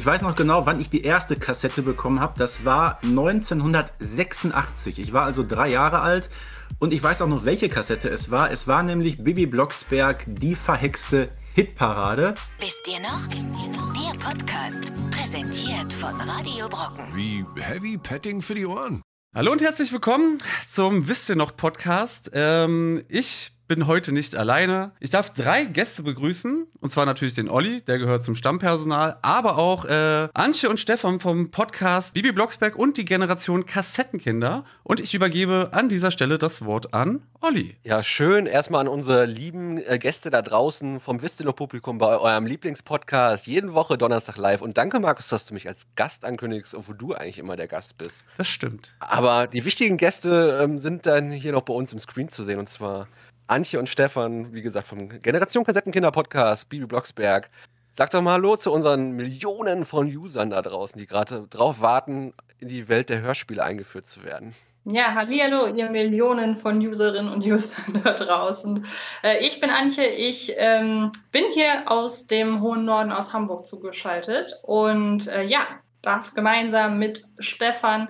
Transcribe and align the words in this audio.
Ich 0.00 0.06
weiß 0.06 0.22
noch 0.22 0.34
genau, 0.34 0.64
wann 0.64 0.80
ich 0.80 0.88
die 0.88 1.02
erste 1.02 1.36
Kassette 1.36 1.82
bekommen 1.82 2.20
habe. 2.20 2.32
Das 2.38 2.64
war 2.64 2.98
1986. 3.02 4.98
Ich 4.98 5.12
war 5.12 5.24
also 5.24 5.44
drei 5.46 5.68
Jahre 5.68 6.00
alt 6.00 6.30
und 6.78 6.94
ich 6.94 7.02
weiß 7.02 7.20
auch 7.20 7.28
noch, 7.28 7.44
welche 7.44 7.68
Kassette 7.68 8.08
es 8.08 8.30
war. 8.30 8.50
Es 8.50 8.66
war 8.66 8.82
nämlich 8.82 9.22
Bibi 9.22 9.44
Blocksberg, 9.44 10.24
die 10.26 10.54
verhexte 10.54 11.28
Hitparade. 11.52 12.32
Wisst 12.60 12.88
ihr 12.88 13.00
noch? 13.00 13.28
Wisst 13.28 13.44
ihr 13.62 13.68
noch? 13.76 13.92
Der 13.92 14.18
Podcast, 14.18 14.90
präsentiert 15.10 15.92
von 15.92 16.18
Radio 16.18 16.66
Brocken. 16.70 17.04
Wie 17.14 17.44
Heavy 17.60 17.98
Petting 17.98 18.40
für 18.40 18.54
die 18.54 18.64
Ohren. 18.64 19.02
Hallo 19.34 19.52
und 19.52 19.60
herzlich 19.60 19.92
willkommen 19.92 20.38
zum 20.70 21.08
Wisst 21.08 21.28
ihr 21.28 21.36
noch 21.36 21.54
Podcast. 21.58 22.30
Ähm, 22.32 23.04
ich 23.10 23.52
bin 23.70 23.86
heute 23.86 24.10
nicht 24.10 24.34
alleine. 24.34 24.90
Ich 24.98 25.10
darf 25.10 25.30
drei 25.30 25.64
Gäste 25.64 26.02
begrüßen. 26.02 26.66
Und 26.80 26.90
zwar 26.90 27.06
natürlich 27.06 27.34
den 27.34 27.48
Olli, 27.48 27.82
der 27.82 27.98
gehört 27.98 28.24
zum 28.24 28.34
Stammpersonal, 28.34 29.18
aber 29.22 29.58
auch 29.58 29.84
äh, 29.84 30.26
Antje 30.34 30.68
und 30.68 30.80
Stefan 30.80 31.20
vom 31.20 31.52
Podcast 31.52 32.14
Bibi 32.14 32.32
Blocksberg 32.32 32.74
und 32.74 32.96
die 32.96 33.04
Generation 33.04 33.66
Kassettenkinder. 33.66 34.64
Und 34.82 34.98
ich 34.98 35.14
übergebe 35.14 35.68
an 35.70 35.88
dieser 35.88 36.10
Stelle 36.10 36.36
das 36.36 36.64
Wort 36.64 36.94
an 36.94 37.22
Olli. 37.40 37.76
Ja, 37.84 38.02
schön. 38.02 38.46
Erstmal 38.46 38.80
an 38.80 38.88
unsere 38.88 39.24
lieben 39.24 39.78
äh, 39.78 40.00
Gäste 40.00 40.30
da 40.30 40.42
draußen 40.42 40.98
vom 40.98 41.22
Wisst 41.22 41.38
ihr 41.38 41.46
noch 41.46 41.54
Publikum 41.54 41.98
bei 41.98 42.18
eurem 42.18 42.46
Lieblingspodcast. 42.46 43.46
Jeden 43.46 43.72
Woche 43.72 43.96
Donnerstag 43.98 44.36
live. 44.36 44.62
Und 44.62 44.78
danke, 44.78 44.98
Markus, 44.98 45.28
dass 45.28 45.46
du 45.46 45.54
mich 45.54 45.68
als 45.68 45.86
Gast 45.94 46.24
ankündigst, 46.24 46.74
obwohl 46.74 46.96
du 46.96 47.14
eigentlich 47.14 47.38
immer 47.38 47.54
der 47.54 47.68
Gast 47.68 47.96
bist. 47.98 48.24
Das 48.36 48.48
stimmt. 48.48 48.96
Aber 48.98 49.46
die 49.46 49.64
wichtigen 49.64 49.96
Gäste 49.96 50.58
ähm, 50.60 50.80
sind 50.80 51.06
dann 51.06 51.30
hier 51.30 51.52
noch 51.52 51.62
bei 51.62 51.72
uns 51.72 51.92
im 51.92 52.00
Screen 52.00 52.28
zu 52.28 52.42
sehen. 52.42 52.58
Und 52.58 52.68
zwar 52.68 53.06
Antje 53.50 53.80
und 53.80 53.88
Stefan, 53.88 54.54
wie 54.54 54.62
gesagt, 54.62 54.86
vom 54.86 55.08
Generation 55.08 55.64
Kassettenkinder 55.64 56.12
Podcast, 56.12 56.68
Bibi 56.68 56.86
Blocksberg. 56.86 57.50
Sag 57.92 58.12
doch 58.12 58.22
mal 58.22 58.34
Hallo 58.34 58.56
zu 58.56 58.70
unseren 58.70 59.10
Millionen 59.10 59.84
von 59.84 60.06
Usern 60.06 60.50
da 60.50 60.62
draußen, 60.62 60.96
die 60.96 61.06
gerade 61.06 61.48
drauf 61.50 61.80
warten, 61.80 62.32
in 62.60 62.68
die 62.68 62.88
Welt 62.88 63.08
der 63.08 63.22
Hörspiele 63.22 63.64
eingeführt 63.64 64.06
zu 64.06 64.22
werden. 64.22 64.54
Ja, 64.84 65.14
hallo, 65.16 65.66
ihr 65.66 65.90
Millionen 65.90 66.54
von 66.54 66.78
Userinnen 66.78 67.32
und 67.32 67.44
Usern 67.44 68.00
da 68.04 68.12
draußen. 68.12 68.86
Äh, 69.24 69.44
ich 69.44 69.60
bin 69.60 69.70
Antje, 69.70 70.06
ich 70.06 70.54
ähm, 70.56 71.10
bin 71.32 71.42
hier 71.52 71.90
aus 71.90 72.28
dem 72.28 72.60
hohen 72.62 72.84
Norden 72.84 73.10
aus 73.10 73.32
Hamburg 73.32 73.66
zugeschaltet 73.66 74.60
und 74.62 75.26
äh, 75.26 75.42
ja, 75.42 75.66
darf 76.02 76.34
gemeinsam 76.34 77.00
mit 77.00 77.24
Stefan 77.40 78.08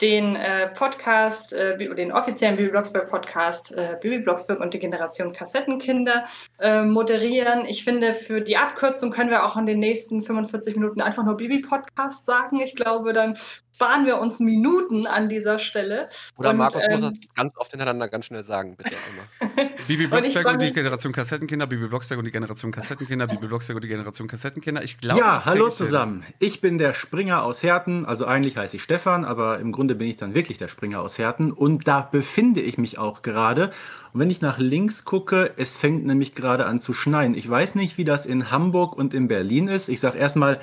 den 0.00 0.36
äh, 0.36 0.68
Podcast, 0.68 1.52
äh, 1.52 1.76
den 1.94 2.12
offiziellen 2.12 2.56
Bibi 2.56 2.70
Blocksberg 2.70 3.08
Podcast, 3.08 3.76
äh, 3.76 3.96
Bibi 4.00 4.20
Blocksberg 4.20 4.60
und 4.60 4.74
die 4.74 4.78
Generation 4.78 5.32
Kassettenkinder 5.32 6.24
äh, 6.58 6.82
moderieren. 6.82 7.64
Ich 7.66 7.84
finde, 7.84 8.12
für 8.12 8.40
die 8.40 8.56
Abkürzung 8.56 9.10
können 9.10 9.30
wir 9.30 9.44
auch 9.44 9.56
in 9.56 9.66
den 9.66 9.78
nächsten 9.78 10.22
45 10.22 10.76
Minuten 10.76 11.00
einfach 11.00 11.24
nur 11.24 11.36
Bibi 11.36 11.60
Podcast 11.60 12.24
sagen. 12.24 12.60
Ich 12.60 12.74
glaube, 12.74 13.12
dann 13.12 13.36
sparen 13.80 14.04
wir 14.04 14.18
uns 14.18 14.40
Minuten 14.40 15.06
an 15.06 15.30
dieser 15.30 15.58
Stelle. 15.58 16.08
Oder 16.36 16.50
und, 16.50 16.58
Markus 16.58 16.84
ähm, 16.84 16.92
muss 16.92 17.00
das 17.00 17.14
ganz 17.34 17.56
oft 17.56 17.70
hintereinander 17.70 18.08
ganz 18.08 18.26
schnell 18.26 18.44
sagen, 18.44 18.76
bitte 18.76 18.90
immer. 18.90 19.70
Bibi 19.88 20.06
Blocksberg 20.06 20.46
und, 20.46 20.52
und, 20.54 20.62
die 20.62 20.72
Generation 20.72 21.14
Kassettenkinder, 21.14 21.66
Bibi 21.66 21.86
Blocksberg 21.88 22.18
und 22.18 22.26
die 22.26 22.30
Generation 22.30 22.72
Kassettenkinder, 22.72 23.26
Bibi 23.26 23.46
Blocksberg 23.46 23.76
und 23.76 23.84
die 23.84 23.88
Generation 23.88 24.28
Kassettenkinder. 24.28 24.84
Ich 24.84 24.98
glaube, 24.98 25.20
ja, 25.20 25.46
hallo 25.46 25.70
zusammen. 25.70 26.24
Ich 26.38 26.60
bin 26.60 26.76
der 26.76 26.92
Springer 26.92 27.42
aus 27.42 27.62
Herten, 27.62 28.04
also 28.04 28.26
eigentlich 28.26 28.58
heiße 28.58 28.76
ich 28.76 28.82
Stefan, 28.82 29.24
aber 29.24 29.60
im 29.60 29.72
Grunde 29.72 29.94
bin 29.94 30.08
ich 30.08 30.16
dann 30.16 30.34
wirklich 30.34 30.58
der 30.58 30.68
Springer 30.68 31.00
aus 31.00 31.16
Herten 31.16 31.50
und 31.50 31.88
da 31.88 32.02
befinde 32.02 32.60
ich 32.60 32.76
mich 32.76 32.98
auch 32.98 33.22
gerade. 33.22 33.70
Und 34.12 34.20
wenn 34.20 34.28
ich 34.28 34.42
nach 34.42 34.58
links 34.58 35.06
gucke, 35.06 35.52
es 35.56 35.76
fängt 35.76 36.04
nämlich 36.04 36.34
gerade 36.34 36.66
an 36.66 36.80
zu 36.80 36.92
schneien. 36.92 37.34
Ich 37.34 37.48
weiß 37.48 37.76
nicht, 37.76 37.96
wie 37.96 38.04
das 38.04 38.26
in 38.26 38.50
Hamburg 38.50 38.94
und 38.94 39.14
in 39.14 39.26
Berlin 39.26 39.68
ist. 39.68 39.88
Ich 39.88 40.00
sage 40.00 40.18
erstmal 40.18 40.60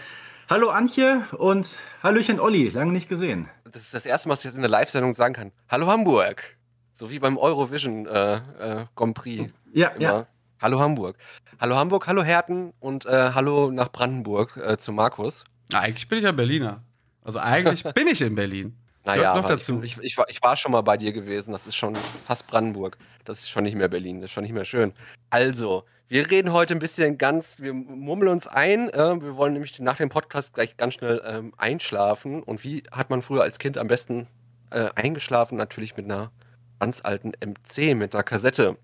Hallo 0.49 0.69
Antje 0.69 1.27
und 1.37 1.77
Hallöchen 2.01 2.39
Olli, 2.39 2.69
lange 2.69 2.93
nicht 2.93 3.09
gesehen. 3.09 3.49
Das 3.65 3.81
ist 3.81 3.93
das 3.93 4.05
erste 4.05 4.29
Mal, 4.29 4.35
dass 4.35 4.45
ich 4.45 4.53
in 4.53 4.61
der 4.61 4.69
Live-Sendung 4.69 5.13
sagen 5.13 5.33
kann. 5.33 5.51
Hallo 5.67 5.87
Hamburg. 5.87 6.55
So 6.93 7.11
wie 7.11 7.19
beim 7.19 7.37
Eurovision 7.37 8.05
äh, 8.05 8.35
äh, 8.35 8.85
Grand 8.95 9.13
Prix. 9.13 9.51
Ja, 9.73 9.89
Immer. 9.89 10.01
ja. 10.01 10.25
Hallo 10.61 10.79
Hamburg. 10.79 11.17
Hallo 11.59 11.75
Hamburg, 11.75 12.07
hallo 12.07 12.23
Herten 12.23 12.71
und 12.79 13.05
äh, 13.05 13.31
hallo 13.35 13.71
nach 13.71 13.91
Brandenburg 13.91 14.55
äh, 14.55 14.77
zu 14.77 14.93
Markus. 14.93 15.43
Na, 15.73 15.81
eigentlich 15.81 16.07
bin 16.07 16.19
ich 16.19 16.23
ja 16.23 16.31
Berliner. 16.31 16.81
Also 17.25 17.39
eigentlich 17.39 17.83
bin 17.93 18.07
ich 18.07 18.21
in 18.21 18.35
Berlin. 18.35 18.77
Naja, 19.03 19.35
noch 19.35 19.49
dazu. 19.49 19.83
Ich, 19.83 19.97
ich, 19.97 20.17
war, 20.17 20.29
ich 20.29 20.41
war 20.41 20.55
schon 20.55 20.71
mal 20.71 20.81
bei 20.81 20.95
dir 20.95 21.11
gewesen. 21.11 21.51
Das 21.51 21.67
ist 21.67 21.75
schon 21.75 21.93
fast 22.25 22.47
Brandenburg. 22.47 22.97
Das 23.25 23.39
ist 23.39 23.49
schon 23.49 23.65
nicht 23.65 23.75
mehr 23.75 23.89
Berlin. 23.89 24.21
Das 24.21 24.29
ist 24.29 24.33
schon 24.33 24.43
nicht 24.43 24.53
mehr 24.53 24.65
schön. 24.65 24.93
Also, 25.29 25.83
wir 26.09 26.31
reden 26.31 26.53
heute 26.53 26.73
ein 26.73 26.79
bisschen 26.79 27.17
ganz, 27.17 27.55
wir 27.57 27.73
murmeln 27.73 28.31
uns 28.31 28.47
ein. 28.47 28.89
Äh, 28.89 29.21
wir 29.21 29.35
wollen 29.35 29.53
nämlich 29.53 29.79
nach 29.79 29.97
dem 29.97 30.09
Podcast 30.09 30.53
gleich 30.53 30.77
ganz 30.77 30.93
schnell 30.93 31.21
ähm, 31.25 31.53
einschlafen. 31.57 32.43
Und 32.43 32.63
wie 32.63 32.83
hat 32.91 33.09
man 33.09 33.21
früher 33.21 33.43
als 33.43 33.59
Kind 33.59 33.77
am 33.77 33.87
besten 33.87 34.27
äh, 34.69 34.89
eingeschlafen? 34.95 35.57
Natürlich 35.57 35.97
mit 35.97 36.05
einer 36.05 36.31
ganz 36.79 37.01
alten 37.03 37.33
MC, 37.45 37.95
mit 37.95 38.15
einer 38.15 38.23
Kassette. 38.23 38.77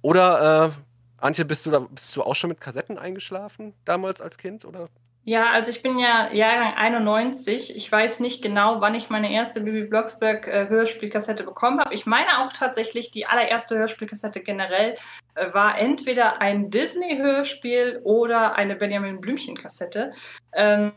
Oder, 0.00 0.72
äh, 0.72 1.22
Antje, 1.22 1.44
bist 1.44 1.66
du, 1.66 1.70
da, 1.70 1.80
bist 1.80 2.16
du 2.16 2.22
auch 2.22 2.34
schon 2.34 2.48
mit 2.48 2.60
Kassetten 2.60 2.96
eingeschlafen 2.96 3.74
damals 3.84 4.22
als 4.22 4.38
Kind? 4.38 4.64
Oder 4.64 4.88
ja, 5.24 5.50
also 5.50 5.70
ich 5.70 5.82
bin 5.82 5.98
ja 5.98 6.32
Jahrgang 6.32 6.74
91. 6.74 7.76
Ich 7.76 7.92
weiß 7.92 8.20
nicht 8.20 8.42
genau, 8.42 8.80
wann 8.80 8.94
ich 8.94 9.10
meine 9.10 9.30
erste 9.30 9.60
Bibi 9.60 9.84
Blocksberg 9.84 10.48
äh, 10.48 10.68
Hörspielkassette 10.68 11.44
bekommen 11.44 11.78
habe. 11.78 11.94
Ich 11.94 12.06
meine 12.06 12.38
auch 12.38 12.52
tatsächlich, 12.52 13.10
die 13.10 13.26
allererste 13.26 13.76
Hörspielkassette 13.76 14.40
generell 14.40 14.96
äh, 15.34 15.52
war 15.52 15.78
entweder 15.78 16.40
ein 16.40 16.70
Disney-Hörspiel 16.70 18.00
oder 18.02 18.56
eine 18.56 18.76
Benjamin 18.76 19.20
Blümchen-Kassette. 19.20 20.12
Ähm, 20.54 20.92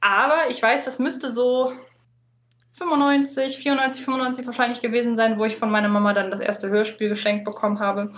aber 0.00 0.50
ich 0.50 0.60
weiß, 0.60 0.84
das 0.84 0.98
müsste 0.98 1.30
so 1.30 1.72
95, 2.72 3.58
94, 3.58 4.04
95 4.04 4.46
wahrscheinlich 4.46 4.80
gewesen 4.80 5.14
sein, 5.14 5.38
wo 5.38 5.44
ich 5.44 5.56
von 5.56 5.70
meiner 5.70 5.88
Mama 5.88 6.12
dann 6.14 6.32
das 6.32 6.40
erste 6.40 6.68
Hörspiel 6.68 7.10
geschenkt 7.10 7.44
bekommen 7.44 7.78
habe. 7.78 8.10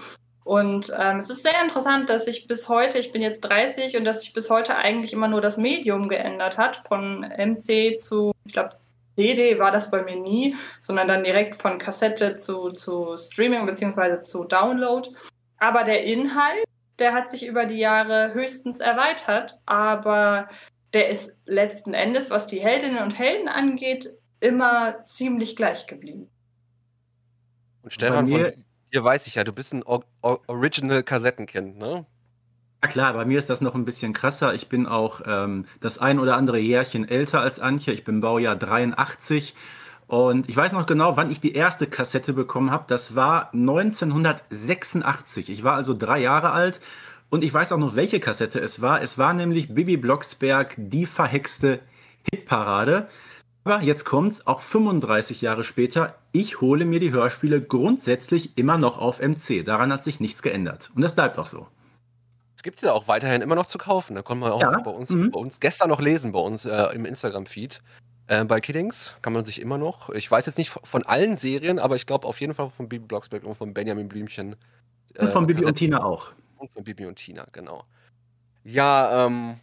Und 0.44 0.92
ähm, 0.98 1.16
es 1.16 1.30
ist 1.30 1.42
sehr 1.42 1.60
interessant, 1.62 2.10
dass 2.10 2.26
sich 2.26 2.46
bis 2.46 2.68
heute, 2.68 2.98
ich 2.98 3.12
bin 3.12 3.22
jetzt 3.22 3.40
30 3.40 3.96
und 3.96 4.04
dass 4.04 4.20
sich 4.20 4.34
bis 4.34 4.50
heute 4.50 4.76
eigentlich 4.76 5.14
immer 5.14 5.26
nur 5.26 5.40
das 5.40 5.56
Medium 5.56 6.08
geändert 6.08 6.58
hat. 6.58 6.76
Von 6.86 7.20
MC 7.20 7.98
zu, 7.98 8.32
ich 8.44 8.52
glaube, 8.52 8.76
CD 9.16 9.58
war 9.58 9.72
das 9.72 9.90
bei 9.90 10.02
mir 10.02 10.16
nie, 10.16 10.54
sondern 10.80 11.08
dann 11.08 11.24
direkt 11.24 11.56
von 11.56 11.78
Kassette 11.78 12.34
zu, 12.36 12.70
zu 12.72 13.16
Streaming 13.16 13.64
bzw. 13.64 14.20
zu 14.20 14.44
Download. 14.44 15.08
Aber 15.58 15.82
der 15.82 16.04
Inhalt, 16.04 16.64
der 16.98 17.14
hat 17.14 17.30
sich 17.30 17.46
über 17.46 17.64
die 17.64 17.78
Jahre 17.78 18.34
höchstens 18.34 18.80
erweitert, 18.80 19.54
aber 19.64 20.48
der 20.92 21.08
ist 21.08 21.32
letzten 21.46 21.94
Endes, 21.94 22.30
was 22.30 22.46
die 22.46 22.60
Heldinnen 22.60 23.02
und 23.02 23.18
Helden 23.18 23.48
angeht, 23.48 24.10
immer 24.40 25.00
ziemlich 25.00 25.56
gleich 25.56 25.86
geblieben. 25.86 26.28
Und 27.82 27.92
Stefan, 27.92 28.28
von, 28.28 28.52
hier 28.94 29.02
weiß 29.02 29.26
ich 29.26 29.34
ja, 29.34 29.42
du 29.42 29.52
bist 29.52 29.74
ein 29.74 29.82
o 29.84 30.04
o 30.22 30.38
Original-Kassettenkind, 30.46 31.76
ne? 31.78 32.06
Ja 32.80 32.88
klar, 32.88 33.12
bei 33.14 33.24
mir 33.24 33.38
ist 33.38 33.50
das 33.50 33.60
noch 33.60 33.74
ein 33.74 33.84
bisschen 33.84 34.12
krasser. 34.12 34.54
Ich 34.54 34.68
bin 34.68 34.86
auch 34.86 35.20
ähm, 35.26 35.66
das 35.80 35.98
ein 35.98 36.20
oder 36.20 36.36
andere 36.36 36.60
Jährchen 36.60 37.08
älter 37.08 37.40
als 37.40 37.58
Antje. 37.58 37.92
Ich 37.92 38.04
bin 38.04 38.20
Baujahr 38.20 38.54
83. 38.54 39.56
Und 40.06 40.48
ich 40.48 40.56
weiß 40.56 40.74
noch 40.74 40.86
genau, 40.86 41.16
wann 41.16 41.32
ich 41.32 41.40
die 41.40 41.54
erste 41.54 41.88
Kassette 41.88 42.32
bekommen 42.34 42.70
habe. 42.70 42.84
Das 42.86 43.16
war 43.16 43.52
1986. 43.52 45.50
Ich 45.50 45.64
war 45.64 45.74
also 45.74 45.92
drei 45.92 46.20
Jahre 46.20 46.52
alt. 46.52 46.80
Und 47.30 47.42
ich 47.42 47.52
weiß 47.52 47.72
auch 47.72 47.78
noch, 47.78 47.96
welche 47.96 48.20
Kassette 48.20 48.60
es 48.60 48.80
war. 48.80 49.02
Es 49.02 49.18
war 49.18 49.34
nämlich 49.34 49.74
Bibi 49.74 49.96
Blocksberg, 49.96 50.76
die 50.76 51.06
verhexte 51.06 51.80
Hitparade. 52.30 53.08
Aber 53.64 53.82
jetzt 53.82 54.04
kommt's, 54.04 54.46
auch 54.46 54.60
35 54.60 55.40
Jahre 55.40 55.64
später, 55.64 56.14
ich 56.32 56.60
hole 56.60 56.84
mir 56.84 57.00
die 57.00 57.12
Hörspiele 57.12 57.62
grundsätzlich 57.62 58.58
immer 58.58 58.76
noch 58.76 58.98
auf 58.98 59.20
MC. 59.20 59.64
Daran 59.64 59.90
hat 59.90 60.04
sich 60.04 60.20
nichts 60.20 60.42
geändert. 60.42 60.90
Und 60.94 61.00
das 61.02 61.14
bleibt 61.14 61.38
auch 61.38 61.46
so. 61.46 61.66
Es 62.56 62.62
gibt 62.62 62.80
sie 62.80 62.86
ja 62.86 62.92
auch 62.92 63.08
weiterhin 63.08 63.40
immer 63.40 63.54
noch 63.54 63.66
zu 63.66 63.78
kaufen. 63.78 64.14
Da 64.14 64.22
konnte 64.22 64.42
man 64.42 64.52
auch 64.52 64.60
ja. 64.60 64.78
bei, 64.80 64.90
uns, 64.90 65.10
mhm. 65.10 65.30
bei 65.30 65.40
uns 65.40 65.60
gestern 65.60 65.88
noch 65.88 66.00
lesen, 66.00 66.32
bei 66.32 66.40
uns 66.40 66.66
äh, 66.66 66.94
im 66.94 67.06
Instagram-Feed. 67.06 67.82
Äh, 68.26 68.44
bei 68.44 68.60
Kiddings 68.60 69.14
kann 69.22 69.32
man 69.32 69.44
sich 69.44 69.60
immer 69.60 69.78
noch, 69.78 70.10
ich 70.10 70.30
weiß 70.30 70.46
jetzt 70.46 70.56
nicht 70.58 70.70
von 70.70 71.02
allen 71.02 71.36
Serien, 71.36 71.78
aber 71.78 71.96
ich 71.96 72.06
glaube 72.06 72.26
auf 72.26 72.40
jeden 72.40 72.54
Fall 72.54 72.70
von 72.70 72.88
Bibi 72.88 73.06
Blocksberg 73.06 73.44
und 73.44 73.54
von 73.54 73.74
Benjamin 73.74 74.08
Blümchen. 74.08 74.56
Äh, 75.14 75.22
und 75.22 75.28
von 75.30 75.46
Bibi 75.46 75.64
und 75.64 75.74
Tina 75.74 76.02
auch. 76.04 76.32
Und 76.58 76.70
von 76.70 76.84
Bibi 76.84 77.06
und 77.06 77.16
Tina, 77.16 77.46
genau. 77.52 77.84
Ja, 78.62 79.26
ähm, 79.26 79.56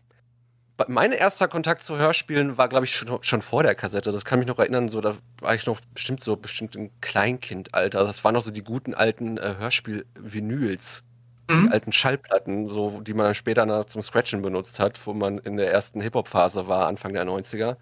mein 0.87 1.11
erster 1.11 1.47
Kontakt 1.47 1.83
zu 1.83 1.97
Hörspielen 1.97 2.57
war, 2.57 2.69
glaube 2.69 2.85
ich, 2.85 2.95
schon, 2.95 3.21
schon, 3.23 3.41
vor 3.41 3.63
der 3.63 3.75
Kassette. 3.75 4.11
Das 4.11 4.25
kann 4.25 4.39
mich 4.39 4.47
noch 4.47 4.59
erinnern, 4.59 4.89
so, 4.89 5.01
da 5.01 5.15
war 5.39 5.55
ich 5.55 5.65
noch 5.65 5.79
bestimmt 5.93 6.23
so 6.23 6.35
bestimmt 6.35 6.75
im 6.75 6.89
Kleinkindalter. 7.01 8.03
Das 8.03 8.23
waren 8.23 8.33
noch 8.33 8.43
so 8.43 8.51
die 8.51 8.63
guten 8.63 8.93
alten 8.93 9.37
äh, 9.37 9.55
Hörspiel-Vinyls. 9.59 11.03
Mhm. 11.49 11.65
Die 11.65 11.71
alten 11.71 11.91
Schallplatten, 11.91 12.67
so, 12.67 13.01
die 13.01 13.13
man 13.13 13.25
dann 13.25 13.35
später 13.35 13.65
noch 13.65 13.85
zum 13.85 14.01
Scratchen 14.01 14.41
benutzt 14.41 14.79
hat, 14.79 14.99
wo 15.05 15.13
man 15.13 15.37
in 15.39 15.57
der 15.57 15.71
ersten 15.71 16.01
Hip-Hop-Phase 16.01 16.67
war, 16.67 16.87
Anfang 16.87 17.13
der 17.13 17.25
90er. 17.25 17.77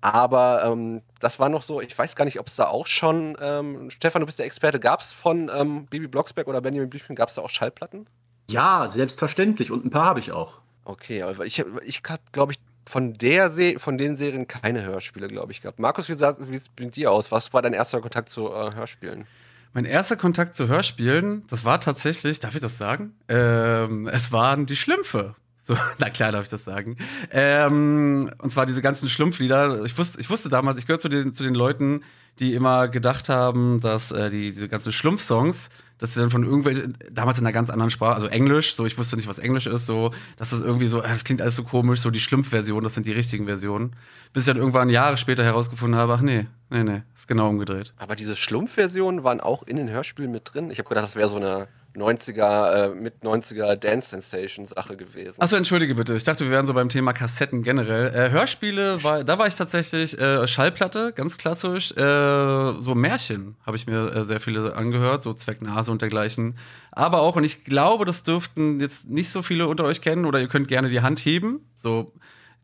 Aber 0.00 0.62
ähm, 0.64 1.02
das 1.18 1.38
war 1.38 1.48
noch 1.48 1.62
so, 1.62 1.80
ich 1.80 1.96
weiß 1.96 2.14
gar 2.14 2.24
nicht, 2.24 2.38
ob 2.38 2.46
es 2.46 2.56
da 2.56 2.68
auch 2.68 2.86
schon, 2.86 3.36
ähm, 3.40 3.90
Stefan, 3.90 4.20
du 4.20 4.26
bist 4.26 4.38
der 4.38 4.46
Experte, 4.46 4.78
gab 4.78 5.00
es 5.00 5.12
von 5.12 5.50
ähm, 5.54 5.86
Bibi 5.86 6.06
Blocksberg 6.06 6.46
oder 6.46 6.60
Benjamin 6.60 6.88
Blümchen, 6.88 7.16
gab 7.16 7.30
es 7.30 7.34
da 7.34 7.42
auch 7.42 7.50
Schallplatten? 7.50 8.06
Ja, 8.50 8.86
selbstverständlich 8.86 9.70
und 9.70 9.84
ein 9.84 9.90
paar 9.90 10.06
habe 10.06 10.20
ich 10.20 10.30
auch. 10.32 10.60
Okay, 10.88 11.20
aber 11.20 11.44
ich, 11.44 11.62
ich 11.84 12.02
habe, 12.08 12.22
glaube 12.32 12.52
ich, 12.52 12.58
von 12.88 13.12
der 13.12 13.50
Se 13.50 13.78
von 13.78 13.98
den 13.98 14.16
Serien 14.16 14.48
keine 14.48 14.82
Hörspiele, 14.86 15.28
glaube 15.28 15.52
ich, 15.52 15.60
gehabt. 15.60 15.78
Markus, 15.78 16.08
wie 16.08 16.14
sieht 16.14 16.38
es 16.40 16.70
mit 16.80 16.96
dir 16.96 17.12
aus? 17.12 17.30
Was 17.30 17.52
war 17.52 17.60
dein 17.60 17.74
erster 17.74 18.00
Kontakt 18.00 18.30
zu 18.30 18.48
äh, 18.48 18.74
Hörspielen? 18.74 19.26
Mein 19.74 19.84
erster 19.84 20.16
Kontakt 20.16 20.54
zu 20.54 20.66
Hörspielen, 20.66 21.46
das 21.48 21.66
war 21.66 21.78
tatsächlich, 21.78 22.40
darf 22.40 22.54
ich 22.54 22.62
das 22.62 22.78
sagen? 22.78 23.12
Ähm, 23.28 24.08
es 24.08 24.32
waren 24.32 24.64
die 24.64 24.76
Schlümpfe. 24.76 25.34
So, 25.62 25.76
na 25.98 26.08
klar 26.08 26.32
darf 26.32 26.44
ich 26.44 26.48
das 26.48 26.64
sagen. 26.64 26.96
Ähm, 27.32 28.30
und 28.38 28.50
zwar 28.50 28.64
diese 28.64 28.80
ganzen 28.80 29.10
Schlumpflieder. 29.10 29.84
Ich 29.84 29.98
wusste, 29.98 30.18
ich 30.18 30.30
wusste 30.30 30.48
damals, 30.48 30.78
ich 30.78 30.86
gehöre 30.86 31.00
zu 31.00 31.10
den, 31.10 31.34
zu 31.34 31.44
den 31.44 31.54
Leuten, 31.54 32.02
die 32.40 32.54
immer 32.54 32.88
gedacht 32.88 33.28
haben, 33.28 33.80
dass 33.80 34.10
äh, 34.10 34.30
die, 34.30 34.50
diese 34.50 34.68
ganzen 34.68 34.92
Schlumpfsongs, 34.92 35.70
dass 35.98 36.14
sie 36.14 36.20
dann 36.20 36.30
von 36.30 36.44
irgendwelchen, 36.44 36.96
damals 37.10 37.38
in 37.38 37.44
einer 37.44 37.52
ganz 37.52 37.70
anderen 37.70 37.90
Sprache, 37.90 38.14
also 38.14 38.28
Englisch, 38.28 38.76
so 38.76 38.86
ich 38.86 38.96
wusste 38.96 39.16
nicht, 39.16 39.28
was 39.28 39.38
Englisch 39.38 39.66
ist, 39.66 39.86
so, 39.86 40.12
dass 40.36 40.50
das 40.50 40.60
irgendwie 40.60 40.86
so, 40.86 41.02
äh, 41.02 41.08
das 41.08 41.24
klingt 41.24 41.42
alles 41.42 41.56
so 41.56 41.64
komisch, 41.64 42.00
so 42.00 42.10
die 42.10 42.20
Schlumpf-Version, 42.20 42.84
das 42.84 42.94
sind 42.94 43.06
die 43.06 43.12
richtigen 43.12 43.46
Versionen. 43.46 43.96
Bis 44.32 44.44
ich 44.44 44.46
dann 44.46 44.56
irgendwann 44.56 44.90
Jahre 44.90 45.16
später 45.16 45.44
herausgefunden 45.44 45.98
habe, 45.98 46.14
ach 46.14 46.20
nee, 46.20 46.46
nee, 46.70 46.84
nee, 46.84 47.02
ist 47.16 47.28
genau 47.28 47.48
umgedreht. 47.48 47.92
Aber 47.96 48.14
diese 48.14 48.36
Schlumpf-Versionen 48.36 49.24
waren 49.24 49.40
auch 49.40 49.62
in 49.64 49.76
den 49.76 49.90
Hörspielen 49.90 50.30
mit 50.30 50.54
drin. 50.54 50.70
Ich 50.70 50.78
habe 50.78 50.88
gedacht, 50.88 51.04
das 51.04 51.16
wäre 51.16 51.28
so 51.28 51.36
eine 51.36 51.68
90er, 52.00 52.90
äh, 52.90 52.94
mit 52.94 53.22
90er 53.22 53.76
Dance 53.76 54.08
Sensation 54.08 54.66
Sache 54.66 54.96
gewesen. 54.96 55.40
Achso, 55.40 55.56
entschuldige 55.56 55.94
bitte. 55.94 56.14
Ich 56.14 56.24
dachte, 56.24 56.44
wir 56.44 56.50
wären 56.50 56.66
so 56.66 56.74
beim 56.74 56.88
Thema 56.88 57.12
Kassetten 57.12 57.62
generell. 57.62 58.14
Äh, 58.14 58.30
Hörspiele, 58.30 59.02
war, 59.04 59.24
da 59.24 59.38
war 59.38 59.46
ich 59.46 59.54
tatsächlich 59.54 60.18
äh, 60.18 60.46
Schallplatte, 60.46 61.12
ganz 61.12 61.36
klassisch. 61.36 61.92
Äh, 61.92 61.96
so 62.00 62.94
Märchen 62.94 63.56
habe 63.66 63.76
ich 63.76 63.86
mir 63.86 64.14
äh, 64.14 64.24
sehr 64.24 64.40
viele 64.40 64.74
angehört, 64.76 65.22
so 65.22 65.34
Zwecknase 65.34 65.90
und 65.90 66.02
dergleichen. 66.02 66.56
Aber 66.92 67.20
auch, 67.20 67.36
und 67.36 67.44
ich 67.44 67.64
glaube, 67.64 68.04
das 68.04 68.22
dürften 68.22 68.80
jetzt 68.80 69.08
nicht 69.08 69.30
so 69.30 69.42
viele 69.42 69.66
unter 69.66 69.84
euch 69.84 70.00
kennen, 70.00 70.24
oder 70.24 70.40
ihr 70.40 70.48
könnt 70.48 70.68
gerne 70.68 70.88
die 70.88 71.00
Hand 71.00 71.20
heben. 71.20 71.68
So 71.76 72.12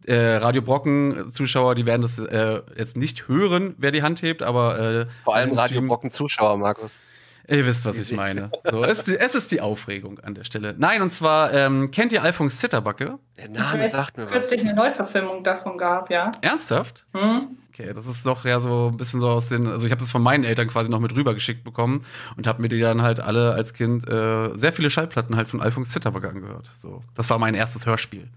äh, 0.06 0.36
Radio 0.36 0.62
Brocken 0.62 1.30
Zuschauer, 1.30 1.74
die 1.74 1.86
werden 1.86 2.02
das 2.02 2.18
äh, 2.18 2.60
jetzt 2.76 2.96
nicht 2.96 3.28
hören, 3.28 3.74
wer 3.78 3.90
die 3.90 4.02
Hand 4.02 4.22
hebt, 4.22 4.42
aber 4.42 4.78
äh, 4.78 5.06
Vor 5.24 5.34
allem 5.34 5.52
Radio 5.52 5.80
Brocken 5.82 6.10
Zuschauer, 6.10 6.56
Markus. 6.58 6.98
Ihr 7.48 7.66
wisst, 7.66 7.84
was 7.84 7.96
ich 7.96 8.12
meine. 8.16 8.50
So, 8.70 8.82
es, 8.84 8.98
ist 8.98 9.06
die- 9.08 9.16
es 9.18 9.34
ist 9.34 9.50
die 9.52 9.60
Aufregung 9.60 10.18
an 10.20 10.34
der 10.34 10.44
Stelle. 10.44 10.74
Nein, 10.78 11.02
und 11.02 11.10
zwar, 11.10 11.52
ähm, 11.52 11.90
kennt 11.90 12.12
ihr 12.12 12.22
Alfons 12.22 12.58
Zitterbacke? 12.58 13.18
Der 13.36 13.48
Name 13.48 13.82
weiß, 13.84 13.92
sagt 13.92 14.16
mir 14.16 14.24
was. 14.24 14.30
kürzlich 14.32 14.60
eine 14.62 14.74
Neuverfilmung 14.74 15.42
davon 15.44 15.76
gab, 15.76 16.10
ja. 16.10 16.30
Ernsthaft? 16.40 17.06
Hm? 17.12 17.58
Okay, 17.68 17.92
das 17.92 18.06
ist 18.06 18.24
doch 18.24 18.44
ja 18.44 18.60
so 18.60 18.90
ein 18.92 18.96
bisschen 18.96 19.20
so 19.20 19.28
aus 19.28 19.48
den, 19.48 19.66
also 19.66 19.84
ich 19.86 19.90
habe 19.92 19.98
das 20.00 20.10
von 20.12 20.22
meinen 20.22 20.44
Eltern 20.44 20.68
quasi 20.68 20.88
noch 20.90 21.00
mit 21.00 21.12
rübergeschickt 21.14 21.64
bekommen 21.64 22.04
und 22.36 22.46
habe 22.46 22.62
mir 22.62 22.68
die 22.68 22.78
dann 22.78 23.02
halt 23.02 23.18
alle 23.18 23.52
als 23.52 23.74
Kind 23.74 24.08
äh, 24.08 24.56
sehr 24.56 24.72
viele 24.72 24.90
Schallplatten 24.90 25.34
halt 25.36 25.48
von 25.48 25.60
Alfons 25.60 25.90
Zitterbacke 25.90 26.28
angehört. 26.28 26.70
So, 26.76 27.02
das 27.14 27.28
war 27.30 27.38
mein 27.40 27.54
erstes 27.54 27.84
Hörspiel. 27.84 28.28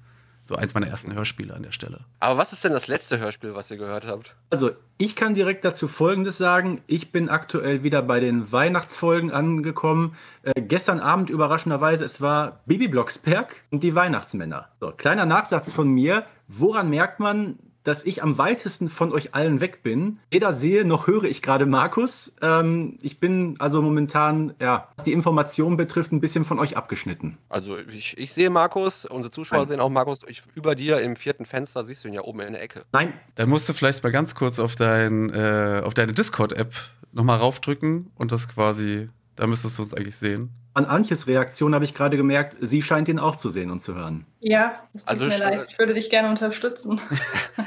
So 0.48 0.56
eins 0.56 0.74
meiner 0.74 0.88
ersten 0.88 1.14
Hörspiele 1.14 1.54
an 1.54 1.64
der 1.64 1.74
Stelle. 1.74 2.06
Aber 2.22 2.38
was 2.38 2.54
ist 2.54 2.64
denn 2.64 2.72
das 2.72 2.88
letzte 2.88 3.20
Hörspiel, 3.20 3.54
was 3.54 3.70
ihr 3.70 3.76
gehört 3.76 4.08
habt? 4.08 4.34
Also, 4.50 4.72
ich 4.98 5.18
kann 5.18 5.36
direkt 5.36 5.66
dazu 5.66 5.90
Folgendes 5.90 6.38
sagen. 6.38 6.82
Ich 6.88 7.12
bin 7.12 7.28
aktuell 7.28 7.84
wieder 7.84 8.02
bei 8.02 8.22
den 8.22 8.50
Weihnachtsfolgen 8.50 9.32
angekommen. 9.32 10.16
Äh, 10.44 10.62
gestern 10.62 11.02
Abend 11.02 11.30
überraschenderweise, 11.30 12.06
es 12.06 12.22
war 12.22 12.62
Bibi 12.66 12.88
Blocksberg 12.88 13.58
und 13.72 13.84
die 13.84 13.94
Weihnachtsmänner. 13.94 14.70
So, 14.80 14.94
kleiner 14.94 15.26
Nachsatz 15.26 15.74
von 15.74 15.90
mir. 15.90 16.26
Woran 16.48 16.90
merkt 16.90 17.20
man, 17.20 17.60
dass 17.88 18.04
ich 18.04 18.22
am 18.22 18.38
weitesten 18.38 18.89
von 18.89 19.13
euch 19.13 19.34
allen 19.34 19.62
weg 19.62 19.81
bin? 19.81 20.19
Weder 20.30 20.54
sehe 20.54 20.84
noch 20.84 21.07
höre 21.07 21.24
ich 21.24 21.42
gerade 21.42 21.66
Markus. 21.66 22.36
Ähm, 22.42 22.98
ich 23.01 23.22
bin 23.22 23.56
also 23.60 23.81
momentan, 23.81 24.54
ja, 24.60 24.89
was 24.98 25.06
die 25.06 25.13
Information 25.13 25.78
betrifft, 25.78 26.12
ein 26.12 26.19
bisschen 26.19 26.44
von 26.44 26.60
euch 26.60 26.75
abgeschnitten. 26.75 27.38
Also 27.48 27.78
ich, 27.78 28.18
ich 28.18 28.34
sehe 28.34 28.50
Markus, 28.50 29.06
unsere 29.06 29.31
Zuschauer 29.31 29.60
Nein. 29.60 29.68
sehen 29.69 29.80
auch 29.80 29.89
Markus. 29.89 30.19
Ich, 30.28 30.44
über 30.54 30.75
dir 30.75 31.00
im 31.00 31.16
vierten 31.16 31.45
Fenster 31.45 31.86
siehst 31.86 32.04
du 32.04 32.10
ihn 32.10 32.13
ja 32.13 32.24
oben 32.24 32.42
in 32.42 32.51
der 32.51 32.62
Ecke. 32.62 32.84
Nein, 32.92 33.13
Dann 33.36 33.48
musst 33.48 33.69
du 33.69 33.74
vielleicht 33.74 34.04
mal 34.04 34.12
ganz 34.12 34.36
kurz 34.36 34.60
auf, 34.60 34.75
dein, 34.75 35.30
äh, 35.30 35.81
auf 35.81 35.94
deine 35.94 36.12
Discord-App 36.12 36.74
nochmal 37.13 37.38
raufdrücken 37.38 38.12
und 38.16 38.34
das 38.34 38.50
quasi, 38.50 39.07
da 39.38 39.48
müsstest 39.48 39.78
du 39.78 39.84
uns 39.84 39.94
eigentlich 39.94 40.18
sehen. 40.18 40.50
An 40.77 40.85
Antjes 40.85 41.25
Reaktion 41.25 41.74
habe 41.74 41.85
ich 41.85 41.95
gerade 41.95 42.18
gemerkt, 42.18 42.56
sie 42.62 42.83
scheint 42.83 43.07
ihn 43.07 43.18
auch 43.18 43.35
zu 43.35 43.50
sehen 43.50 43.71
und 43.71 43.79
zu 43.81 43.95
hören. 43.95 44.27
Ja, 44.39 44.79
es 44.94 45.06
tut 45.06 45.09
Also 45.21 45.25
mir 45.25 45.38
leid. 45.39 45.65
Ich 45.69 45.79
würde 45.79 45.95
dich 45.95 46.12
gerne 46.12 46.29
unterstützen. 46.29 47.01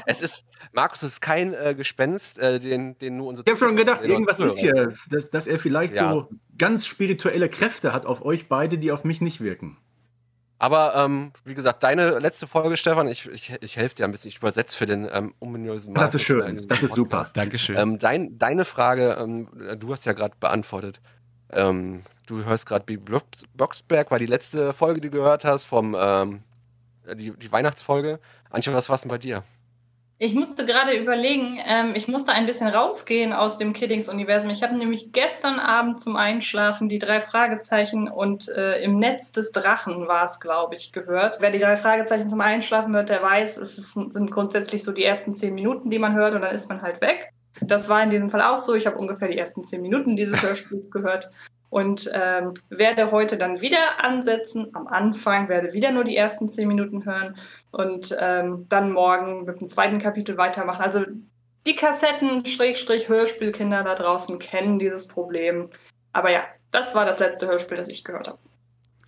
Es 0.05 0.21
ist, 0.21 0.45
Markus 0.71 1.03
ist 1.03 1.21
kein 1.21 1.53
äh, 1.53 1.75
Gespenst, 1.75 2.39
äh, 2.39 2.59
den, 2.59 2.97
den 2.97 3.17
nur 3.17 3.27
unsere 3.27 3.45
Ich 3.45 3.51
habe 3.51 3.59
schon 3.59 3.75
gedacht, 3.75 4.03
irgendwas 4.03 4.39
ist 4.39 4.59
hier, 4.59 4.93
dass, 5.09 5.29
dass 5.29 5.45
er 5.45 5.59
vielleicht 5.59 5.95
Ja. 5.95 6.11
so 6.11 6.29
ganz 6.57 6.85
spirituelle 6.87 7.49
Kräfte 7.49 7.93
hat 7.93 8.05
auf 8.05 8.23
euch 8.25 8.47
beide, 8.47 8.77
die 8.77 8.91
auf 8.91 9.03
mich 9.03 9.21
nicht 9.21 9.41
wirken. 9.41 9.77
Aber 10.57 10.93
ähm, 10.95 11.33
wie 11.43 11.53
gesagt, 11.53 11.83
deine 11.83 12.19
letzte 12.19 12.47
Folge, 12.47 12.77
Stefan, 12.77 13.07
ich, 13.07 13.27
ich, 13.29 13.53
ich 13.61 13.77
helfe 13.77 13.95
dir 13.95 14.05
ein 14.05 14.11
bisschen. 14.11 14.29
Ich 14.29 14.37
übersetze 14.37 14.77
für 14.77 14.85
den 14.85 15.07
ähm, 15.11 15.33
ominösen 15.39 15.93
Das 15.93 16.15
ist 16.15 16.29
Markus 16.29 16.45
schön, 16.45 16.67
das 16.67 16.83
ist 16.83 16.93
super. 16.93 17.29
Dankeschön. 17.33 17.75
Ähm, 17.77 17.99
dein, 17.99 18.37
deine 18.37 18.63
Frage, 18.63 19.17
ähm, 19.19 19.47
du 19.77 19.91
hast 19.91 20.05
ja 20.05 20.13
gerade 20.13 20.35
beantwortet. 20.39 21.01
Ähm, 21.51 22.03
du 22.31 22.45
hörst 22.45 22.65
gerade 22.65 22.85
Bibi 22.85 23.19
Blocksberg, 23.53 24.09
war 24.09 24.19
die 24.19 24.25
letzte 24.25 24.73
Folge, 24.73 25.01
die 25.01 25.09
du 25.09 25.17
gehört 25.17 25.43
hast, 25.43 25.65
vom 25.65 25.95
ähm, 25.99 26.43
die, 27.15 27.31
die 27.31 27.51
Weihnachtsfolge. 27.51 28.19
Antje, 28.49 28.73
was 28.73 28.89
war 28.89 28.97
denn 28.97 29.09
bei 29.09 29.17
dir? 29.17 29.43
Ich 30.17 30.35
musste 30.35 30.67
gerade 30.67 30.95
überlegen, 30.95 31.57
ähm, 31.65 31.93
ich 31.95 32.07
musste 32.07 32.31
ein 32.31 32.45
bisschen 32.45 32.67
rausgehen 32.67 33.33
aus 33.33 33.57
dem 33.57 33.73
Kiddings-Universum. 33.73 34.51
Ich 34.51 34.61
habe 34.61 34.77
nämlich 34.77 35.11
gestern 35.13 35.59
Abend 35.59 35.99
zum 35.99 36.15
Einschlafen 36.15 36.87
die 36.87 36.99
drei 36.99 37.21
Fragezeichen 37.21 38.07
und 38.07 38.47
äh, 38.49 38.83
im 38.83 38.99
Netz 38.99 39.31
des 39.31 39.51
Drachen 39.51 40.07
war 40.07 40.25
es, 40.25 40.39
glaube 40.39 40.75
ich, 40.75 40.91
gehört. 40.93 41.37
Wer 41.41 41.49
die 41.49 41.57
drei 41.57 41.75
Fragezeichen 41.75 42.29
zum 42.29 42.39
Einschlafen 42.39 42.93
hört, 42.93 43.09
der 43.09 43.23
weiß, 43.23 43.57
es 43.57 43.79
ist, 43.79 43.93
sind 43.93 44.29
grundsätzlich 44.29 44.83
so 44.83 44.91
die 44.91 45.03
ersten 45.03 45.33
zehn 45.33 45.55
Minuten, 45.55 45.89
die 45.89 45.99
man 45.99 46.13
hört 46.13 46.35
und 46.35 46.41
dann 46.41 46.53
ist 46.53 46.69
man 46.69 46.83
halt 46.83 47.01
weg. 47.01 47.31
Das 47.59 47.89
war 47.89 48.03
in 48.03 48.11
diesem 48.11 48.29
Fall 48.29 48.43
auch 48.43 48.59
so. 48.59 48.75
Ich 48.75 48.85
habe 48.85 48.99
ungefähr 48.99 49.27
die 49.27 49.39
ersten 49.39 49.65
zehn 49.65 49.81
Minuten 49.81 50.15
dieses 50.15 50.41
Hörspiels 50.43 50.91
gehört 50.91 51.31
und 51.71 52.11
ähm, 52.13 52.53
werde 52.69 53.11
heute 53.11 53.37
dann 53.37 53.61
wieder 53.61 54.03
ansetzen. 54.03 54.67
Am 54.73 54.87
Anfang 54.87 55.47
werde 55.47 55.71
wieder 55.71 55.91
nur 55.91 56.03
die 56.03 56.17
ersten 56.17 56.49
zehn 56.49 56.67
Minuten 56.67 57.05
hören 57.05 57.37
und 57.71 58.15
ähm, 58.19 58.65
dann 58.67 58.91
morgen 58.91 59.45
mit 59.45 59.61
dem 59.61 59.69
zweiten 59.69 59.97
Kapitel 59.97 60.37
weitermachen. 60.37 60.81
Also 60.81 61.05
die 61.65 61.75
Kassetten, 61.75 62.45
Schrägstrich, 62.45 63.07
Hörspielkinder 63.07 63.83
da 63.83 63.95
draußen 63.95 64.37
kennen 64.37 64.79
dieses 64.79 65.07
Problem. 65.07 65.69
Aber 66.11 66.29
ja, 66.29 66.43
das 66.71 66.93
war 66.93 67.05
das 67.05 67.19
letzte 67.19 67.47
Hörspiel, 67.47 67.77
das 67.77 67.87
ich 67.87 68.03
gehört 68.03 68.27
habe. 68.27 68.39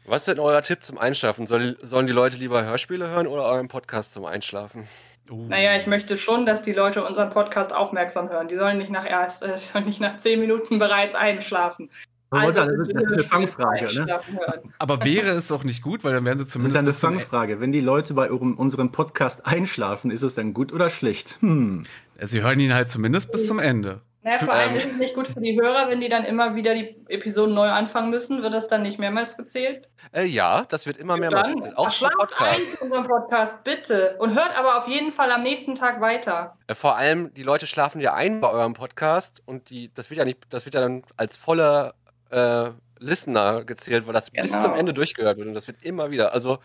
Was 0.05 0.19
ist 0.19 0.29
denn 0.29 0.39
euer 0.39 0.61
Tipp 0.61 0.83
zum 0.83 0.97
Einschlafen? 0.97 1.47
Soll, 1.47 1.77
sollen 1.81 2.07
die 2.07 2.13
Leute 2.13 2.37
lieber 2.37 2.63
Hörspiele 2.63 3.09
hören 3.09 3.27
oder 3.27 3.43
euren 3.43 3.67
Podcast 3.67 4.13
zum 4.13 4.23
Einschlafen? 4.23 4.87
Uh. 5.29 5.47
Naja, 5.47 5.75
ich 5.75 5.87
möchte 5.87 6.17
schon, 6.17 6.45
dass 6.45 6.61
die 6.61 6.73
Leute 6.73 7.03
unseren 7.03 7.29
Podcast 7.29 7.73
aufmerksam 7.73 8.29
hören. 8.29 8.47
Die 8.47 8.55
sollen 8.55 8.77
nicht 8.77 8.91
nach 8.91 9.09
erst, 9.09 9.43
äh, 9.43 9.57
sollen 9.57 9.85
nicht 9.85 9.99
nach 9.99 10.17
zehn 10.17 10.39
Minuten 10.39 10.79
bereits 10.79 11.13
einschlafen. 11.13 11.89
Aber 12.33 12.47
Also, 12.47 12.65
das, 12.65 12.87
ist, 12.87 12.95
das 12.95 13.03
ist 13.03 13.13
eine 13.13 13.23
Fangfrage. 13.23 13.93
Ne? 13.93 14.19
Aber 14.79 15.03
wäre 15.03 15.29
es 15.29 15.51
auch 15.51 15.63
nicht 15.63 15.81
gut, 15.81 16.03
weil 16.03 16.13
dann 16.13 16.25
wären 16.25 16.37
sie 16.37 16.43
Das 16.45 16.47
ist 16.47 16.53
zumindest 16.53 16.75
ja 16.75 16.81
eine 16.81 16.93
Fangfrage. 16.93 17.59
Wenn 17.59 17.71
die 17.71 17.81
Leute 17.81 18.13
bei 18.13 18.29
eurem, 18.29 18.55
unserem 18.55 18.91
Podcast 18.91 19.45
einschlafen, 19.45 20.11
ist 20.11 20.21
es 20.23 20.35
dann 20.35 20.53
gut 20.53 20.73
oder 20.73 20.89
schlecht? 20.89 21.37
Hm. 21.41 21.83
Sie 22.21 22.41
hören 22.41 22.59
ihn 22.59 22.73
halt 22.73 22.89
zumindest 22.89 23.31
bis 23.31 23.47
zum 23.47 23.59
Ende. 23.59 24.01
Naja, 24.25 24.37
vor 24.37 24.53
allem 24.53 24.69
Ähm. 24.69 24.77
ist 24.77 24.85
es 24.85 24.97
nicht 24.97 25.15
gut 25.15 25.27
für 25.27 25.41
die 25.41 25.59
Hörer, 25.59 25.89
wenn 25.89 25.99
die 25.99 26.07
dann 26.07 26.23
immer 26.23 26.55
wieder 26.55 26.73
die 26.73 26.95
Episoden 27.09 27.53
neu 27.53 27.67
anfangen 27.67 28.09
müssen. 28.09 28.41
Wird 28.41 28.53
das 28.53 28.69
dann 28.69 28.81
nicht 28.81 28.97
mehrmals 28.97 29.35
gezählt? 29.35 29.89
Äh, 30.13 30.23
ja, 30.23 30.63
das 30.69 30.85
wird 30.85 30.95
immer 30.95 31.17
mehrmals 31.17 31.47
Dann 31.47 31.57
erzählt. 31.57 31.77
Auch 31.77 31.91
schlaft 31.91 32.15
Podcast. 32.17 32.57
ein 32.57 32.65
zu 32.77 32.83
unserem 32.85 33.03
Podcast, 33.05 33.63
bitte. 33.65 34.15
Und 34.19 34.33
hört 34.33 34.57
aber 34.57 34.77
auf 34.77 34.87
jeden 34.87 35.11
Fall 35.11 35.29
am 35.29 35.43
nächsten 35.43 35.75
Tag 35.75 35.99
weiter. 35.99 36.55
Äh, 36.67 36.75
Vor 36.75 36.95
allem, 36.95 37.33
die 37.33 37.43
Leute 37.43 37.67
schlafen 37.67 37.99
ja 37.99 38.13
ein 38.13 38.39
bei 38.39 38.49
eurem 38.49 38.75
Podcast 38.75 39.41
und 39.45 39.69
die, 39.69 39.93
das 39.93 40.09
wird 40.09 40.19
ja 40.19 40.23
nicht, 40.25 40.39
das 40.51 40.63
wird 40.63 40.75
ja 40.75 40.79
dann 40.79 41.03
als 41.17 41.35
voller 41.35 41.93
äh, 42.33 42.71
Listener 42.99 43.63
gezählt, 43.63 44.07
weil 44.07 44.13
das 44.13 44.31
bis 44.31 44.51
Genau. 44.51 44.63
zum 44.63 44.73
Ende 44.73 44.93
durchgehört 44.93 45.37
wird 45.37 45.47
und 45.47 45.53
das 45.53 45.67
wird 45.67 45.83
immer 45.83 46.11
wieder. 46.11 46.33
Also 46.33 46.59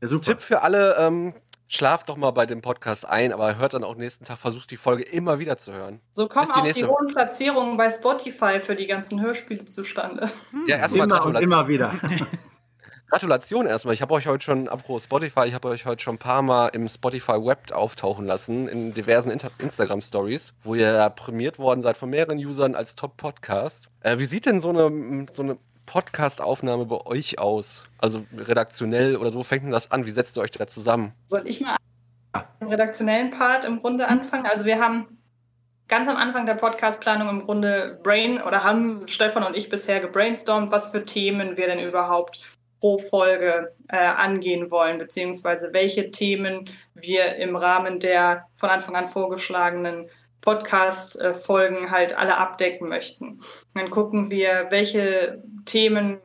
Ja, 0.00 0.08
super. 0.08 0.24
Tipp 0.24 0.40
für 0.42 0.62
alle, 0.62 0.96
ähm, 0.98 1.34
schlaft 1.68 2.08
doch 2.08 2.16
mal 2.16 2.32
bei 2.32 2.46
dem 2.46 2.62
Podcast 2.62 3.08
ein, 3.08 3.32
aber 3.32 3.56
hört 3.58 3.74
dann 3.74 3.84
auch 3.84 3.94
nächsten 3.94 4.24
Tag, 4.24 4.38
versucht 4.38 4.70
die 4.72 4.76
Folge 4.76 5.04
immer 5.04 5.38
wieder 5.38 5.56
zu 5.56 5.72
hören. 5.72 6.00
So 6.10 6.28
kommen 6.28 6.46
Bis 6.46 6.54
die 6.54 6.60
auch 6.60 6.74
die 6.74 6.84
hohen 6.84 7.08
Platzierungen 7.08 7.76
bei 7.76 7.90
Spotify 7.90 8.60
für 8.60 8.74
die 8.74 8.86
ganzen 8.86 9.20
Hörspiele 9.20 9.64
zustande. 9.66 10.26
Ja, 10.66 10.78
erstmal 10.78 11.06
Immer 11.06 11.24
und 11.24 11.36
immer 11.36 11.68
wieder. 11.68 11.92
Gratulation 13.10 13.66
erstmal. 13.66 13.94
Ich 13.94 14.02
habe 14.02 14.14
euch 14.14 14.28
heute 14.28 14.44
schon, 14.44 14.68
apropos 14.68 15.04
Spotify, 15.04 15.46
ich 15.46 15.54
habe 15.54 15.68
euch 15.68 15.84
heute 15.84 16.00
schon 16.00 16.14
ein 16.14 16.18
paar 16.18 16.42
Mal 16.42 16.68
im 16.68 16.88
Spotify 16.88 17.44
Web 17.44 17.72
auftauchen 17.72 18.24
lassen, 18.24 18.68
in 18.68 18.94
diversen 18.94 19.32
Inter 19.32 19.50
Instagram 19.58 20.00
Stories, 20.00 20.54
wo 20.62 20.76
ihr 20.76 20.92
ja 20.92 21.08
prämiert 21.08 21.58
worden 21.58 21.82
seid 21.82 21.96
von 21.96 22.08
mehreren 22.08 22.38
Usern 22.38 22.76
als 22.76 22.94
Top-Podcast. 22.94 23.88
Äh, 24.00 24.18
wie 24.18 24.26
sieht 24.26 24.46
denn 24.46 24.60
so 24.60 24.68
eine, 24.68 25.26
so 25.32 25.42
eine 25.42 25.58
Podcast-Aufnahme 25.86 26.86
bei 26.86 27.04
euch 27.04 27.40
aus? 27.40 27.82
Also 27.98 28.24
redaktionell 28.36 29.16
oder 29.16 29.32
so, 29.32 29.42
fängt 29.42 29.64
denn 29.64 29.72
das 29.72 29.90
an? 29.90 30.06
Wie 30.06 30.12
setzt 30.12 30.38
ihr 30.38 30.42
euch 30.42 30.52
da 30.52 30.68
zusammen? 30.68 31.12
Soll 31.26 31.48
ich 31.48 31.60
mal 31.60 31.76
den 32.60 32.68
redaktionellen 32.68 33.30
Part 33.30 33.64
im 33.64 33.80
Grunde 33.80 34.06
anfangen? 34.06 34.46
Also 34.46 34.64
wir 34.64 34.80
haben 34.80 35.18
ganz 35.88 36.06
am 36.06 36.16
Anfang 36.16 36.46
der 36.46 36.54
Podcastplanung 36.54 37.28
im 37.28 37.44
Grunde 37.44 37.98
Brain 38.04 38.40
oder 38.40 38.62
haben 38.62 39.08
Stefan 39.08 39.42
und 39.42 39.56
ich 39.56 39.68
bisher 39.68 39.98
gebrainstormt, 39.98 40.70
was 40.70 40.88
für 40.88 41.04
Themen 41.04 41.56
wir 41.56 41.66
denn 41.66 41.80
überhaupt 41.80 42.59
pro 42.80 42.98
Folge 42.98 43.72
äh, 43.88 43.96
angehen 43.96 44.70
wollen, 44.70 44.98
beziehungsweise 44.98 45.72
welche 45.72 46.10
Themen 46.10 46.68
wir 46.94 47.36
im 47.36 47.54
Rahmen 47.54 48.00
der 48.00 48.46
von 48.56 48.70
Anfang 48.70 48.96
an 48.96 49.06
vorgeschlagenen 49.06 50.08
Podcast-Folgen 50.40 51.90
halt 51.90 52.16
alle 52.16 52.38
abdecken 52.38 52.88
möchten. 52.88 53.40
Dann 53.74 53.90
gucken 53.90 54.30
wir, 54.30 54.66
welche 54.70 55.42
Themen 55.66 56.18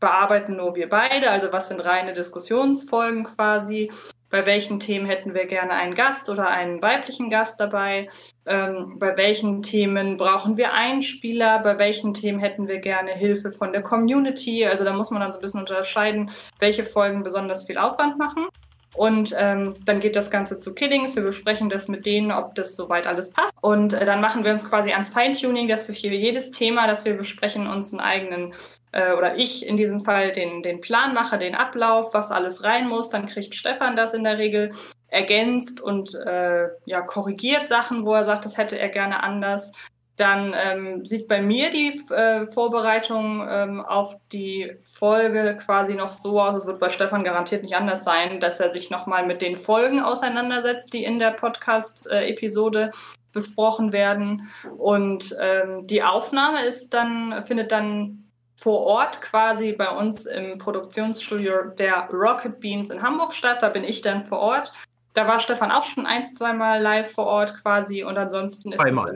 bearbeiten 0.00 0.56
nur 0.56 0.74
wir 0.74 0.88
beide, 0.88 1.30
also 1.30 1.52
was 1.52 1.68
sind 1.68 1.84
reine 1.84 2.12
Diskussionsfolgen 2.12 3.22
quasi, 3.22 3.90
bei 4.32 4.46
welchen 4.46 4.80
Themen 4.80 5.04
hätten 5.04 5.34
wir 5.34 5.44
gerne 5.44 5.74
einen 5.74 5.94
Gast 5.94 6.30
oder 6.30 6.48
einen 6.48 6.80
weiblichen 6.80 7.28
Gast 7.28 7.60
dabei, 7.60 8.06
ähm, 8.46 8.98
bei 8.98 9.14
welchen 9.18 9.62
Themen 9.62 10.16
brauchen 10.16 10.56
wir 10.56 10.72
Einspieler, 10.72 11.58
bei 11.58 11.78
welchen 11.78 12.14
Themen 12.14 12.40
hätten 12.40 12.66
wir 12.66 12.78
gerne 12.78 13.12
Hilfe 13.12 13.52
von 13.52 13.72
der 13.72 13.82
Community. 13.82 14.64
Also 14.64 14.84
da 14.84 14.94
muss 14.94 15.10
man 15.10 15.20
dann 15.20 15.32
so 15.32 15.38
ein 15.38 15.42
bisschen 15.42 15.60
unterscheiden, 15.60 16.30
welche 16.58 16.84
Folgen 16.84 17.22
besonders 17.22 17.66
viel 17.66 17.76
Aufwand 17.76 18.18
machen. 18.18 18.46
Und 18.94 19.34
ähm, 19.38 19.74
dann 19.84 20.00
geht 20.00 20.16
das 20.16 20.30
Ganze 20.30 20.56
zu 20.56 20.74
Killings. 20.74 21.14
Wir 21.14 21.22
besprechen 21.22 21.68
das 21.68 21.88
mit 21.88 22.06
denen, 22.06 22.32
ob 22.32 22.54
das 22.54 22.74
soweit 22.74 23.06
alles 23.06 23.32
passt. 23.32 23.52
Und 23.60 23.92
äh, 23.92 24.06
dann 24.06 24.22
machen 24.22 24.44
wir 24.44 24.52
uns 24.52 24.68
quasi 24.68 24.92
ans 24.92 25.10
Feintuning, 25.10 25.68
dass 25.68 25.84
für 25.84 25.92
jedes 25.92 26.50
Thema, 26.52 26.86
das 26.86 27.04
wir 27.04 27.14
besprechen, 27.14 27.66
uns 27.66 27.92
einen 27.92 28.00
eigenen, 28.00 28.54
äh, 28.92 29.12
oder 29.12 29.36
ich 29.36 29.66
in 29.66 29.76
diesem 29.76 30.00
Fall, 30.00 30.32
den, 30.32 30.62
den 30.62 30.80
Plan 30.80 31.14
mache, 31.14 31.38
den 31.38 31.54
Ablauf, 31.54 32.14
was 32.14 32.30
alles 32.30 32.64
rein 32.64 32.88
muss. 32.88 33.10
Dann 33.10 33.26
kriegt 33.26 33.54
Stefan 33.54 33.96
das 33.96 34.14
in 34.14 34.24
der 34.24 34.38
Regel 34.38 34.70
ergänzt 35.08 35.80
und 35.80 36.14
äh, 36.14 36.68
ja, 36.86 37.02
korrigiert 37.02 37.68
Sachen, 37.68 38.06
wo 38.06 38.14
er 38.14 38.24
sagt, 38.24 38.44
das 38.44 38.56
hätte 38.56 38.78
er 38.78 38.88
gerne 38.88 39.22
anders 39.22 39.72
dann 40.16 40.54
ähm, 40.56 41.06
sieht 41.06 41.26
bei 41.26 41.40
mir 41.40 41.70
die 41.70 42.00
äh, 42.10 42.46
Vorbereitung 42.46 43.46
ähm, 43.48 43.80
auf 43.80 44.14
die 44.30 44.72
Folge 44.80 45.56
quasi 45.56 45.94
noch 45.94 46.12
so 46.12 46.40
aus, 46.40 46.54
es 46.54 46.66
wird 46.66 46.80
bei 46.80 46.90
Stefan 46.90 47.24
garantiert 47.24 47.62
nicht 47.62 47.76
anders 47.76 48.04
sein, 48.04 48.38
dass 48.38 48.60
er 48.60 48.70
sich 48.70 48.90
nochmal 48.90 49.26
mit 49.26 49.40
den 49.40 49.56
Folgen 49.56 50.00
auseinandersetzt, 50.00 50.92
die 50.92 51.02
in 51.04 51.18
der 51.18 51.30
Podcast-Episode 51.30 52.90
besprochen 53.32 53.92
werden. 53.94 54.48
Und 54.76 55.34
ähm, 55.40 55.86
die 55.86 56.02
Aufnahme 56.02 56.62
ist 56.64 56.92
dann, 56.92 57.42
findet 57.44 57.72
dann 57.72 58.21
vor 58.62 58.86
Ort 58.86 59.20
quasi 59.20 59.72
bei 59.72 59.90
uns 59.90 60.24
im 60.24 60.56
Produktionsstudio 60.56 61.64
der 61.76 62.08
Rocket 62.12 62.60
Beans 62.60 62.90
in 62.90 63.02
Hamburg 63.02 63.32
statt. 63.32 63.60
Da 63.60 63.68
bin 63.68 63.82
ich 63.82 64.02
dann 64.02 64.22
vor 64.22 64.38
Ort. 64.38 64.72
Da 65.14 65.26
war 65.26 65.40
Stefan 65.40 65.72
auch 65.72 65.82
schon 65.82 66.06
ein, 66.06 66.24
zweimal 66.26 66.80
live 66.80 67.10
vor 67.10 67.26
Ort 67.26 67.60
quasi 67.60 68.04
und 68.04 68.16
ansonsten 68.16 68.70
ist 68.70 68.80
es 68.80 68.92
immer 68.92 69.06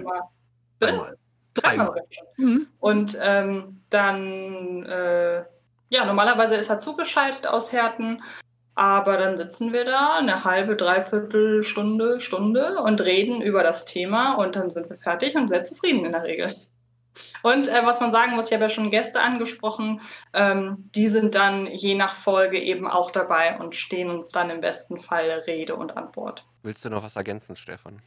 Dreimal. 0.81 1.17
Dreimal. 1.55 2.03
Mhm. 2.37 2.67
Und 2.81 3.17
ähm, 3.23 3.81
dann, 3.89 4.85
äh, 4.85 5.45
ja, 5.91 6.05
normalerweise 6.05 6.57
ist 6.57 6.69
er 6.69 6.81
zugeschaltet 6.81 7.47
aus 7.47 7.73
Härten, 7.73 8.25
aber 8.75 9.17
dann 9.17 9.37
sitzen 9.37 9.73
wir 9.73 9.85
da 9.85 10.17
eine 10.17 10.43
halbe, 10.43 10.75
dreiviertel 10.75 11.63
Stunde, 11.63 12.19
Stunde 12.19 12.83
und 12.83 13.01
reden 13.01 13.41
über 13.43 13.63
das 13.63 13.85
Thema 13.85 14.35
und 14.35 14.57
dann 14.57 14.71
sind 14.71 14.91
wir 14.91 14.97
fertig 14.97 15.37
und 15.37 15.47
sehr 15.47 15.63
zufrieden 15.63 16.05
in 16.05 16.13
der 16.13 16.25
Regel. 16.25 16.51
Und 17.43 17.69
äh, 17.69 17.83
was 17.85 18.01
man 18.01 18.13
sagen 18.13 18.35
muss, 18.35 18.47
ich 18.47 18.53
habe 18.53 18.65
ja 18.65 18.71
schon 18.71 18.91
Gäste 18.91 19.21
angesprochen, 19.21 20.01
ähm, 20.33 20.91
die 20.95 21.09
sind 21.09 21.35
dann 21.35 21.67
je 21.67 21.95
nach 21.95 22.15
Folge 22.15 22.61
eben 22.61 22.87
auch 22.87 23.11
dabei 23.11 23.59
und 23.59 23.75
stehen 23.75 24.11
uns 24.11 24.31
dann 24.31 24.51
im 24.51 24.61
besten 24.61 24.99
Fall 24.99 25.31
Rede 25.47 25.77
und 25.77 25.97
Antwort. 25.97 26.47
Willst 26.63 26.85
du 26.85 26.91
noch 26.91 27.03
was 27.03 27.17
ergänzen, 27.17 27.57
Stefan? 27.57 28.03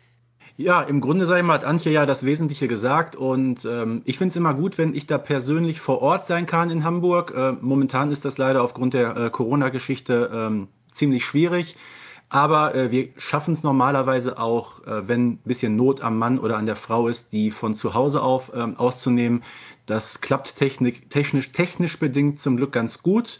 Ja, 0.57 0.81
im 0.81 0.99
Grunde 0.99 1.25
sei 1.25 1.41
mal, 1.41 1.53
hat 1.53 1.63
Antje 1.63 1.89
ja 1.89 2.05
das 2.05 2.25
Wesentliche 2.25 2.67
gesagt 2.67 3.15
und 3.15 3.63
ähm, 3.63 4.01
ich 4.03 4.17
finde 4.17 4.33
es 4.33 4.35
immer 4.35 4.53
gut, 4.53 4.77
wenn 4.77 4.93
ich 4.93 5.07
da 5.07 5.17
persönlich 5.17 5.79
vor 5.79 6.01
Ort 6.01 6.25
sein 6.25 6.45
kann 6.45 6.69
in 6.69 6.83
Hamburg. 6.83 7.33
Äh, 7.33 7.53
momentan 7.61 8.11
ist 8.11 8.25
das 8.25 8.37
leider 8.37 8.61
aufgrund 8.61 8.93
der 8.93 9.15
äh, 9.15 9.29
Corona-Geschichte 9.29 10.29
ähm, 10.33 10.67
ziemlich 10.91 11.23
schwierig, 11.23 11.77
aber 12.29 12.75
äh, 12.75 12.91
wir 12.91 13.09
schaffen 13.17 13.53
es 13.53 13.63
normalerweise 13.63 14.37
auch, 14.37 14.85
äh, 14.85 15.07
wenn 15.07 15.25
ein 15.25 15.37
bisschen 15.45 15.75
Not 15.75 16.01
am 16.01 16.17
Mann 16.19 16.37
oder 16.37 16.57
an 16.57 16.67
der 16.67 16.75
Frau 16.75 17.07
ist, 17.07 17.33
die 17.33 17.49
von 17.49 17.73
zu 17.73 17.95
Hause 17.95 18.21
auf 18.21 18.51
ähm, 18.55 18.77
auszunehmen. 18.77 19.43
Das 19.87 20.21
klappt 20.21 20.55
technik, 20.55 21.09
technisch, 21.09 21.51
technisch 21.51 21.97
bedingt 21.97 22.39
zum 22.39 22.57
Glück 22.57 22.71
ganz 22.71 23.01
gut. 23.01 23.39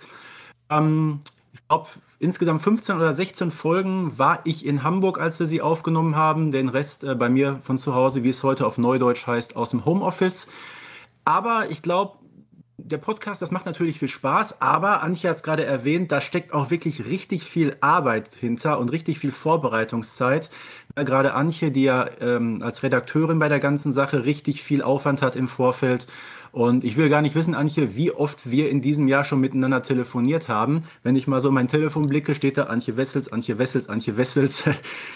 Ähm, 0.72 1.20
ich 1.54 1.68
glaube, 1.68 1.90
insgesamt 2.18 2.62
15 2.64 2.96
oder 2.96 3.14
16 3.14 3.52
Folgen 3.52 4.18
war 4.18 4.40
ich 4.46 4.66
in 4.66 4.82
Hamburg, 4.82 5.20
als 5.20 5.40
wir 5.40 5.46
sie 5.46 5.62
aufgenommen 5.62 6.16
haben. 6.16 6.50
Den 6.50 6.70
Rest 6.70 7.04
äh, 7.04 7.14
bei 7.14 7.30
mir 7.30 7.60
von 7.62 7.78
zu 7.78 7.94
Hause, 7.94 8.24
wie 8.24 8.30
es 8.30 8.44
heute 8.44 8.66
auf 8.66 8.80
Neudeutsch 8.80 9.28
heißt, 9.28 9.56
aus 9.56 9.70
dem 9.70 9.86
Homeoffice. 9.86 10.48
Aber 11.26 11.70
ich 11.70 11.84
glaube, 11.84 12.18
der 12.84 12.98
Podcast, 12.98 13.42
das 13.42 13.52
macht 13.52 13.66
natürlich 13.66 14.00
viel 14.00 14.08
Spaß, 14.08 14.62
aber 14.62 15.04
Antje 15.04 15.30
hat 15.30 15.38
es 15.38 15.44
gerade 15.44 15.66
erwähnt, 15.66 16.12
da 16.12 16.22
steckt 16.22 16.54
auch 16.54 16.72
wirklich 16.72 17.06
richtig 17.06 17.44
viel 17.44 17.76
Arbeit 17.82 18.34
hinter 18.36 18.80
und 18.80 18.92
richtig 18.92 19.20
viel 19.20 19.32
Vorbereitungszeit. 19.32 20.50
Gerade 20.96 21.34
Antje, 21.34 21.72
die 21.72 21.84
ja 21.84 22.10
ähm, 22.20 22.62
als 22.64 22.84
Redakteurin 22.84 23.40
bei 23.40 23.50
der 23.50 23.60
ganzen 23.60 23.94
Sache 23.94 24.26
richtig 24.26 24.64
viel 24.64 24.82
Aufwand 24.82 25.22
hat 25.22 25.36
im 25.36 25.48
Vorfeld. 25.48 26.08
Und 26.52 26.84
ich 26.84 26.98
will 26.98 27.10
gar 27.10 27.22
nicht 27.22 27.36
wissen, 27.36 27.54
Antje, 27.54 27.96
wie 27.96 28.12
oft 28.12 28.50
wir 28.50 28.70
in 28.70 28.82
diesem 28.82 29.08
Jahr 29.08 29.24
schon 29.24 29.40
miteinander 29.40 29.82
telefoniert 29.82 30.48
haben. 30.48 30.84
Wenn 31.04 31.16
ich 31.16 31.28
mal 31.28 31.40
so 31.40 31.52
mein 31.52 31.68
Telefon 31.68 32.08
blicke, 32.08 32.34
steht 32.34 32.58
da 32.58 32.64
Antje 32.64 32.98
Wessels, 32.98 33.32
Antje 33.32 33.60
Wessels, 33.60 33.88
Antje 33.90 34.18
Wessels. 34.18 34.68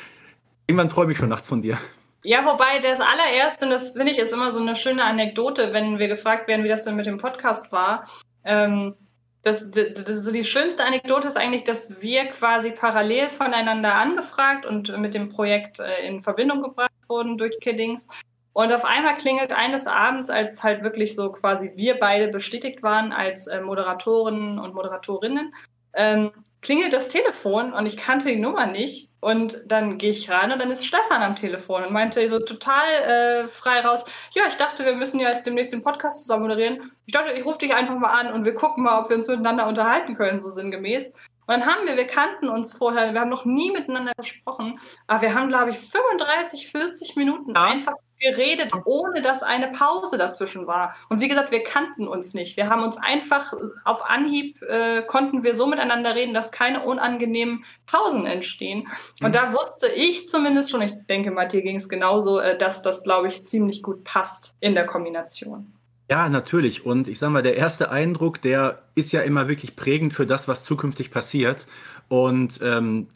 Irgendwann 0.67 0.89
träume 0.89 1.11
ich 1.11 1.17
schon 1.17 1.29
nachts 1.29 1.49
von 1.49 1.61
dir. 1.61 1.77
Ja, 2.23 2.45
wobei 2.45 2.79
das 2.79 2.99
allererste, 3.01 3.65
und 3.65 3.71
das 3.71 3.91
finde 3.91 4.11
ich 4.11 4.17
ist 4.17 4.31
immer 4.31 4.51
so 4.51 4.61
eine 4.61 4.77
schöne 4.77 5.03
Anekdote, 5.03 5.73
wenn 5.73 5.99
wir 5.99 6.07
gefragt 6.07 6.47
werden, 6.47 6.63
wie 6.63 6.69
das 6.69 6.85
denn 6.85 6.95
mit 6.95 7.05
dem 7.05 7.17
Podcast 7.17 7.71
war. 7.71 8.07
Ähm, 8.45 8.95
das, 9.41 9.69
das, 9.69 9.93
das, 9.93 10.23
so 10.23 10.31
die 10.31 10.45
schönste 10.45 10.85
Anekdote 10.85 11.27
ist 11.27 11.37
eigentlich, 11.37 11.65
dass 11.65 12.01
wir 12.01 12.25
quasi 12.27 12.71
parallel 12.71 13.29
voneinander 13.29 13.95
angefragt 13.95 14.65
und 14.65 14.97
mit 14.97 15.13
dem 15.13 15.27
Projekt 15.27 15.79
äh, 15.79 16.07
in 16.07 16.21
Verbindung 16.21 16.63
gebracht 16.63 16.91
wurden 17.09 17.37
durch 17.37 17.59
Kiddings. 17.59 18.07
Und 18.53 18.71
auf 18.71 18.85
einmal 18.85 19.15
klingelt 19.15 19.51
eines 19.51 19.85
Abends, 19.85 20.29
als 20.29 20.63
halt 20.63 20.83
wirklich 20.83 21.15
so 21.15 21.31
quasi 21.31 21.73
wir 21.75 21.99
beide 21.99 22.29
bestätigt 22.29 22.83
waren 22.83 23.11
als 23.11 23.47
äh, 23.47 23.59
Moderatoren 23.59 24.59
und 24.59 24.73
Moderatorinnen, 24.73 25.53
ähm, 25.93 26.31
klingelt 26.61 26.93
das 26.93 27.09
Telefon 27.09 27.73
und 27.73 27.85
ich 27.85 27.97
kannte 27.97 28.29
die 28.29 28.39
Nummer 28.39 28.65
nicht. 28.65 29.09
Und 29.23 29.63
dann 29.65 29.97
gehe 29.97 30.09
ich 30.09 30.29
rein 30.29 30.51
und 30.51 30.61
dann 30.61 30.69
ist 30.69 30.85
Stefan 30.85 31.23
am 31.23 31.37
Telefon 31.37 31.85
und 31.85 31.93
meinte 31.93 32.27
so 32.27 32.39
total 32.39 32.85
äh, 33.07 33.47
frei 33.47 33.79
raus, 33.79 34.03
ja, 34.33 34.43
ich 34.49 34.55
dachte, 34.55 34.83
wir 34.85 34.95
müssen 34.95 35.19
ja 35.19 35.29
jetzt 35.29 35.45
demnächst 35.45 35.71
den 35.71 35.81
Podcast 35.81 36.19
zusammen 36.19 36.43
moderieren. 36.43 36.91
Ich 37.05 37.13
dachte, 37.13 37.31
ich 37.31 37.45
rufe 37.45 37.59
dich 37.59 37.73
einfach 37.73 37.97
mal 37.97 38.11
an 38.11 38.33
und 38.33 38.43
wir 38.43 38.53
gucken 38.53 38.83
mal, 38.83 39.01
ob 39.01 39.09
wir 39.09 39.15
uns 39.15 39.27
miteinander 39.27 39.65
unterhalten 39.67 40.15
können, 40.15 40.41
so 40.41 40.49
sinngemäß. 40.49 41.09
Und 41.45 41.59
dann 41.59 41.65
haben 41.65 41.85
wir, 41.85 41.97
wir 41.97 42.07
kannten 42.07 42.49
uns 42.49 42.73
vorher, 42.73 43.13
wir 43.13 43.19
haben 43.19 43.29
noch 43.29 43.45
nie 43.45 43.71
miteinander 43.71 44.13
gesprochen, 44.17 44.79
aber 45.07 45.21
wir 45.21 45.33
haben, 45.33 45.49
glaube 45.49 45.71
ich, 45.71 45.77
35, 45.77 46.71
40 46.71 47.15
Minuten 47.15 47.53
ja. 47.55 47.63
einfach 47.63 47.93
geredet, 48.23 48.71
ohne 48.85 49.21
dass 49.21 49.43
eine 49.43 49.67
Pause 49.67 50.17
dazwischen 50.17 50.65
war. 50.65 50.95
Und 51.09 51.19
wie 51.19 51.27
gesagt, 51.27 51.51
wir 51.51 51.63
kannten 51.63 52.07
uns 52.07 52.33
nicht. 52.33 52.57
Wir 52.57 52.69
haben 52.69 52.81
uns 52.81 52.97
einfach 52.97 53.53
auf 53.83 54.09
Anhieb, 54.09 54.61
äh, 54.61 55.03
konnten 55.03 55.43
wir 55.43 55.55
so 55.55 55.67
miteinander 55.67 56.15
reden, 56.15 56.33
dass 56.33 56.51
keine 56.51 56.83
unangenehmen 56.83 57.65
Pausen 57.85 58.25
entstehen. 58.25 58.87
Und 59.21 59.29
mhm. 59.29 59.31
da 59.33 59.53
wusste 59.53 59.87
ich 59.87 60.29
zumindest 60.29 60.71
schon, 60.71 60.81
ich 60.81 60.93
denke 61.09 61.31
mal, 61.31 61.47
dir 61.47 61.61
ging 61.61 61.75
es 61.75 61.89
genauso, 61.89 62.39
äh, 62.39 62.57
dass 62.57 62.81
das, 62.81 63.03
glaube 63.03 63.27
ich, 63.27 63.45
ziemlich 63.45 63.83
gut 63.83 64.03
passt 64.03 64.55
in 64.59 64.73
der 64.73 64.85
Kombination. 64.85 65.73
Ja, 66.13 66.29
natürlich. 66.29 66.85
Und 66.85 67.07
ich 67.07 67.17
sage 67.17 67.33
mal, 67.33 67.41
der 67.41 67.57
erste 67.57 67.89
Eindruck, 67.89 68.39
der 68.39 68.83
ist 68.93 69.11
ja 69.13 69.21
immer 69.21 69.47
wirklich 69.47 69.75
prägend 69.75 70.13
für 70.13 70.27
das, 70.27 70.47
was 70.47 70.63
zukünftig 70.63 71.09
passiert. 71.09 71.65
Und 72.07 72.59
ähm, 72.61 73.07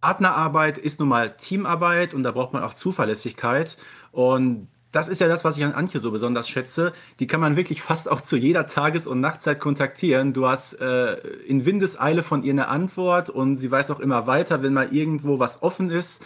Partnerarbeit 0.00 0.78
ist 0.78 1.00
nun 1.00 1.08
mal 1.08 1.36
Teamarbeit 1.36 2.14
und 2.14 2.22
da 2.22 2.30
braucht 2.30 2.52
man 2.52 2.62
auch 2.62 2.74
Zuverlässigkeit. 2.74 3.78
Und 4.12 4.68
das 4.92 5.08
ist 5.08 5.20
ja 5.20 5.26
das, 5.26 5.44
was 5.44 5.58
ich 5.58 5.64
an 5.64 5.72
Antje 5.72 5.98
so 5.98 6.12
besonders 6.12 6.48
schätze. 6.48 6.92
Die 7.18 7.26
kann 7.26 7.40
man 7.40 7.56
wirklich 7.56 7.82
fast 7.82 8.08
auch 8.08 8.20
zu 8.20 8.36
jeder 8.36 8.68
Tages- 8.68 9.08
und 9.08 9.18
Nachtzeit 9.18 9.58
kontaktieren. 9.58 10.32
Du 10.32 10.46
hast 10.46 10.74
äh, 10.74 11.14
in 11.48 11.64
Windeseile 11.64 12.22
von 12.22 12.44
ihr 12.44 12.52
eine 12.52 12.68
Antwort 12.68 13.28
und 13.28 13.56
sie 13.56 13.72
weiß 13.72 13.90
auch 13.90 13.98
immer 13.98 14.28
weiter, 14.28 14.62
wenn 14.62 14.72
mal 14.72 14.94
irgendwo 14.94 15.40
was 15.40 15.64
offen 15.64 15.90
ist. 15.90 16.24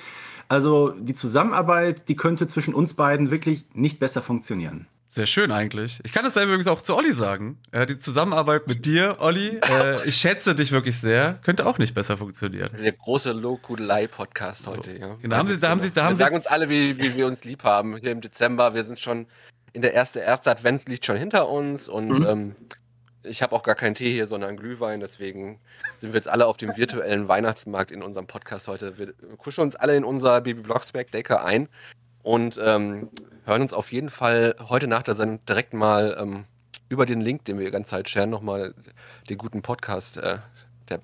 Also 0.48 0.90
die 0.90 1.14
Zusammenarbeit, 1.14 2.10
die 2.10 2.16
könnte 2.16 2.46
zwischen 2.46 2.74
uns 2.74 2.92
beiden 2.92 3.30
wirklich 3.30 3.64
nicht 3.72 4.00
besser 4.00 4.20
funktionieren. 4.20 4.86
Sehr 5.14 5.26
schön 5.26 5.52
eigentlich. 5.52 6.00
Ich 6.02 6.12
kann 6.12 6.24
das 6.24 6.34
selber 6.34 6.54
übrigens 6.54 6.66
auch 6.66 6.82
zu 6.82 6.96
Olli 6.96 7.12
sagen. 7.12 7.60
Äh, 7.70 7.86
die 7.86 7.98
Zusammenarbeit 7.98 8.66
mit 8.66 8.84
dir, 8.84 9.18
Olli, 9.20 9.60
äh, 9.60 10.04
ich 10.04 10.16
schätze 10.16 10.56
dich 10.56 10.72
wirklich 10.72 10.98
sehr. 10.98 11.34
Könnte 11.44 11.66
auch 11.66 11.78
nicht 11.78 11.94
besser 11.94 12.16
funktionieren. 12.16 12.70
Der 12.82 12.90
große 12.90 13.30
Lokudelei-Podcast 13.30 14.66
heute. 14.66 14.90
So. 14.90 14.96
Ja. 14.96 15.16
Genau, 15.22 15.36
haben 15.36 15.46
Sie, 15.46 15.60
da 15.60 15.68
haben 15.70 15.78
Sie, 15.78 15.92
da 15.92 16.06
haben 16.06 16.14
wir 16.14 16.16
sagen 16.16 16.34
uns 16.34 16.48
alle, 16.48 16.68
wie, 16.68 16.98
wie 16.98 17.14
wir 17.14 17.28
uns 17.28 17.44
lieb 17.44 17.62
haben. 17.62 17.96
Hier 17.96 18.10
im 18.10 18.22
Dezember, 18.22 18.74
wir 18.74 18.82
sind 18.82 18.98
schon 18.98 19.28
in 19.72 19.82
der 19.82 19.94
erste, 19.94 20.18
erste 20.18 20.50
Advent 20.50 20.88
liegt 20.88 21.06
schon 21.06 21.16
hinter 21.16 21.48
uns 21.48 21.88
und 21.88 22.18
mhm. 22.18 22.26
ähm, 22.26 22.56
ich 23.22 23.40
habe 23.40 23.54
auch 23.54 23.62
gar 23.62 23.76
keinen 23.76 23.94
Tee 23.94 24.10
hier, 24.10 24.26
sondern 24.26 24.56
Glühwein. 24.56 24.98
Deswegen 24.98 25.60
sind 25.98 26.12
wir 26.12 26.18
jetzt 26.18 26.28
alle 26.28 26.46
auf 26.46 26.56
dem 26.56 26.76
virtuellen 26.76 27.28
Weihnachtsmarkt 27.28 27.92
in 27.92 28.02
unserem 28.02 28.26
Podcast 28.26 28.66
heute. 28.66 28.98
Wir 28.98 29.14
kuscheln 29.36 29.68
uns 29.68 29.76
alle 29.76 29.94
in 29.94 30.02
unser 30.02 30.40
Baby 30.40 30.62
Blocksberg-Decke 30.62 31.44
ein 31.44 31.68
und 32.24 32.60
ähm, 32.60 33.10
hören 33.44 33.62
uns 33.62 33.72
auf 33.72 33.92
jeden 33.92 34.10
Fall 34.10 34.54
heute 34.68 34.86
nach 34.86 35.02
der 35.02 35.14
Sendung 35.14 35.44
direkt 35.46 35.74
mal 35.74 36.16
ähm, 36.20 36.44
über 36.88 37.06
den 37.06 37.20
Link, 37.20 37.44
den 37.44 37.58
wir 37.58 37.66
die 37.66 37.72
ganze 37.72 37.90
Zeit 37.90 38.08
scheren, 38.08 38.30
nochmal 38.30 38.74
den 39.28 39.38
guten 39.38 39.62
Podcast 39.62 40.16
äh, 40.16 40.38
der, 40.88 41.00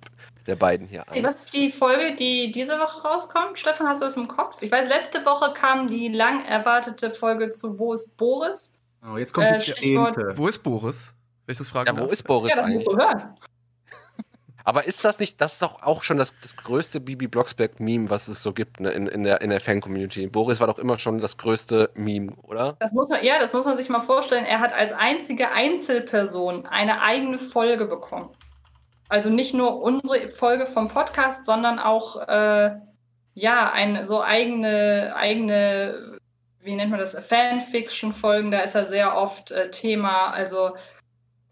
der 0.47 0.56
beiden 0.56 0.87
hier 0.87 1.09
an. 1.11 1.23
was 1.23 1.37
ist 1.37 1.54
die 1.54 1.70
Folge, 1.70 2.14
die 2.16 2.52
diese 2.52 2.78
Woche 2.78 3.02
rauskommt? 3.02 3.59
Stefan, 3.59 3.87
hast 3.87 4.02
du 4.02 4.06
es 4.06 4.16
im 4.16 4.28
Kopf? 4.28 4.59
Ich 4.61 4.70
weiß, 4.70 4.88
letzte 4.88 5.25
Woche 5.25 5.52
kam 5.54 5.87
die 5.87 6.09
lang 6.09 6.44
erwartete 6.44 7.11
Folge 7.11 7.50
zu 7.50 7.78
Wo 7.78 7.94
ist 7.94 8.16
Boris? 8.16 8.73
Oh, 9.02 9.16
jetzt 9.16 9.32
kommt 9.32 9.47
Äh, 9.47 9.59
die. 9.82 9.97
Wo 10.35 10.49
ist 10.49 10.59
Boris? 10.62 11.14
Wenn 11.47 11.52
ich 11.52 11.59
das 11.59 11.68
fragen 11.68 11.97
Ja, 11.97 12.02
wo 12.02 12.09
ist 12.11 12.23
Boris 12.23 12.50
Ja, 12.50 12.56
das 12.56 12.66
musst 12.70 12.87
eigentlich? 12.88 12.99
du 12.99 13.04
hören. 13.04 13.37
Aber 14.64 14.84
ist 14.84 15.04
das 15.04 15.18
nicht, 15.18 15.40
das 15.40 15.54
ist 15.54 15.62
doch 15.62 15.82
auch 15.82 16.02
schon 16.02 16.18
das, 16.18 16.34
das 16.42 16.56
größte 16.56 17.00
Bibi 17.00 17.28
Blocksberg-Meme, 17.28 18.10
was 18.10 18.28
es 18.28 18.42
so 18.42 18.52
gibt 18.52 18.80
ne, 18.80 18.90
in, 18.90 19.06
in 19.06 19.24
der, 19.24 19.40
in 19.40 19.50
der 19.50 19.60
Fan-Community. 19.60 20.26
Boris 20.26 20.60
war 20.60 20.66
doch 20.66 20.78
immer 20.78 20.98
schon 20.98 21.20
das 21.20 21.36
größte 21.36 21.90
Meme, 21.94 22.32
oder? 22.42 22.76
Das 22.80 22.92
muss 22.92 23.08
man, 23.08 23.24
ja, 23.24 23.38
das 23.38 23.52
muss 23.52 23.64
man 23.64 23.76
sich 23.76 23.88
mal 23.88 24.00
vorstellen. 24.00 24.44
Er 24.44 24.60
hat 24.60 24.72
als 24.72 24.92
einzige 24.92 25.52
Einzelperson 25.52 26.66
eine 26.66 27.02
eigene 27.02 27.38
Folge 27.38 27.86
bekommen. 27.86 28.30
Also 29.08 29.28
nicht 29.28 29.54
nur 29.54 29.82
unsere 29.82 30.28
Folge 30.28 30.66
vom 30.66 30.88
Podcast, 30.88 31.44
sondern 31.44 31.78
auch 31.80 32.28
äh, 32.28 32.76
ja, 33.34 33.72
eine 33.72 34.06
so 34.06 34.22
eigene, 34.22 35.12
eigene, 35.16 36.18
wie 36.60 36.74
nennt 36.74 36.90
man 36.90 37.00
das, 37.00 37.14
Fanfiction-Folgen, 37.14 38.50
da 38.50 38.60
ist 38.60 38.74
er 38.74 38.86
sehr 38.86 39.16
oft 39.16 39.50
äh, 39.50 39.70
Thema. 39.70 40.30
Also 40.30 40.76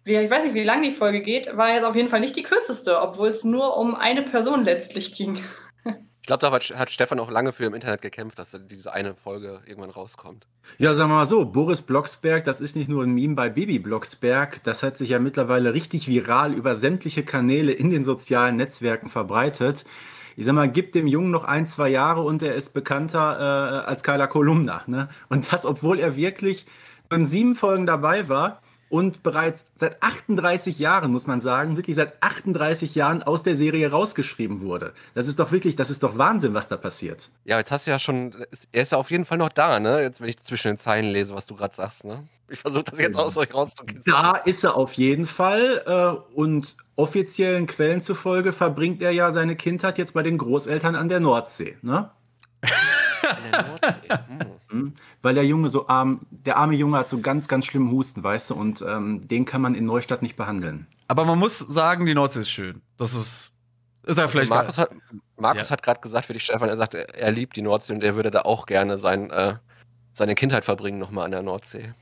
ich 0.04 0.30
weiß 0.30 0.44
nicht, 0.44 0.54
wie 0.54 0.64
lang 0.64 0.82
die 0.82 0.90
Folge 0.90 1.20
geht, 1.20 1.56
war 1.56 1.74
jetzt 1.74 1.84
auf 1.84 1.96
jeden 1.96 2.08
Fall 2.08 2.20
nicht 2.20 2.36
die 2.36 2.42
kürzeste, 2.42 3.00
obwohl 3.00 3.28
es 3.28 3.44
nur 3.44 3.76
um 3.76 3.94
eine 3.94 4.22
Person 4.22 4.64
letztlich 4.64 5.14
ging. 5.14 5.38
Ich 6.20 6.30
glaube, 6.30 6.42
da 6.42 6.78
hat, 6.78 6.90
Stefan 6.90 7.20
auch 7.20 7.30
lange 7.30 7.54
für 7.54 7.64
im 7.64 7.72
Internet 7.72 8.02
gekämpft, 8.02 8.38
dass 8.38 8.54
diese 8.70 8.92
eine 8.92 9.14
Folge 9.14 9.62
irgendwann 9.64 9.88
rauskommt. 9.88 10.46
Ja, 10.76 10.92
sagen 10.92 11.08
wir 11.08 11.14
mal 11.16 11.26
so, 11.26 11.46
Boris 11.46 11.80
Blocksberg, 11.80 12.44
das 12.44 12.60
ist 12.60 12.76
nicht 12.76 12.90
nur 12.90 13.02
ein 13.02 13.14
Meme 13.14 13.34
bei 13.34 13.48
Baby 13.48 13.78
Blocksberg, 13.78 14.62
das 14.62 14.82
hat 14.82 14.98
sich 14.98 15.08
ja 15.08 15.20
mittlerweile 15.20 15.72
richtig 15.72 16.06
viral 16.06 16.52
über 16.52 16.74
sämtliche 16.74 17.22
Kanäle 17.22 17.72
in 17.72 17.88
den 17.88 18.04
sozialen 18.04 18.56
Netzwerken 18.56 19.08
verbreitet. 19.08 19.86
Ich 20.36 20.44
sag 20.44 20.52
mal, 20.52 20.70
gib 20.70 20.92
dem 20.92 21.06
Jungen 21.06 21.30
noch 21.30 21.44
ein, 21.44 21.66
zwei 21.66 21.88
Jahre 21.88 22.20
und 22.20 22.42
er 22.42 22.54
ist 22.54 22.74
bekannter 22.74 23.84
äh, 23.84 23.88
als 23.88 24.02
Kyla 24.02 24.26
Kolumna. 24.26 24.82
Ne? 24.86 25.08
Und 25.30 25.50
das, 25.50 25.64
obwohl 25.64 25.98
er 25.98 26.14
wirklich 26.14 26.66
in 27.10 27.26
sieben 27.26 27.54
Folgen 27.54 27.86
dabei 27.86 28.28
war 28.28 28.60
und 28.90 29.22
bereits 29.22 29.66
seit 29.74 30.02
38 30.02 30.78
Jahren, 30.78 31.12
muss 31.12 31.26
man 31.26 31.40
sagen, 31.40 31.76
wirklich 31.76 31.96
seit 31.96 32.22
38 32.22 32.94
Jahren 32.94 33.22
aus 33.22 33.42
der 33.42 33.56
Serie 33.56 33.90
rausgeschrieben 33.90 34.60
wurde. 34.60 34.94
Das 35.14 35.28
ist 35.28 35.38
doch 35.38 35.52
wirklich, 35.52 35.76
das 35.76 35.90
ist 35.90 36.02
doch 36.02 36.16
Wahnsinn, 36.16 36.54
was 36.54 36.68
da 36.68 36.76
passiert. 36.76 37.30
Ja, 37.44 37.58
jetzt 37.58 37.70
hast 37.70 37.86
du 37.86 37.90
ja 37.90 37.98
schon, 37.98 38.34
er 38.72 38.82
ist 38.82 38.92
ja 38.92 38.98
auf 38.98 39.10
jeden 39.10 39.24
Fall 39.24 39.38
noch 39.38 39.50
da, 39.50 39.78
ne? 39.80 40.00
Jetzt, 40.00 40.20
wenn 40.20 40.28
ich 40.28 40.38
zwischen 40.38 40.68
den 40.68 40.78
Zeilen 40.78 41.10
lese, 41.10 41.34
was 41.34 41.46
du 41.46 41.54
gerade 41.54 41.74
sagst, 41.74 42.04
ne? 42.04 42.26
Ich 42.48 42.60
versuche 42.60 42.84
das 42.84 42.98
jetzt 42.98 43.16
aus 43.16 43.36
euch 43.36 43.52
rauszukitzeln. 43.52 44.04
Da 44.06 44.36
ist 44.36 44.64
er 44.64 44.74
auf 44.74 44.94
jeden 44.94 45.26
Fall 45.26 45.82
äh, 45.86 46.34
und 46.34 46.76
offiziellen 46.96 47.66
Quellen 47.66 48.00
zufolge 48.00 48.52
verbringt 48.52 49.02
er 49.02 49.10
ja 49.10 49.30
seine 49.32 49.54
Kindheit 49.54 49.98
jetzt 49.98 50.14
bei 50.14 50.22
den 50.22 50.38
Großeltern 50.38 50.96
an 50.96 51.08
der 51.08 51.20
Nordsee, 51.20 51.76
ne? 51.82 52.10
In 52.62 53.52
der 53.52 53.62
Nordsee. 53.64 54.08
Hm. 54.28 54.57
Hm? 54.70 54.94
Weil 55.22 55.34
der 55.34 55.46
Junge 55.46 55.68
so 55.68 55.88
arm, 55.88 56.26
der 56.30 56.56
arme 56.56 56.74
Junge 56.74 56.98
hat 56.98 57.08
so 57.08 57.20
ganz, 57.20 57.48
ganz 57.48 57.64
schlimmen 57.66 57.90
Husten, 57.90 58.22
weißt 58.22 58.50
du, 58.50 58.54
und 58.54 58.82
ähm, 58.82 59.26
den 59.26 59.44
kann 59.44 59.62
man 59.62 59.74
in 59.74 59.86
Neustadt 59.86 60.22
nicht 60.22 60.36
behandeln. 60.36 60.86
Aber 61.08 61.24
man 61.24 61.38
muss 61.38 61.58
sagen, 61.58 62.04
die 62.06 62.14
Nordsee 62.14 62.40
ist 62.40 62.50
schön. 62.50 62.82
Das 62.96 63.14
ist. 63.14 63.50
Ist 64.04 64.18
ja 64.18 64.28
vielleicht. 64.28 64.50
Markus 64.50 64.78
hat, 64.78 64.90
Markus 65.36 65.68
Ja. 65.68 65.70
hat 65.70 65.82
gerade 65.82 66.00
gesagt 66.00 66.26
für 66.26 66.32
dich, 66.32 66.44
Stefan, 66.44 66.68
er 66.68 66.76
sagt, 66.76 66.94
er, 66.94 67.32
liebt 67.32 67.56
die 67.56 67.62
Nordsee 67.62 67.92
und 67.94 68.02
er 68.02 68.14
würde 68.14 68.30
da 68.30 68.42
auch 68.42 68.66
gerne 68.66 68.98
sein, 68.98 69.30
äh, 69.30 69.54
seine 70.12 70.34
Kindheit 70.34 70.64
verbringen 70.64 70.98
nochmal 70.98 71.26
an 71.26 71.30
der 71.30 71.42
Nordsee. 71.42 71.92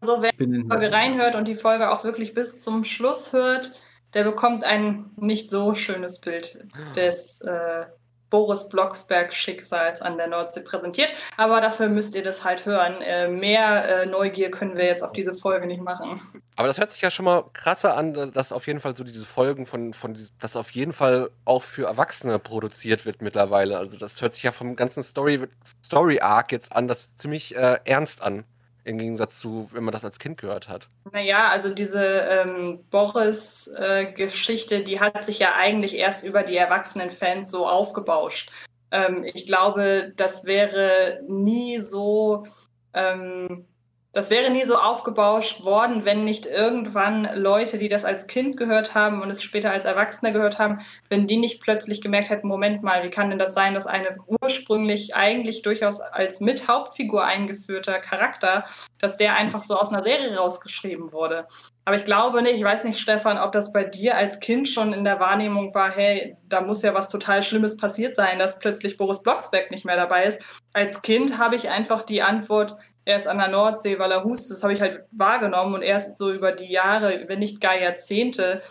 So, 0.00 0.20
wer 0.20 0.30
die 0.32 0.64
Folge 0.68 0.92
reinhört 0.92 1.34
und 1.34 1.48
die 1.48 1.56
Folge 1.56 1.90
auch 1.90 2.04
wirklich 2.04 2.34
bis 2.34 2.58
zum 2.58 2.84
Schluss 2.84 3.32
hört, 3.32 3.72
der 4.12 4.24
bekommt 4.24 4.64
ein 4.64 5.10
nicht 5.16 5.50
so 5.50 5.74
schönes 5.74 6.20
Bild 6.20 6.66
des 6.94 7.40
äh, 7.40 7.86
Boris 8.34 8.68
Blocksberg 8.68 9.32
Schicksals 9.32 10.02
an 10.02 10.16
der 10.16 10.26
Nordsee 10.26 10.62
präsentiert. 10.62 11.14
Aber 11.36 11.60
dafür 11.60 11.88
müsst 11.88 12.16
ihr 12.16 12.24
das 12.24 12.42
halt 12.42 12.66
hören. 12.66 13.00
Äh, 13.00 13.28
mehr 13.28 14.02
äh, 14.02 14.06
Neugier 14.06 14.50
können 14.50 14.76
wir 14.76 14.86
jetzt 14.86 15.04
auf 15.04 15.12
diese 15.12 15.34
Folge 15.34 15.68
nicht 15.68 15.80
machen. 15.80 16.20
Aber 16.56 16.66
das 16.66 16.78
hört 16.78 16.90
sich 16.90 17.00
ja 17.00 17.12
schon 17.12 17.26
mal 17.26 17.44
krasser 17.52 17.96
an, 17.96 18.32
dass 18.32 18.50
auf 18.50 18.66
jeden 18.66 18.80
Fall 18.80 18.96
so 18.96 19.04
diese 19.04 19.24
Folgen 19.24 19.66
von, 19.66 19.94
von 19.94 20.18
dass 20.40 20.56
auf 20.56 20.72
jeden 20.72 20.92
Fall 20.92 21.30
auch 21.44 21.62
für 21.62 21.86
Erwachsene 21.86 22.40
produziert 22.40 23.06
wird 23.06 23.22
mittlerweile. 23.22 23.78
Also 23.78 23.98
das 23.98 24.20
hört 24.20 24.32
sich 24.32 24.42
ja 24.42 24.50
vom 24.50 24.74
ganzen 24.74 25.04
Story, 25.04 25.46
Story 25.84 26.18
Arc 26.18 26.50
jetzt 26.50 26.74
an, 26.74 26.88
das 26.88 27.16
ziemlich 27.16 27.54
äh, 27.54 27.78
ernst 27.84 28.20
an. 28.20 28.44
Im 28.84 28.98
Gegensatz 28.98 29.38
zu, 29.38 29.68
wenn 29.72 29.82
man 29.82 29.92
das 29.92 30.04
als 30.04 30.18
Kind 30.18 30.38
gehört 30.38 30.68
hat. 30.68 30.88
Naja, 31.10 31.48
also 31.48 31.70
diese 31.70 32.04
ähm, 32.04 32.84
Boris-Geschichte, 32.90 34.82
die 34.82 35.00
hat 35.00 35.24
sich 35.24 35.38
ja 35.38 35.54
eigentlich 35.56 35.96
erst 35.96 36.24
über 36.24 36.42
die 36.42 36.56
erwachsenen 36.56 37.10
Fans 37.10 37.50
so 37.50 37.66
aufgebauscht. 37.66 38.50
Ähm, 38.90 39.24
ich 39.24 39.46
glaube, 39.46 40.12
das 40.16 40.44
wäre 40.44 41.20
nie 41.26 41.80
so, 41.80 42.44
ähm, 42.92 43.66
das 44.14 44.30
wäre 44.30 44.50
nie 44.50 44.64
so 44.64 44.76
aufgebauscht 44.76 45.64
worden, 45.64 46.04
wenn 46.04 46.24
nicht 46.24 46.46
irgendwann 46.46 47.28
Leute, 47.34 47.78
die 47.78 47.88
das 47.88 48.04
als 48.04 48.28
Kind 48.28 48.56
gehört 48.56 48.94
haben 48.94 49.20
und 49.20 49.28
es 49.28 49.42
später 49.42 49.72
als 49.72 49.84
Erwachsene 49.84 50.32
gehört 50.32 50.60
haben, 50.60 50.78
wenn 51.08 51.26
die 51.26 51.36
nicht 51.36 51.60
plötzlich 51.60 52.00
gemerkt 52.00 52.30
hätten, 52.30 52.46
Moment 52.46 52.84
mal, 52.84 53.02
wie 53.02 53.10
kann 53.10 53.28
denn 53.28 53.40
das 53.40 53.54
sein, 53.54 53.74
dass 53.74 53.88
eine 53.88 54.16
ursprünglich 54.40 55.16
eigentlich 55.16 55.62
durchaus 55.62 56.00
als 56.00 56.40
Mithauptfigur 56.40 57.24
eingeführter 57.24 57.98
Charakter, 57.98 58.64
dass 59.00 59.16
der 59.16 59.34
einfach 59.34 59.64
so 59.64 59.74
aus 59.74 59.92
einer 59.92 60.04
Serie 60.04 60.36
rausgeschrieben 60.36 61.12
wurde. 61.12 61.46
Aber 61.84 61.96
ich 61.96 62.04
glaube 62.04 62.40
nicht, 62.40 62.54
ich 62.54 62.64
weiß 62.64 62.84
nicht, 62.84 63.00
Stefan, 63.00 63.36
ob 63.36 63.50
das 63.50 63.72
bei 63.72 63.82
dir 63.82 64.16
als 64.16 64.38
Kind 64.38 64.68
schon 64.68 64.92
in 64.92 65.02
der 65.02 65.18
Wahrnehmung 65.18 65.74
war, 65.74 65.90
hey, 65.90 66.36
da 66.48 66.60
muss 66.60 66.82
ja 66.82 66.94
was 66.94 67.10
total 67.10 67.42
Schlimmes 67.42 67.76
passiert 67.76 68.14
sein, 68.14 68.38
dass 68.38 68.60
plötzlich 68.60 68.96
Boris 68.96 69.22
Blocksberg 69.22 69.72
nicht 69.72 69.84
mehr 69.84 69.96
dabei 69.96 70.24
ist. 70.24 70.40
Als 70.72 71.02
Kind 71.02 71.36
habe 71.36 71.56
ich 71.56 71.68
einfach 71.68 72.02
die 72.02 72.22
Antwort, 72.22 72.76
er 73.04 73.16
ist 73.16 73.26
an 73.26 73.38
der 73.38 73.48
Nordsee, 73.48 73.98
weil 73.98 74.10
er 74.10 74.24
hustet, 74.24 74.56
das 74.56 74.62
habe 74.62 74.72
ich 74.72 74.80
halt 74.80 75.04
wahrgenommen 75.12 75.74
und 75.74 75.82
erst 75.82 76.16
so 76.16 76.32
über 76.32 76.52
die 76.52 76.70
Jahre, 76.70 77.24
wenn 77.26 77.38
nicht 77.38 77.60
gar 77.60 77.76
Jahrzehnte, 77.76 78.62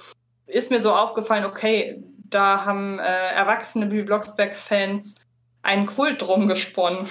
ist 0.47 0.71
mir 0.71 0.79
so 0.79 0.93
aufgefallen, 0.93 1.45
okay, 1.45 2.03
da 2.29 2.65
haben 2.65 2.99
äh, 2.99 3.03
erwachsene 3.03 3.85
Bibi 3.85 4.03
Blocksberg-Fans 4.03 5.15
einen 5.61 5.85
Kult 5.85 6.21
drum 6.21 6.47
gesponnen. 6.47 7.07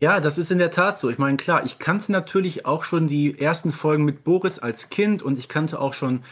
Ja, 0.00 0.20
das 0.20 0.38
ist 0.38 0.50
in 0.50 0.58
der 0.58 0.70
Tat 0.70 0.98
so. 0.98 1.10
Ich 1.10 1.18
meine, 1.18 1.36
klar, 1.36 1.64
ich 1.64 1.78
kannte 1.78 2.12
natürlich 2.12 2.66
auch 2.66 2.84
schon 2.84 3.08
die 3.08 3.38
ersten 3.38 3.72
Folgen 3.72 4.04
mit 4.04 4.24
Boris 4.24 4.58
als 4.58 4.90
Kind 4.90 5.22
und 5.22 5.38
ich 5.38 5.48
kannte 5.48 5.80
auch 5.80 5.94
schon 5.94 6.22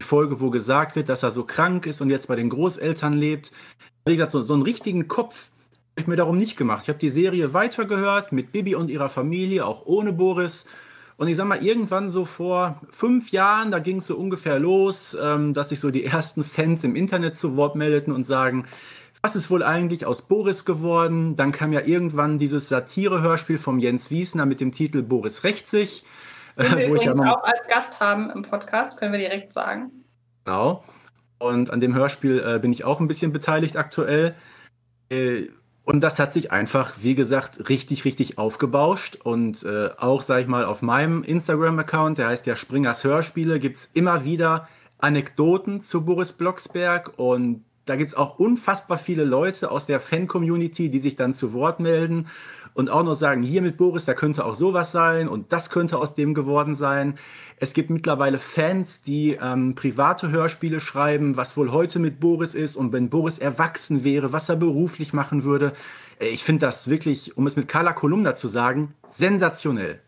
die 0.00 0.04
Folge, 0.04 0.40
wo 0.40 0.50
gesagt 0.50 0.96
wird, 0.96 1.08
dass 1.08 1.24
er 1.24 1.32
so 1.32 1.44
krank 1.44 1.86
ist 1.86 2.00
und 2.00 2.10
jetzt 2.10 2.28
bei 2.28 2.36
den 2.36 2.48
Großeltern 2.48 3.12
lebt. 3.12 3.52
Wie 4.04 4.12
gesagt, 4.12 4.30
so, 4.30 4.42
so 4.42 4.54
einen 4.54 4.62
richtigen 4.62 5.08
Kopf 5.08 5.50
ich 6.00 6.06
mir 6.06 6.16
darum 6.16 6.36
nicht 6.36 6.56
gemacht. 6.56 6.82
Ich 6.84 6.88
habe 6.88 6.98
die 6.98 7.08
Serie 7.08 7.52
weitergehört 7.54 8.32
mit 8.32 8.52
Bibi 8.52 8.74
und 8.74 8.90
ihrer 8.90 9.08
Familie, 9.08 9.66
auch 9.66 9.86
ohne 9.86 10.12
Boris. 10.12 10.66
Und 11.16 11.28
ich 11.28 11.36
sag 11.36 11.46
mal, 11.46 11.64
irgendwann 11.64 12.08
so 12.10 12.24
vor 12.24 12.80
fünf 12.90 13.32
Jahren, 13.32 13.70
da 13.70 13.80
ging 13.80 13.96
es 13.96 14.06
so 14.06 14.16
ungefähr 14.16 14.58
los, 14.58 15.16
ähm, 15.20 15.52
dass 15.52 15.70
sich 15.70 15.80
so 15.80 15.90
die 15.90 16.04
ersten 16.04 16.44
Fans 16.44 16.84
im 16.84 16.94
Internet 16.94 17.34
zu 17.36 17.56
Wort 17.56 17.74
meldeten 17.74 18.12
und 18.12 18.22
sagen, 18.22 18.66
was 19.20 19.34
ist 19.34 19.50
wohl 19.50 19.64
eigentlich 19.64 20.06
aus 20.06 20.22
Boris 20.22 20.64
geworden? 20.64 21.34
Dann 21.34 21.50
kam 21.50 21.72
ja 21.72 21.80
irgendwann 21.80 22.38
dieses 22.38 22.68
Satire-Hörspiel 22.68 23.58
vom 23.58 23.80
Jens 23.80 24.12
Wiesner 24.12 24.46
mit 24.46 24.60
dem 24.60 24.70
Titel 24.70 25.02
Boris 25.02 25.42
rächt 25.42 25.66
sich. 25.66 26.04
Den 26.56 26.70
wir 26.70 26.82
ja 26.82 26.88
übrigens 26.88 27.16
mal- 27.16 27.34
auch 27.34 27.42
als 27.42 27.66
Gast 27.68 27.98
haben 27.98 28.30
im 28.30 28.42
Podcast, 28.42 28.96
können 28.96 29.12
wir 29.12 29.18
direkt 29.18 29.52
sagen. 29.52 29.90
Genau. 30.44 30.84
Und 31.38 31.70
an 31.70 31.80
dem 31.80 31.94
Hörspiel 31.94 32.42
äh, 32.44 32.58
bin 32.60 32.72
ich 32.72 32.84
auch 32.84 33.00
ein 33.00 33.08
bisschen 33.08 33.32
beteiligt 33.32 33.76
aktuell. 33.76 34.34
Äh, 35.08 35.48
und 35.88 36.00
das 36.00 36.18
hat 36.18 36.34
sich 36.34 36.52
einfach, 36.52 36.96
wie 37.00 37.14
gesagt, 37.14 37.70
richtig, 37.70 38.04
richtig 38.04 38.36
aufgebauscht. 38.36 39.16
Und 39.16 39.62
äh, 39.62 39.88
auch, 39.96 40.20
sage 40.20 40.42
ich 40.42 40.46
mal, 40.46 40.66
auf 40.66 40.82
meinem 40.82 41.22
Instagram-Account, 41.22 42.18
der 42.18 42.26
heißt 42.26 42.44
ja 42.44 42.56
Springers 42.56 43.04
Hörspiele, 43.04 43.58
gibt 43.58 43.76
es 43.76 43.86
immer 43.94 44.22
wieder 44.22 44.68
Anekdoten 44.98 45.80
zu 45.80 46.04
Boris 46.04 46.32
Blocksberg. 46.32 47.12
Und 47.16 47.64
da 47.86 47.96
gibt 47.96 48.08
es 48.08 48.14
auch 48.14 48.38
unfassbar 48.38 48.98
viele 48.98 49.24
Leute 49.24 49.70
aus 49.70 49.86
der 49.86 49.98
Fan-Community, 49.98 50.90
die 50.90 51.00
sich 51.00 51.16
dann 51.16 51.32
zu 51.32 51.54
Wort 51.54 51.80
melden 51.80 52.26
und 52.78 52.90
auch 52.90 53.02
noch 53.02 53.16
sagen, 53.16 53.42
hier 53.42 53.60
mit 53.60 53.76
Boris, 53.76 54.04
da 54.04 54.14
könnte 54.14 54.44
auch 54.44 54.54
sowas 54.54 54.92
sein 54.92 55.26
und 55.26 55.52
das 55.52 55.68
könnte 55.68 55.98
aus 55.98 56.14
dem 56.14 56.32
geworden 56.32 56.76
sein. 56.76 57.18
Es 57.56 57.74
gibt 57.74 57.90
mittlerweile 57.90 58.38
Fans, 58.38 59.02
die 59.02 59.32
ähm, 59.32 59.74
private 59.74 60.30
Hörspiele 60.30 60.78
schreiben, 60.78 61.36
was 61.36 61.56
wohl 61.56 61.72
heute 61.72 61.98
mit 61.98 62.20
Boris 62.20 62.54
ist 62.54 62.76
und 62.76 62.92
wenn 62.92 63.10
Boris 63.10 63.38
erwachsen 63.38 64.04
wäre, 64.04 64.32
was 64.32 64.48
er 64.48 64.54
beruflich 64.54 65.12
machen 65.12 65.42
würde. 65.42 65.72
Äh, 66.20 66.28
Ich 66.28 66.44
finde 66.44 66.66
das 66.66 66.88
wirklich, 66.88 67.36
um 67.36 67.48
es 67.48 67.56
mit 67.56 67.66
Carla 67.66 67.92
Kolumna 67.92 68.36
zu 68.36 68.46
sagen, 68.46 68.94
sensationell. 69.08 69.98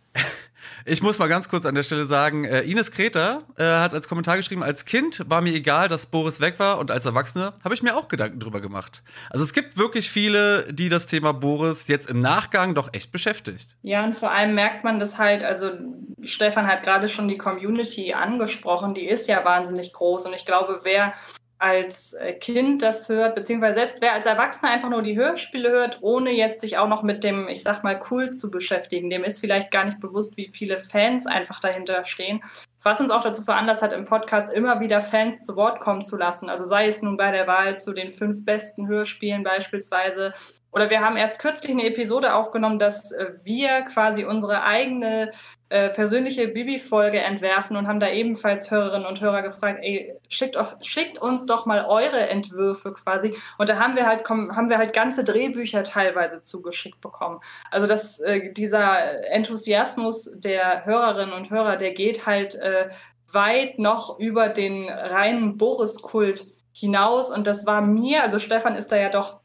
Ich 0.84 1.02
muss 1.02 1.18
mal 1.18 1.28
ganz 1.28 1.48
kurz 1.48 1.66
an 1.66 1.74
der 1.74 1.82
Stelle 1.82 2.04
sagen, 2.04 2.44
äh, 2.44 2.62
Ines 2.62 2.90
Kreter 2.90 3.42
äh, 3.56 3.64
hat 3.64 3.94
als 3.94 4.08
Kommentar 4.08 4.36
geschrieben, 4.36 4.62
als 4.62 4.84
Kind 4.84 5.24
war 5.28 5.40
mir 5.40 5.52
egal, 5.52 5.88
dass 5.88 6.06
Boris 6.06 6.40
weg 6.40 6.58
war 6.58 6.78
und 6.78 6.90
als 6.90 7.06
Erwachsene 7.06 7.52
habe 7.62 7.74
ich 7.74 7.82
mir 7.82 7.96
auch 7.96 8.08
Gedanken 8.08 8.40
drüber 8.40 8.60
gemacht. 8.60 9.02
Also 9.30 9.44
es 9.44 9.52
gibt 9.52 9.76
wirklich 9.76 10.10
viele, 10.10 10.72
die 10.72 10.88
das 10.88 11.06
Thema 11.06 11.32
Boris 11.32 11.88
jetzt 11.88 12.10
im 12.10 12.20
Nachgang 12.20 12.74
doch 12.74 12.92
echt 12.92 13.12
beschäftigt. 13.12 13.76
Ja, 13.82 14.04
und 14.04 14.14
vor 14.14 14.30
allem 14.30 14.54
merkt 14.54 14.84
man 14.84 14.98
das 14.98 15.18
halt, 15.18 15.44
also 15.44 15.70
Stefan 16.22 16.66
hat 16.66 16.82
gerade 16.82 17.08
schon 17.08 17.28
die 17.28 17.38
Community 17.38 18.12
angesprochen, 18.12 18.94
die 18.94 19.06
ist 19.06 19.28
ja 19.28 19.44
wahnsinnig 19.44 19.92
groß 19.92 20.26
und 20.26 20.34
ich 20.34 20.46
glaube, 20.46 20.80
wer 20.82 21.14
als 21.60 22.14
äh, 22.14 22.32
Kind 22.32 22.80
das 22.80 23.10
hört, 23.10 23.34
beziehungsweise 23.34 23.74
selbst 23.74 23.98
wer 24.00 24.14
als 24.14 24.24
Erwachsener 24.24 24.70
einfach 24.72 24.88
nur 24.88 25.02
die 25.02 25.16
Hörspiele 25.16 25.70
hört, 25.70 25.98
ohne 26.00 26.30
jetzt 26.30 26.62
sich 26.62 26.78
auch 26.78 26.88
noch 26.88 27.02
mit 27.02 27.22
dem, 27.22 27.48
ich 27.48 27.62
sag 27.62 27.84
mal, 27.84 28.00
cool 28.10 28.30
zu 28.30 28.50
beschäftigen, 28.50 29.10
dem 29.10 29.24
ist 29.24 29.40
vielleicht 29.40 29.70
gar 29.70 29.84
nicht 29.84 30.00
bewusst, 30.00 30.38
wie 30.38 30.48
viele 30.48 30.78
Fans 30.78 31.26
einfach 31.26 31.60
dahinter 31.60 32.06
stehen. 32.06 32.42
Was 32.82 32.98
uns 32.98 33.10
auch 33.10 33.20
dazu 33.20 33.42
veranlasst 33.42 33.82
hat, 33.82 33.92
im 33.92 34.06
Podcast 34.06 34.50
immer 34.50 34.80
wieder 34.80 35.02
Fans 35.02 35.42
zu 35.42 35.54
Wort 35.54 35.80
kommen 35.80 36.02
zu 36.02 36.16
lassen. 36.16 36.48
Also 36.48 36.64
sei 36.64 36.86
es 36.86 37.02
nun 37.02 37.18
bei 37.18 37.30
der 37.30 37.46
Wahl 37.46 37.76
zu 37.76 37.92
den 37.92 38.10
fünf 38.10 38.42
besten 38.46 38.88
Hörspielen 38.88 39.42
beispielsweise. 39.42 40.30
Oder 40.72 40.88
wir 40.88 41.02
haben 41.02 41.18
erst 41.18 41.40
kürzlich 41.40 41.72
eine 41.72 41.84
Episode 41.84 42.32
aufgenommen, 42.32 42.78
dass 42.78 43.12
äh, 43.12 43.32
wir 43.44 43.82
quasi 43.82 44.24
unsere 44.24 44.64
eigene 44.64 45.30
äh, 45.70 45.88
persönliche 45.88 46.48
Bibi-Folge 46.48 47.20
entwerfen 47.20 47.76
und 47.76 47.86
haben 47.86 48.00
da 48.00 48.08
ebenfalls 48.08 48.72
Hörerinnen 48.72 49.06
und 49.06 49.20
Hörer 49.20 49.42
gefragt, 49.42 49.78
ey, 49.82 50.16
schickt, 50.28 50.56
auch, 50.56 50.74
schickt 50.82 51.18
uns 51.18 51.46
doch 51.46 51.64
mal 51.64 51.84
eure 51.86 52.28
Entwürfe 52.28 52.92
quasi. 52.92 53.36
Und 53.56 53.68
da 53.68 53.78
haben 53.78 53.94
wir 53.94 54.04
halt, 54.04 54.28
haben 54.28 54.68
wir 54.68 54.78
halt 54.78 54.92
ganze 54.92 55.22
Drehbücher 55.22 55.84
teilweise 55.84 56.42
zugeschickt 56.42 57.00
bekommen. 57.00 57.38
Also 57.70 57.86
dass 57.86 58.18
äh, 58.18 58.52
dieser 58.52 59.30
Enthusiasmus 59.30 60.40
der 60.40 60.84
Hörerinnen 60.86 61.32
und 61.32 61.50
Hörer, 61.50 61.76
der 61.76 61.92
geht 61.92 62.26
halt 62.26 62.56
äh, 62.56 62.88
weit 63.32 63.78
noch 63.78 64.18
über 64.18 64.48
den 64.48 64.88
reinen 64.88 65.56
Boris-Kult 65.56 66.46
hinaus. 66.72 67.30
Und 67.30 67.46
das 67.46 67.64
war 67.64 67.80
mir, 67.80 68.24
also 68.24 68.40
Stefan 68.40 68.74
ist 68.74 68.90
da 68.90 68.96
ja 68.96 69.08
doch 69.08 69.38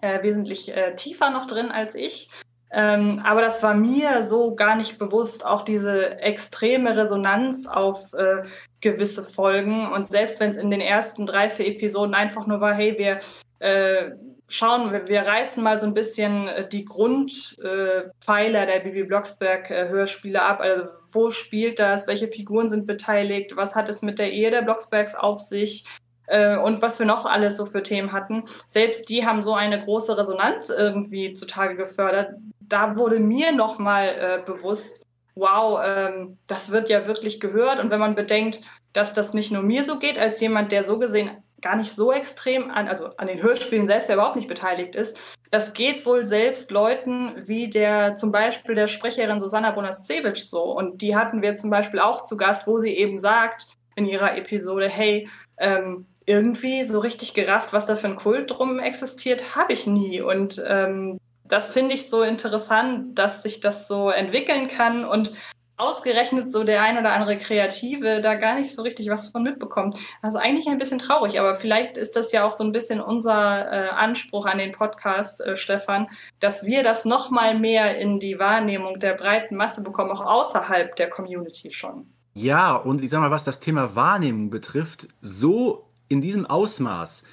äh, 0.00 0.20
wesentlich 0.24 0.76
äh, 0.76 0.96
tiefer 0.96 1.30
noch 1.30 1.46
drin 1.46 1.70
als 1.70 1.94
ich. 1.94 2.28
Ähm, 2.72 3.20
aber 3.24 3.40
das 3.40 3.62
war 3.62 3.74
mir 3.74 4.22
so 4.22 4.54
gar 4.54 4.76
nicht 4.76 4.98
bewusst, 4.98 5.44
auch 5.44 5.62
diese 5.62 6.20
extreme 6.20 6.96
Resonanz 6.96 7.66
auf 7.66 8.12
äh, 8.14 8.42
gewisse 8.80 9.24
Folgen. 9.24 9.90
Und 9.90 10.08
selbst 10.10 10.38
wenn 10.38 10.50
es 10.50 10.56
in 10.56 10.70
den 10.70 10.80
ersten 10.80 11.26
drei, 11.26 11.50
vier 11.50 11.66
Episoden 11.66 12.14
einfach 12.14 12.46
nur 12.46 12.60
war, 12.60 12.74
hey, 12.74 12.96
wir 12.96 13.18
äh, 13.58 14.12
schauen, 14.46 14.92
wir, 14.92 15.08
wir, 15.08 15.22
reißen 15.22 15.62
mal 15.62 15.78
so 15.78 15.86
ein 15.86 15.94
bisschen 15.94 16.48
äh, 16.48 16.68
die 16.68 16.84
Grundpfeiler 16.84 18.66
der 18.66 18.80
Bibi 18.80 19.04
Blocksberg 19.04 19.70
äh, 19.70 20.36
ab. 20.36 20.60
Also 20.60 20.88
wo 21.12 21.30
spielt 21.30 21.78
das? 21.78 22.06
Welche 22.06 22.28
Figuren 22.28 22.68
sind 22.68 22.86
beteiligt? 22.86 23.56
Was 23.56 23.74
hat 23.74 23.88
es 23.88 24.02
mit 24.02 24.18
der 24.18 24.32
Ehe 24.32 24.50
der 24.50 24.62
Blocksbergs 24.62 25.14
auf 25.14 25.40
sich? 25.40 25.84
Äh, 26.30 26.56
und 26.56 26.80
was 26.80 26.98
wir 26.98 27.06
noch 27.06 27.26
alles 27.26 27.56
so 27.56 27.66
für 27.66 27.82
Themen 27.82 28.12
hatten. 28.12 28.44
Selbst 28.68 29.08
die 29.10 29.26
haben 29.26 29.42
so 29.42 29.54
eine 29.54 29.80
große 29.80 30.16
Resonanz 30.16 30.70
irgendwie 30.70 31.32
zutage 31.32 31.74
gefördert. 31.74 32.34
Da 32.60 32.96
wurde 32.96 33.18
mir 33.18 33.52
nochmal 33.52 34.08
äh, 34.08 34.42
bewusst, 34.46 35.06
wow, 35.34 35.80
ähm, 35.84 36.38
das 36.46 36.70
wird 36.70 36.88
ja 36.88 37.06
wirklich 37.06 37.40
gehört. 37.40 37.80
Und 37.80 37.90
wenn 37.90 37.98
man 37.98 38.14
bedenkt, 38.14 38.60
dass 38.92 39.12
das 39.12 39.34
nicht 39.34 39.50
nur 39.50 39.62
mir 39.62 39.82
so 39.82 39.98
geht, 39.98 40.18
als 40.18 40.40
jemand, 40.40 40.70
der 40.70 40.84
so 40.84 40.98
gesehen 40.98 41.30
gar 41.60 41.76
nicht 41.76 41.92
so 41.92 42.12
extrem 42.12 42.70
an, 42.70 42.88
also 42.88 43.10
an 43.16 43.26
den 43.26 43.42
Hörspielen 43.42 43.86
selbst 43.86 44.08
ja 44.08 44.14
überhaupt 44.14 44.36
nicht 44.36 44.48
beteiligt 44.48 44.94
ist. 44.94 45.18
Das 45.50 45.72
geht 45.72 46.06
wohl 46.06 46.24
selbst 46.24 46.70
Leuten 46.70 47.34
wie 47.46 47.68
der 47.68 48.14
zum 48.14 48.32
Beispiel 48.32 48.74
der 48.74 48.86
Sprecherin 48.86 49.40
Susanna 49.40 49.72
Bonascevic 49.72 50.36
so. 50.36 50.62
Und 50.62 51.02
die 51.02 51.16
hatten 51.16 51.42
wir 51.42 51.56
zum 51.56 51.70
Beispiel 51.70 52.00
auch 52.00 52.24
zu 52.24 52.36
Gast, 52.36 52.66
wo 52.66 52.78
sie 52.78 52.96
eben 52.96 53.18
sagt 53.18 53.66
in 53.96 54.06
ihrer 54.06 54.36
Episode, 54.36 54.88
hey, 54.88 55.28
ähm, 55.58 56.06
irgendwie 56.26 56.84
so 56.84 57.00
richtig 57.00 57.34
gerafft, 57.34 57.72
was 57.72 57.86
da 57.86 57.96
für 57.96 58.08
ein 58.08 58.16
Kult 58.16 58.50
drum 58.50 58.78
existiert, 58.78 59.56
habe 59.56 59.72
ich 59.72 59.86
nie. 59.86 60.20
Und 60.20 60.62
ähm, 60.66 61.18
das 61.44 61.70
finde 61.70 61.94
ich 61.94 62.08
so 62.08 62.22
interessant, 62.22 63.18
dass 63.18 63.42
sich 63.42 63.60
das 63.60 63.88
so 63.88 64.10
entwickeln 64.10 64.68
kann 64.68 65.04
und 65.04 65.32
ausgerechnet 65.80 66.50
so 66.50 66.62
der 66.62 66.82
ein 66.82 66.98
oder 66.98 67.12
andere 67.12 67.36
Kreative 67.36 68.20
da 68.20 68.34
gar 68.34 68.54
nicht 68.56 68.74
so 68.74 68.82
richtig 68.82 69.08
was 69.08 69.28
von 69.28 69.42
mitbekommt. 69.42 69.96
Das 70.22 70.34
ist 70.34 70.40
eigentlich 70.40 70.68
ein 70.68 70.78
bisschen 70.78 70.98
traurig, 70.98 71.40
aber 71.40 71.56
vielleicht 71.56 71.96
ist 71.96 72.16
das 72.16 72.32
ja 72.32 72.44
auch 72.44 72.52
so 72.52 72.62
ein 72.62 72.72
bisschen 72.72 73.00
unser 73.00 73.72
äh, 73.72 73.88
Anspruch 73.88 74.46
an 74.46 74.58
den 74.58 74.72
Podcast, 74.72 75.40
äh, 75.40 75.56
Stefan, 75.56 76.06
dass 76.38 76.66
wir 76.66 76.82
das 76.82 77.04
noch 77.04 77.30
mal 77.30 77.58
mehr 77.58 77.98
in 77.98 78.18
die 78.18 78.38
Wahrnehmung 78.38 78.98
der 79.00 79.14
breiten 79.14 79.56
Masse 79.56 79.82
bekommen, 79.82 80.10
auch 80.10 80.24
außerhalb 80.24 80.94
der 80.96 81.08
Community 81.08 81.70
schon. 81.70 82.06
Ja, 82.34 82.76
und 82.76 83.02
ich 83.02 83.10
sag 83.10 83.20
mal, 83.20 83.30
was 83.30 83.44
das 83.44 83.58
Thema 83.58 83.96
Wahrnehmung 83.96 84.50
betrifft, 84.50 85.08
so 85.20 85.89
in 86.10 86.20
diesem 86.20 86.44
Ausmaß 86.44 87.24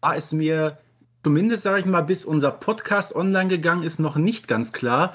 war 0.00 0.16
es 0.16 0.32
mir 0.32 0.78
zumindest, 1.22 1.64
sage 1.64 1.80
ich 1.80 1.86
mal, 1.86 2.02
bis 2.02 2.24
unser 2.24 2.52
Podcast 2.52 3.14
online 3.14 3.48
gegangen 3.48 3.82
ist, 3.82 3.98
noch 3.98 4.16
nicht 4.16 4.48
ganz 4.48 4.72
klar, 4.72 5.14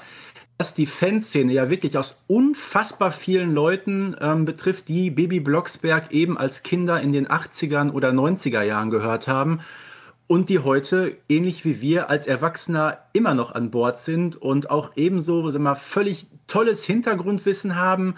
dass 0.58 0.74
die 0.74 0.86
Fanszene 0.86 1.52
ja 1.52 1.68
wirklich 1.68 1.98
aus 1.98 2.22
unfassbar 2.28 3.10
vielen 3.10 3.52
Leuten 3.52 4.14
ähm, 4.20 4.44
betrifft, 4.44 4.88
die 4.88 5.10
Baby 5.10 5.40
Blocksberg 5.40 6.12
eben 6.12 6.38
als 6.38 6.62
Kinder 6.62 7.00
in 7.00 7.12
den 7.12 7.26
80ern 7.26 7.90
oder 7.90 8.10
90er 8.10 8.62
Jahren 8.62 8.90
gehört 8.90 9.28
haben 9.28 9.60
und 10.26 10.48
die 10.48 10.58
heute, 10.58 11.16
ähnlich 11.28 11.64
wie 11.64 11.80
wir, 11.80 12.10
als 12.10 12.26
Erwachsener 12.26 12.98
immer 13.12 13.34
noch 13.34 13.54
an 13.54 13.70
Bord 13.70 14.00
sind 14.00 14.36
und 14.36 14.70
auch 14.70 14.92
ebenso 14.96 15.50
sagen 15.50 15.64
wir 15.64 15.70
mal, 15.70 15.74
völlig 15.74 16.26
tolles 16.46 16.84
Hintergrundwissen 16.84 17.76
haben, 17.76 18.14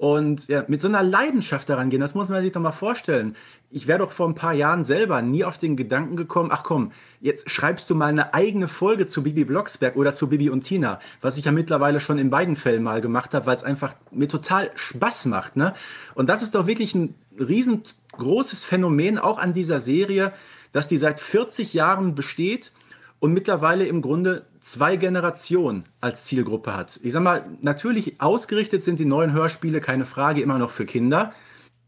und 0.00 0.48
ja, 0.48 0.64
mit 0.66 0.80
so 0.80 0.88
einer 0.88 1.02
Leidenschaft 1.02 1.68
daran 1.68 1.90
gehen, 1.90 2.00
das 2.00 2.14
muss 2.14 2.30
man 2.30 2.42
sich 2.42 2.52
doch 2.52 2.60
mal 2.62 2.72
vorstellen. 2.72 3.36
Ich 3.70 3.86
wäre 3.86 3.98
doch 3.98 4.12
vor 4.12 4.26
ein 4.26 4.34
paar 4.34 4.54
Jahren 4.54 4.82
selber 4.82 5.20
nie 5.20 5.44
auf 5.44 5.58
den 5.58 5.76
Gedanken 5.76 6.16
gekommen, 6.16 6.48
ach 6.50 6.62
komm, 6.62 6.92
jetzt 7.20 7.50
schreibst 7.50 7.90
du 7.90 7.94
mal 7.94 8.06
eine 8.06 8.32
eigene 8.32 8.66
Folge 8.66 9.06
zu 9.06 9.22
Bibi 9.22 9.44
Blocksberg 9.44 9.96
oder 9.96 10.14
zu 10.14 10.30
Bibi 10.30 10.48
und 10.48 10.62
Tina, 10.62 11.00
was 11.20 11.36
ich 11.36 11.44
ja 11.44 11.52
mittlerweile 11.52 12.00
schon 12.00 12.16
in 12.16 12.30
beiden 12.30 12.56
Fällen 12.56 12.82
mal 12.82 13.02
gemacht 13.02 13.34
habe, 13.34 13.44
weil 13.44 13.56
es 13.56 13.62
einfach 13.62 13.94
mir 14.10 14.26
total 14.26 14.70
Spaß 14.74 15.26
macht. 15.26 15.56
Ne? 15.56 15.74
Und 16.14 16.30
das 16.30 16.40
ist 16.40 16.54
doch 16.54 16.66
wirklich 16.66 16.94
ein 16.94 17.14
riesengroßes 17.38 18.64
Phänomen 18.64 19.18
auch 19.18 19.36
an 19.36 19.52
dieser 19.52 19.80
Serie, 19.80 20.32
dass 20.72 20.88
die 20.88 20.96
seit 20.96 21.20
40 21.20 21.74
Jahren 21.74 22.14
besteht 22.14 22.72
und 23.20 23.32
mittlerweile 23.32 23.86
im 23.86 24.02
Grunde 24.02 24.46
zwei 24.60 24.96
Generationen 24.96 25.84
als 26.00 26.24
Zielgruppe 26.24 26.74
hat. 26.74 26.98
Ich 27.02 27.12
sag 27.12 27.22
mal, 27.22 27.44
natürlich 27.60 28.20
ausgerichtet 28.20 28.82
sind 28.82 28.98
die 28.98 29.04
neuen 29.04 29.32
Hörspiele, 29.32 29.80
keine 29.80 30.04
Frage, 30.04 30.40
immer 30.40 30.58
noch 30.58 30.70
für 30.70 30.86
Kinder, 30.86 31.32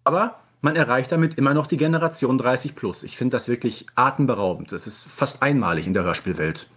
aber 0.05 0.39
man 0.61 0.77
erreicht 0.77 1.11
damit 1.11 1.35
immer 1.39 1.55
noch 1.55 1.67
die 1.67 1.77
Generation 1.77 2.39
30 2.39 2.77
plus. 2.77 3.03
Ich 3.03 3.17
finde 3.17 3.35
das 3.35 3.49
wirklich 3.49 3.87
atemberaubend. 3.97 4.71
Das 4.71 4.87
ist 4.87 5.03
fast 5.05 5.43
einmalig 5.43 5.89
in 5.89 5.95
der 5.95 6.05
Hörspielwelt. 6.05 6.69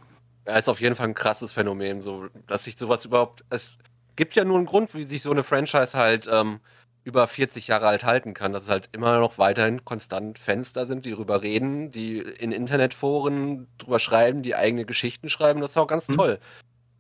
Ja, 0.48 0.58
ist 0.58 0.70
auf 0.70 0.82
jeden 0.82 0.96
Fall 0.96 1.08
ein 1.08 1.14
krasses 1.14 1.52
Phänomen, 1.52 2.02
so, 2.02 2.28
dass 2.48 2.64
sich 2.64 2.78
sowas 2.78 3.06
überhaupt. 3.06 3.46
Es 3.50 3.78
gibt 4.16 4.36
ja 4.36 4.44
nur 4.44 4.58
einen 4.58 4.66
Grund, 4.66 4.96
wie 4.96 5.04
sich 5.04 5.22
so 5.22 5.32
eine 5.32 5.44
Franchise 5.44 5.98
halt 5.98 6.28
ähm, 6.32 6.60
über 7.06 7.28
40 7.28 7.68
Jahre 7.68 7.88
alt 7.88 8.04
halten 8.04 8.34
kann, 8.34 8.52
dass 8.52 8.64
es 8.64 8.70
halt 8.70 8.90
immer 8.92 9.20
noch 9.20 9.38
weiterhin 9.38 9.86
konstant 9.86 10.40
Fans 10.40 10.74
da 10.74 10.86
sind, 10.86 11.06
die 11.06 11.12
darüber 11.12 11.44
reden, 11.44 11.92
die 11.92 12.18
in 12.18 12.52
Internetforen 12.52 13.68
drüber 13.78 14.00
schreiben, 14.00 14.42
die 14.42 14.56
eigene 14.56 14.86
Geschichten 14.86 15.30
schreiben. 15.30 15.62
Das 15.62 15.72
ist 15.72 15.78
auch 15.78 15.88
ganz 15.88 16.10
mhm. 16.10 16.16
toll. 16.16 16.40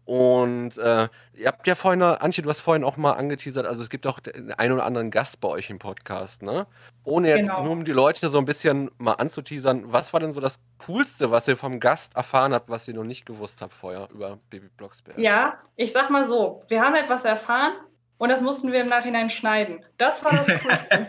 Und 0.05 0.77
äh, 0.77 1.09
ihr 1.33 1.47
habt 1.47 1.65
ja 1.65 1.73
vorhin, 1.73 2.03
Antje, 2.03 2.43
du 2.43 2.49
hast 2.51 2.59
vorhin 2.59 2.83
auch 2.83 2.95
mal 2.95 3.13
angeteasert, 3.13 3.65
also 3.65 3.81
es 3.81 3.89
gibt 3.89 4.05
auch 4.05 4.19
den 4.19 4.53
einen 4.53 4.73
oder 4.73 4.85
anderen 4.85 5.09
Gast 5.09 5.41
bei 5.41 5.47
euch 5.47 5.71
im 5.71 5.79
Podcast, 5.79 6.43
ne? 6.43 6.67
Ohne 7.03 7.29
jetzt 7.29 7.49
genau. 7.49 7.63
nur 7.63 7.71
um 7.71 7.85
die 7.85 7.91
Leute 7.91 8.29
so 8.29 8.37
ein 8.37 8.45
bisschen 8.45 8.91
mal 8.99 9.13
anzuteasern, 9.13 9.91
was 9.91 10.13
war 10.13 10.19
denn 10.19 10.31
so 10.31 10.39
das 10.39 10.59
Coolste, 10.85 11.31
was 11.31 11.47
ihr 11.47 11.57
vom 11.57 11.79
Gast 11.79 12.15
erfahren 12.15 12.53
habt, 12.53 12.69
was 12.69 12.87
ihr 12.87 12.93
noch 12.93 13.03
nicht 13.03 13.25
gewusst 13.25 13.63
habt 13.63 13.73
vorher 13.73 14.07
über 14.11 14.37
Baby 14.51 14.69
Blocksberg? 14.77 15.17
Ja, 15.17 15.57
ich 15.75 15.91
sag 15.91 16.11
mal 16.11 16.27
so, 16.27 16.63
wir 16.67 16.83
haben 16.83 16.93
etwas 16.93 17.25
erfahren, 17.25 17.73
und 18.17 18.30
das 18.30 18.41
mussten 18.41 18.71
wir 18.71 18.82
im 18.82 18.88
Nachhinein 18.88 19.30
schneiden. 19.30 19.84
Das 19.97 20.23
war 20.23 20.32
das 20.32 20.47
Coole. 20.47 21.08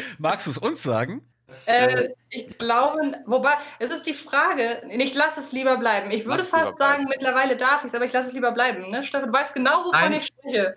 Magst 0.18 0.46
du 0.46 0.50
es 0.50 0.58
uns 0.58 0.82
sagen? 0.82 1.22
Äh, 1.66 2.08
ich 2.28 2.58
glaube, 2.58 3.12
wobei, 3.24 3.52
es 3.78 3.90
ist 3.90 4.06
die 4.06 4.14
Frage, 4.14 4.82
ich 4.90 5.14
lasse 5.14 5.38
es 5.38 5.52
lieber 5.52 5.76
bleiben. 5.76 6.10
Ich 6.10 6.26
würde 6.26 6.42
fast 6.42 6.76
sagen, 6.78 7.04
mittlerweile 7.08 7.56
darf 7.56 7.82
ich 7.82 7.84
es, 7.84 7.94
aber 7.94 8.04
ich 8.04 8.12
lasse 8.12 8.28
es 8.28 8.34
lieber 8.34 8.50
bleiben. 8.50 8.90
Ne? 8.90 9.04
Stefan, 9.04 9.30
du 9.30 9.38
weißt 9.38 9.54
genau, 9.54 9.84
wovon 9.84 9.92
Nein. 9.92 10.12
ich 10.14 10.26
spreche. 10.26 10.76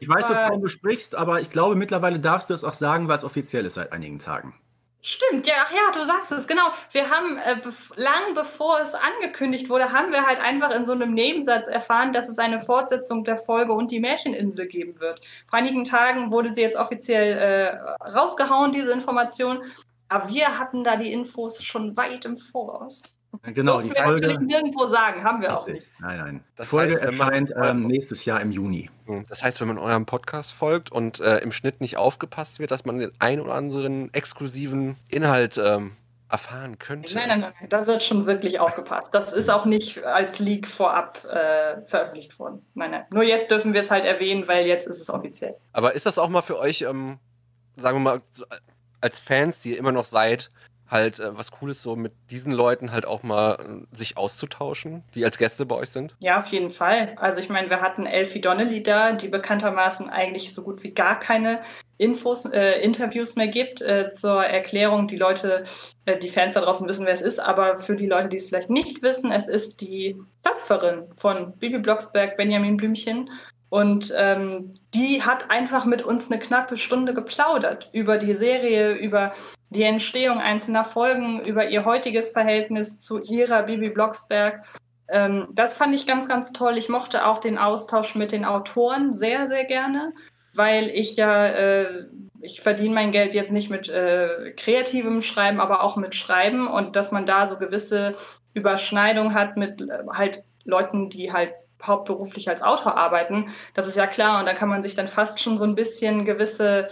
ich 0.00 0.08
weiß, 0.08 0.28
wovon 0.30 0.62
du 0.62 0.68
sprichst, 0.68 1.14
aber 1.14 1.42
ich 1.42 1.50
glaube, 1.50 1.76
mittlerweile 1.76 2.18
darfst 2.18 2.48
du 2.48 2.54
es 2.54 2.64
auch 2.64 2.74
sagen, 2.74 3.08
weil 3.08 3.18
es 3.18 3.24
offiziell 3.24 3.66
ist 3.66 3.74
seit 3.74 3.92
einigen 3.92 4.18
Tagen. 4.18 4.54
Stimmt, 5.08 5.46
ja, 5.46 5.54
ach 5.64 5.70
ja, 5.70 5.92
du 5.92 6.04
sagst 6.04 6.32
es, 6.32 6.48
genau. 6.48 6.64
Wir 6.90 7.08
haben 7.08 7.38
äh, 7.38 7.60
lang 7.94 8.34
bevor 8.34 8.80
es 8.80 8.92
angekündigt 8.92 9.68
wurde, 9.68 9.92
haben 9.92 10.10
wir 10.10 10.26
halt 10.26 10.42
einfach 10.42 10.72
in 10.74 10.84
so 10.84 10.90
einem 10.90 11.14
Nebensatz 11.14 11.68
erfahren, 11.68 12.12
dass 12.12 12.28
es 12.28 12.40
eine 12.40 12.58
Fortsetzung 12.58 13.22
der 13.22 13.36
Folge 13.36 13.72
und 13.72 13.92
die 13.92 14.00
Märcheninsel 14.00 14.66
geben 14.66 14.98
wird. 14.98 15.20
Vor 15.48 15.60
einigen 15.60 15.84
Tagen 15.84 16.32
wurde 16.32 16.52
sie 16.52 16.60
jetzt 16.60 16.76
offiziell 16.76 17.38
äh, 17.38 18.04
rausgehauen, 18.04 18.72
diese 18.72 18.90
Information. 18.92 19.62
Aber 20.08 20.28
wir 20.28 20.58
hatten 20.58 20.82
da 20.82 20.96
die 20.96 21.12
Infos 21.12 21.62
schon 21.62 21.96
weit 21.96 22.24
im 22.24 22.36
Voraus. 22.36 23.15
Genau, 23.42 23.80
die 23.80 23.88
Folge. 23.90 24.12
natürlich 24.26 24.38
nirgendwo 24.40 24.86
sagen, 24.86 25.22
haben 25.24 25.40
wir 25.42 25.56
auch 25.58 25.66
nicht. 25.66 25.86
Nein, 26.00 26.18
nein. 26.18 26.44
Die 26.52 26.56
Das 26.56 26.68
Folge 26.68 26.92
heißt, 26.94 27.02
wenn 27.02 27.16
man- 27.16 27.28
erscheint 27.28 27.52
ähm, 27.62 27.86
nächstes 27.86 28.24
Jahr 28.24 28.40
im 28.40 28.50
Juni. 28.52 28.90
Hm, 29.06 29.24
Das 29.28 29.42
heißt, 29.42 29.60
wenn 29.60 29.68
man 29.68 29.78
eurem 29.78 30.06
Podcast 30.06 30.52
folgt 30.52 30.90
und 30.92 31.20
äh, 31.20 31.38
im 31.38 31.52
Schnitt 31.52 31.80
nicht 31.80 31.96
aufgepasst 31.96 32.58
wird, 32.58 32.70
dass 32.70 32.84
man 32.84 32.98
den 32.98 33.12
ein 33.18 33.40
oder 33.40 33.54
anderen 33.54 34.12
exklusiven 34.14 34.96
Inhalt 35.08 35.58
ähm, 35.64 35.92
erfahren 36.28 36.78
könnte. 36.80 37.14
Nein, 37.14 37.28
nein, 37.28 37.40
nein, 37.40 37.52
nein, 37.60 37.68
da 37.68 37.86
wird 37.86 38.02
schon 38.02 38.26
wirklich 38.26 38.58
aufgepasst. 38.58 39.14
Das 39.14 39.32
ist 39.32 39.48
auch 39.48 39.64
nicht 39.64 40.04
als 40.04 40.40
Leak 40.40 40.66
vorab 40.66 41.24
äh, 41.24 41.82
veröffentlicht 41.86 42.38
worden. 42.40 42.66
Nein, 42.74 42.90
nein. 42.90 43.04
Nur 43.12 43.22
jetzt 43.22 43.50
dürfen 43.52 43.72
wir 43.74 43.80
es 43.82 43.90
halt 43.92 44.04
erwähnen, 44.04 44.48
weil 44.48 44.66
jetzt 44.66 44.88
ist 44.88 45.00
es 45.00 45.08
offiziell. 45.08 45.56
Aber 45.72 45.92
ist 45.92 46.04
das 46.04 46.18
auch 46.18 46.28
mal 46.28 46.42
für 46.42 46.58
euch, 46.58 46.82
ähm, 46.82 47.18
sagen 47.76 47.98
wir 47.98 48.00
mal, 48.12 48.22
als 49.00 49.20
Fans, 49.20 49.60
die 49.60 49.72
ihr 49.72 49.78
immer 49.78 49.92
noch 49.92 50.04
seid, 50.04 50.50
halt 50.88 51.18
äh, 51.20 51.36
was 51.36 51.50
Cooles, 51.50 51.82
so 51.82 51.96
mit 51.96 52.12
diesen 52.30 52.52
Leuten 52.52 52.92
halt 52.92 53.06
auch 53.06 53.22
mal 53.22 53.54
äh, 53.92 53.96
sich 53.96 54.16
auszutauschen, 54.16 55.02
die 55.14 55.24
als 55.24 55.38
Gäste 55.38 55.66
bei 55.66 55.76
euch 55.76 55.90
sind? 55.90 56.14
Ja, 56.20 56.38
auf 56.38 56.46
jeden 56.48 56.70
Fall. 56.70 57.14
Also 57.16 57.40
ich 57.40 57.48
meine, 57.48 57.70
wir 57.70 57.80
hatten 57.80 58.06
Elfie 58.06 58.40
Donnelly 58.40 58.82
da, 58.82 59.12
die 59.12 59.28
bekanntermaßen 59.28 60.08
eigentlich 60.08 60.52
so 60.52 60.62
gut 60.62 60.82
wie 60.82 60.92
gar 60.92 61.18
keine 61.18 61.60
Infos, 61.98 62.44
äh, 62.44 62.80
Interviews 62.80 63.36
mehr 63.36 63.48
gibt. 63.48 63.80
Äh, 63.80 64.10
zur 64.10 64.44
Erklärung, 64.44 65.08
die 65.08 65.16
Leute, 65.16 65.64
äh, 66.04 66.18
die 66.18 66.28
Fans 66.28 66.54
da 66.54 66.60
draußen 66.60 66.86
wissen, 66.88 67.06
wer 67.06 67.14
es 67.14 67.22
ist, 67.22 67.38
aber 67.38 67.78
für 67.78 67.96
die 67.96 68.06
Leute, 68.06 68.28
die 68.28 68.36
es 68.36 68.48
vielleicht 68.48 68.70
nicht 68.70 69.02
wissen, 69.02 69.32
es 69.32 69.48
ist 69.48 69.80
die 69.80 70.16
Töpferin 70.42 71.04
von 71.16 71.56
Bibi 71.58 71.78
Blocksberg, 71.78 72.36
Benjamin 72.36 72.76
Blümchen. 72.76 73.30
Und 73.68 74.14
ähm, 74.16 74.70
die 74.94 75.22
hat 75.22 75.50
einfach 75.50 75.84
mit 75.84 76.02
uns 76.02 76.30
eine 76.30 76.40
knappe 76.40 76.76
Stunde 76.76 77.14
geplaudert 77.14 77.90
über 77.92 78.16
die 78.16 78.34
Serie, 78.34 78.92
über 78.92 79.32
die 79.70 79.82
Entstehung 79.82 80.38
einzelner 80.38 80.84
Folgen, 80.84 81.40
über 81.44 81.68
ihr 81.68 81.84
heutiges 81.84 82.30
Verhältnis 82.30 83.00
zu 83.00 83.20
ihrer 83.20 83.64
Bibi 83.64 83.90
Blocksberg. 83.90 84.64
Ähm, 85.08 85.48
das 85.52 85.76
fand 85.76 85.94
ich 85.94 86.06
ganz, 86.06 86.28
ganz 86.28 86.52
toll. 86.52 86.78
Ich 86.78 86.88
mochte 86.88 87.26
auch 87.26 87.38
den 87.38 87.58
Austausch 87.58 88.14
mit 88.14 88.32
den 88.32 88.44
Autoren 88.44 89.14
sehr, 89.14 89.48
sehr 89.48 89.64
gerne, 89.64 90.12
weil 90.54 90.88
ich 90.88 91.16
ja, 91.16 91.46
äh, 91.46 92.06
ich 92.40 92.60
verdiene 92.60 92.94
mein 92.94 93.10
Geld 93.10 93.34
jetzt 93.34 93.52
nicht 93.52 93.70
mit 93.70 93.88
äh, 93.88 94.52
kreativem 94.56 95.22
Schreiben, 95.22 95.60
aber 95.60 95.82
auch 95.82 95.96
mit 95.96 96.14
Schreiben 96.14 96.68
und 96.68 96.94
dass 96.94 97.10
man 97.10 97.26
da 97.26 97.48
so 97.48 97.56
gewisse 97.56 98.14
Überschneidung 98.54 99.34
hat 99.34 99.56
mit 99.56 99.80
äh, 99.80 100.04
halt 100.12 100.44
Leuten, 100.64 101.10
die 101.10 101.32
halt 101.32 101.52
hauptberuflich 101.82 102.48
als 102.48 102.62
Autor 102.62 102.96
arbeiten, 102.96 103.50
das 103.74 103.86
ist 103.86 103.96
ja 103.96 104.06
klar 104.06 104.40
und 104.40 104.46
da 104.46 104.54
kann 104.54 104.68
man 104.68 104.82
sich 104.82 104.94
dann 104.94 105.08
fast 105.08 105.40
schon 105.40 105.56
so 105.56 105.64
ein 105.64 105.74
bisschen 105.74 106.24
gewisse 106.24 106.88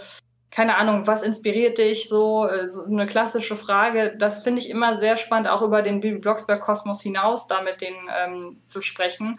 keine 0.55 0.77
Ahnung, 0.77 1.05
was 1.05 1.21
inspiriert 1.21 1.77
dich 1.79 2.07
so, 2.07 2.47
äh, 2.47 2.69
so 2.69 2.85
eine 2.85 3.05
klassische 3.05 3.57
Frage. 3.57 4.15
Das 4.17 4.41
finde 4.41 4.61
ich 4.61 4.69
immer 4.69 4.95
sehr 4.95 5.17
spannend, 5.17 5.49
auch 5.49 5.61
über 5.61 5.81
den 5.81 5.99
Bibi 5.99 6.19
Blocksberg-Kosmos 6.19 7.01
hinaus 7.01 7.47
da 7.49 7.61
mit 7.61 7.81
denen 7.81 8.09
ähm, 8.17 8.57
zu 8.65 8.81
sprechen. 8.81 9.37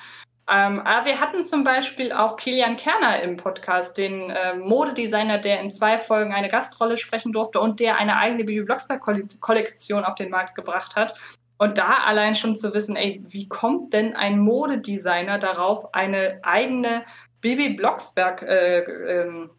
Ähm, 0.48 0.80
aber 0.80 1.06
wir 1.06 1.18
hatten 1.18 1.42
zum 1.42 1.64
Beispiel 1.64 2.12
auch 2.12 2.37
Kilian 2.37 2.76
Kerner 2.76 3.22
im 3.22 3.38
Podcast, 3.38 3.96
den 3.96 4.28
äh, 4.28 4.54
Modedesigner, 4.56 5.38
der 5.38 5.61
in 5.61 5.70
zwei 5.70 5.98
Folgen 5.98 6.35
eine 6.35 6.48
Gastrolle 6.48 6.98
sprechen 6.98 7.32
durfte 7.32 7.61
und 7.61 7.80
der 7.80 7.96
eine 7.96 8.18
eigene 8.18 8.44
Bibi 8.44 8.64
Blocksberg-Kollektion 8.64 10.04
auf 10.04 10.16
den 10.16 10.28
Markt 10.28 10.54
gebracht 10.54 10.96
hat. 10.96 11.18
Und 11.59 11.79
da 11.79 11.99
allein 12.07 12.35
schon 12.35 12.55
zu 12.55 12.75
wissen, 12.75 12.97
ey, 12.97 13.23
wie 13.27 13.49
kommt 13.49 13.92
denn 13.92 14.14
ein 14.14 14.38
Modedesigner 14.38 15.38
darauf, 15.38 15.95
eine 15.95 16.40
eigene 16.42 17.05
Bibi 17.40 17.75
Blocksberg 17.75 18.42
äh, 18.42 18.81
ähm, 18.81 19.51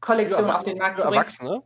Kollektion 0.00 0.50
auf 0.50 0.64
den 0.64 0.78
Markt 0.78 0.98
zu 0.98 1.06
bringen? 1.06 1.18
Erwachsene? 1.18 1.62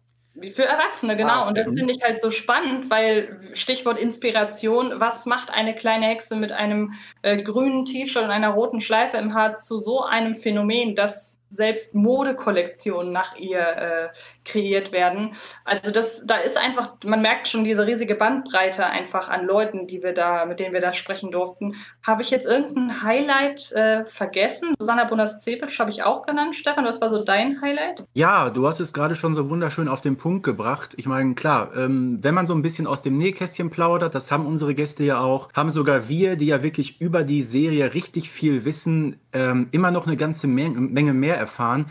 Für 0.53 0.65
Erwachsene, 0.65 1.17
genau. 1.17 1.43
Ah, 1.45 1.49
Und 1.49 1.59
das 1.59 1.67
okay. 1.67 1.79
finde 1.79 1.93
ich 1.95 2.03
halt 2.03 2.21
so 2.21 2.31
spannend, 2.31 2.91
weil 2.91 3.41
Stichwort 3.55 3.99
Inspiration, 3.99 5.01
was 5.01 5.27
macht 5.27 5.51
eine 5.53 5.75
kleine 5.75 6.07
Hexe 6.07 6.37
mit 6.37 6.53
einem 6.53 6.93
äh, 7.23 7.43
grünen 7.43 7.85
T-Shirt 7.85 8.23
und 8.23 8.31
einer 8.31 8.51
roten 8.51 8.81
Schleife 8.81 9.17
im 9.17 9.35
Haar 9.35 9.57
zu 9.57 9.79
so 9.81 10.05
einem 10.05 10.35
Phänomen, 10.35 10.95
dass 10.95 11.39
selbst 11.51 11.95
Modekollektionen 11.95 13.13
nach 13.13 13.37
ihr 13.37 13.59
äh, 13.61 14.09
kreiert 14.49 14.93
werden. 14.93 15.33
Also 15.65 15.91
das, 15.91 16.27
da 16.27 16.37
ist 16.37 16.57
einfach, 16.57 16.95
man 17.05 17.23
merkt 17.23 17.49
schon 17.49 17.65
diese 17.65 17.87
riesige 17.87 18.15
Bandbreite 18.15 18.87
einfach 18.87 19.29
an 19.29 19.47
Leuten, 19.47 19.87
die 19.87 20.03
wir 20.03 20.13
da, 20.13 20.47
mit 20.47 20.59
denen 20.59 20.73
wir 20.73 20.81
da 20.81 20.93
sprechen 20.93 21.31
durften. 21.31 21.75
Habe 22.07 22.23
ich 22.23 22.31
jetzt 22.31 22.47
irgendein 22.47 23.03
Highlight 23.03 23.73
äh, 23.73 24.07
vergessen? 24.07 24.75
Susanna 24.79 25.05
Bonas-Zepitsch 25.05 25.79
habe 25.79 25.91
ich 25.91 26.03
auch 26.03 26.27
genannt. 26.27 26.55
Stefan, 26.55 26.85
was 26.85 27.01
war 27.01 27.11
so 27.11 27.23
dein 27.23 27.61
Highlight? 27.61 28.05
Ja, 28.15 28.51
du 28.51 28.67
hast 28.67 28.81
es 28.81 28.93
gerade 28.93 29.15
schon 29.15 29.35
so 29.35 29.51
wunderschön 29.51 29.89
auf 29.89 30.01
den 30.01 30.17
Punkt 30.17 30.45
gebracht. 30.45 30.95
Ich 30.97 31.07
meine, 31.07 31.35
klar, 31.35 31.71
ähm, 31.77 32.19
wenn 32.23 32.35
man 32.35 32.47
so 32.47 32.55
ein 32.55 32.63
bisschen 32.63 32.87
aus 32.87 33.03
dem 33.03 33.17
Nähkästchen 33.19 33.71
plaudert, 33.71 34.15
das 34.15 34.31
haben 34.31 34.47
unsere 34.47 34.75
Gäste 34.75 35.05
ja 35.05 35.21
auch, 35.21 35.53
haben 35.53 35.71
sogar 35.71 36.09
wir, 36.09 36.37
die 36.37 36.47
ja 36.47 36.63
wirklich 36.63 37.01
über 37.01 37.23
die 37.23 37.43
Serie 37.43 37.95
richtig 37.95 38.31
viel 38.31 38.65
wissen, 38.65 39.21
ähm, 39.33 39.69
immer 39.73 39.91
noch 39.91 40.07
eine 40.07 40.17
ganze 40.17 40.47
Menge 40.47 41.13
mehr 41.13 41.37
erfahren. 41.37 41.87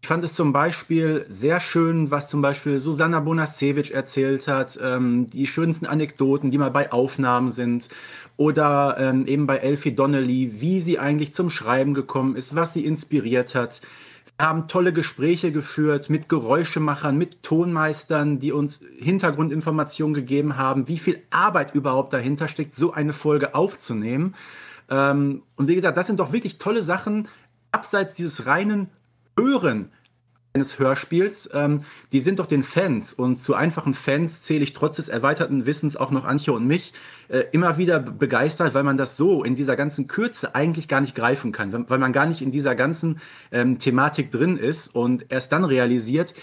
Ich 0.00 0.06
fand 0.06 0.24
es 0.24 0.34
zum 0.34 0.52
Beispiel 0.52 1.26
sehr 1.28 1.60
schön, 1.60 2.10
was 2.10 2.28
zum 2.28 2.40
Beispiel 2.40 2.78
Susanna 2.78 3.20
Bonasewicz 3.20 3.90
erzählt 3.90 4.46
hat, 4.46 4.78
ähm, 4.82 5.26
die 5.28 5.46
schönsten 5.46 5.86
Anekdoten, 5.86 6.50
die 6.50 6.58
mal 6.58 6.70
bei 6.70 6.92
Aufnahmen 6.92 7.50
sind. 7.50 7.88
Oder 8.36 8.96
ähm, 8.98 9.26
eben 9.26 9.46
bei 9.46 9.56
Elfie 9.56 9.92
Donnelly, 9.92 10.60
wie 10.60 10.80
sie 10.80 11.00
eigentlich 11.00 11.34
zum 11.34 11.50
Schreiben 11.50 11.94
gekommen 11.94 12.36
ist, 12.36 12.54
was 12.54 12.72
sie 12.72 12.86
inspiriert 12.86 13.56
hat. 13.56 13.80
Wir 14.38 14.46
haben 14.46 14.68
tolle 14.68 14.92
Gespräche 14.92 15.50
geführt 15.50 16.08
mit 16.10 16.28
Geräuschemachern, 16.28 17.18
mit 17.18 17.42
Tonmeistern, 17.42 18.38
die 18.38 18.52
uns 18.52 18.78
Hintergrundinformationen 18.98 20.14
gegeben 20.14 20.56
haben, 20.56 20.86
wie 20.86 20.98
viel 20.98 21.20
Arbeit 21.30 21.74
überhaupt 21.74 22.12
dahinter 22.12 22.46
steckt, 22.46 22.76
so 22.76 22.92
eine 22.92 23.12
Folge 23.12 23.56
aufzunehmen. 23.56 24.36
Ähm, 24.88 25.42
und 25.56 25.66
wie 25.66 25.74
gesagt, 25.74 25.96
das 25.96 26.06
sind 26.06 26.20
doch 26.20 26.32
wirklich 26.32 26.58
tolle 26.58 26.84
Sachen, 26.84 27.26
abseits 27.72 28.14
dieses 28.14 28.46
reinen 28.46 28.88
Hören 29.38 29.90
eines 30.54 30.78
Hörspiels, 30.78 31.50
ähm, 31.52 31.82
die 32.10 32.20
sind 32.20 32.38
doch 32.38 32.46
den 32.46 32.62
Fans. 32.62 33.12
Und 33.12 33.38
zu 33.38 33.54
einfachen 33.54 33.94
Fans 33.94 34.42
zähle 34.42 34.64
ich 34.64 34.72
trotz 34.72 34.96
des 34.96 35.08
erweiterten 35.08 35.66
Wissens 35.66 35.96
auch 35.96 36.10
noch 36.10 36.24
Antje 36.24 36.52
und 36.52 36.66
mich 36.66 36.94
äh, 37.28 37.44
immer 37.52 37.76
wieder 37.78 38.00
be- 38.00 38.10
begeistert, 38.12 38.74
weil 38.74 38.82
man 38.82 38.96
das 38.96 39.16
so 39.16 39.44
in 39.44 39.54
dieser 39.54 39.76
ganzen 39.76 40.06
Kürze 40.08 40.54
eigentlich 40.54 40.88
gar 40.88 41.00
nicht 41.02 41.14
greifen 41.14 41.52
kann, 41.52 41.72
weil- 41.72 41.88
weil 41.88 41.98
man 41.98 42.12
gar 42.12 42.26
nicht 42.26 42.40
in 42.42 42.50
dieser 42.50 42.74
ganzen 42.74 43.20
ähm, 43.52 43.78
Thematik 43.78 44.30
drin 44.30 44.56
ist 44.56 44.94
und 44.94 45.26
erst 45.28 45.52
dann 45.52 45.64
realisiert, 45.64 46.34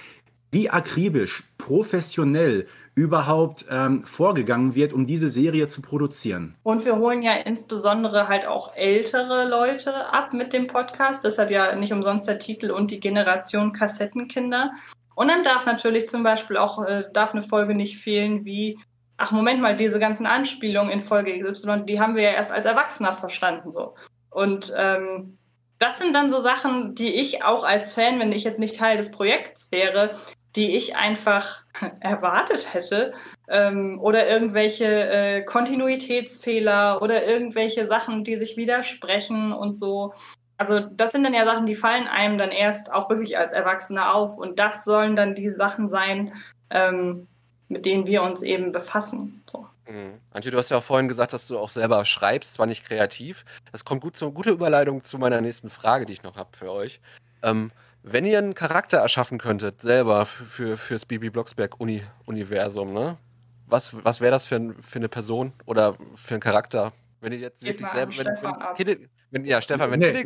wie 0.52 0.70
akribisch, 0.70 1.44
professionell 1.58 2.68
überhaupt 2.96 3.66
ähm, 3.70 4.06
vorgegangen 4.06 4.74
wird, 4.74 4.94
um 4.94 5.06
diese 5.06 5.28
Serie 5.28 5.68
zu 5.68 5.82
produzieren. 5.82 6.56
Und 6.64 6.86
wir 6.86 6.96
holen 6.96 7.22
ja 7.22 7.34
insbesondere 7.34 8.30
halt 8.30 8.48
auch 8.48 8.74
ältere 8.76 9.48
Leute 9.48 10.14
ab 10.14 10.34
mit 10.34 10.54
dem 10.54 10.68
Podcast. 10.68 11.26
Deshalb 11.26 11.52
ja 11.52 11.76
nicht 11.76 11.92
umsonst 11.92 12.28
der 12.28 12.40
Titel 12.40 12.72
und 12.72 12.92
die 12.92 13.02
Generation 13.02 13.74
Kassettenkinder. 13.74 14.72
Und 15.14 15.30
dann 15.30 15.44
darf 15.44 15.66
natürlich 15.66 16.08
zum 16.08 16.24
Beispiel 16.24 16.56
auch, 16.56 16.86
äh, 16.86 17.04
darf 17.12 17.34
eine 17.34 17.42
Folge 17.42 17.76
nicht 17.76 18.00
fehlen 18.00 18.46
wie, 18.46 18.80
ach 19.18 19.32
Moment 19.32 19.62
mal, 19.62 19.76
diese 19.76 20.00
ganzen 20.00 20.26
Anspielungen 20.26 20.92
in 20.92 21.02
Folge 21.02 21.38
XY, 21.38 21.84
die 21.86 22.00
haben 22.00 22.16
wir 22.16 22.24
ja 22.24 22.32
erst 22.32 22.52
als 22.52 22.66
Erwachsener 22.66 23.14
verstanden 23.14 23.72
so. 23.72 23.96
Und 24.30 24.74
ähm, 24.78 25.38
das 25.80 26.00
sind 26.00 26.14
dann 26.14 26.30
so 26.30 26.40
Sachen, 26.40 26.96
die 26.96 27.14
ich 27.14 27.44
auch 27.44 27.66
als 27.66 27.94
Fan, 27.94 28.20
wenn 28.20 28.32
ich 28.32 28.46
jetzt 28.46 28.60
nicht 28.60 28.78
Teil 28.78 28.96
des 28.96 29.12
Projekts 29.12 29.70
wäre, 29.72 30.16
die 30.56 30.76
ich 30.76 30.96
einfach 30.96 31.64
erwartet 32.00 32.74
hätte, 32.74 33.14
ähm, 33.48 34.00
oder 34.00 34.28
irgendwelche 34.28 34.86
äh, 34.86 35.42
Kontinuitätsfehler 35.44 37.02
oder 37.02 37.26
irgendwelche 37.26 37.86
Sachen, 37.86 38.24
die 38.24 38.38
sich 38.38 38.58
widersprechen 38.58 39.52
und 39.52 39.76
so. 39.76 40.14
Also 40.58 40.80
das 40.80 41.12
sind 41.12 41.24
dann 41.24 41.34
ja 41.34 41.46
Sachen, 41.46 41.66
die 41.66 41.76
fallen 41.76 42.08
einem 42.08 42.38
dann 42.38 42.52
erst 42.52 42.92
auch 42.92 43.10
wirklich 43.10 43.38
als 43.38 43.52
Erwachsener 43.52 44.16
auf 44.16 44.38
und 44.38 44.58
das 44.58 44.86
sollen 44.86 45.16
dann 45.16 45.36
die 45.36 45.50
Sachen 45.50 45.90
sein, 45.90 46.32
ähm, 46.70 47.28
mit 47.68 47.86
denen 47.86 48.08
wir 48.08 48.24
uns 48.24 48.42
eben 48.42 48.72
befassen. 48.72 49.42
So. 49.48 49.68
Mhm. 49.88 50.20
Antje, 50.32 50.52
du 50.52 50.58
hast 50.58 50.70
ja 50.70 50.78
auch 50.78 50.84
vorhin 50.84 51.08
gesagt, 51.08 51.34
dass 51.34 51.48
du 51.48 51.60
auch 51.60 51.70
selber 51.70 52.06
schreibst, 52.06 52.54
zwar 52.54 52.68
nicht 52.68 52.86
kreativ. 52.86 53.44
Das 53.72 53.86
kommt 53.86 54.02
gut 54.02 54.16
zu 54.16 54.32
gute 54.32 54.52
Überleitung 54.52 55.04
zu 55.04 55.18
meiner 55.18 55.42
nächsten 55.42 55.70
Frage, 55.70 56.06
die 56.06 56.14
ich 56.14 56.24
noch 56.24 56.38
habe 56.38 56.56
für 56.56 56.72
euch. 56.72 57.02
Ähm, 57.44 57.72
wenn 58.08 58.24
ihr 58.26 58.38
einen 58.38 58.54
Charakter 58.54 59.00
erschaffen 59.00 59.40
könntet, 59.40 59.82
selber 59.82 60.28
für, 60.28 60.78
das 60.90 61.08
Bibi 61.08 61.32
Blocksberg-Universum, 61.32 62.94
ne? 62.94 63.18
Was, 63.66 63.96
was 64.06 64.22
wäre 64.22 64.32
das 64.32 64.46
für, 64.46 64.58
ein, 64.58 64.76
für 64.80 65.00
eine 65.00 65.10
Person 65.10 65.54
oder 65.66 65.96
für 66.16 66.36
einen 66.36 66.42
Charakter? 66.42 66.94
Wenn 67.20 67.34
ihr 67.34 67.40
jetzt 67.40 67.64
wirklich 67.64 67.90
selber. 67.90 68.16
Wenn, 68.16 68.28
wenn, 68.28 68.76
Kinnick, 68.76 69.10
wenn, 69.32 69.44
ja, 69.44 69.60
Stefan, 69.60 69.90
wenn 69.90 70.02
nee, 70.02 70.12
jetzt, 70.12 70.24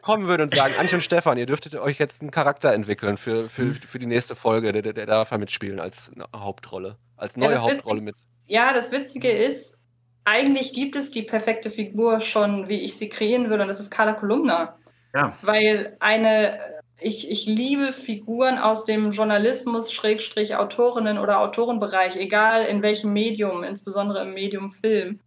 kommen 0.00 0.28
würde 0.28 0.44
und 0.44 0.54
sagen, 0.54 0.72
Antje 0.78 0.96
und 0.96 1.02
Stefan, 1.02 1.36
ihr 1.36 1.44
dürftet 1.44 1.76
euch 1.76 1.98
jetzt 1.98 2.22
einen 2.22 2.30
Charakter 2.30 2.72
entwickeln 2.72 3.18
für, 3.18 3.50
für, 3.50 3.62
hm. 3.62 3.74
für 3.74 3.98
die 3.98 4.06
nächste 4.06 4.34
Folge, 4.34 4.72
der, 4.72 4.80
der, 4.80 4.94
der 4.94 5.04
darf 5.04 5.30
ja 5.30 5.36
mitspielen 5.36 5.78
als 5.78 6.10
ne, 6.16 6.24
Hauptrolle, 6.34 6.96
als 7.18 7.36
neue 7.36 7.52
ja, 7.52 7.60
Hauptrolle 7.60 8.00
Witzige, 8.00 8.02
mit. 8.02 8.16
Ja, 8.46 8.72
das 8.72 8.92
Witzige 8.92 9.30
ist, 9.30 9.76
eigentlich 10.24 10.72
gibt 10.72 10.96
es 10.96 11.10
die 11.10 11.20
perfekte 11.22 11.70
Figur 11.70 12.20
schon, 12.20 12.70
wie 12.70 12.80
ich 12.80 12.96
sie 12.96 13.10
kreieren 13.10 13.50
würde, 13.50 13.64
und 13.64 13.68
das 13.68 13.78
ist 13.78 13.90
Carla 13.90 14.14
Kolumna. 14.14 14.78
Ja. 15.14 15.36
Weil 15.42 15.96
eine 16.00 16.58
ich, 17.00 17.30
ich 17.30 17.46
liebe 17.46 17.92
Figuren 17.92 18.58
aus 18.58 18.84
dem 18.84 19.10
Journalismus, 19.10 19.92
Schrägstrich 19.92 20.56
Autorinnen 20.56 21.18
oder 21.18 21.40
Autorenbereich, 21.40 22.16
egal 22.16 22.64
in 22.66 22.82
welchem 22.82 23.12
Medium, 23.12 23.64
insbesondere 23.64 24.22
im 24.22 24.34
Medium 24.34 24.68
Film. 24.68 25.20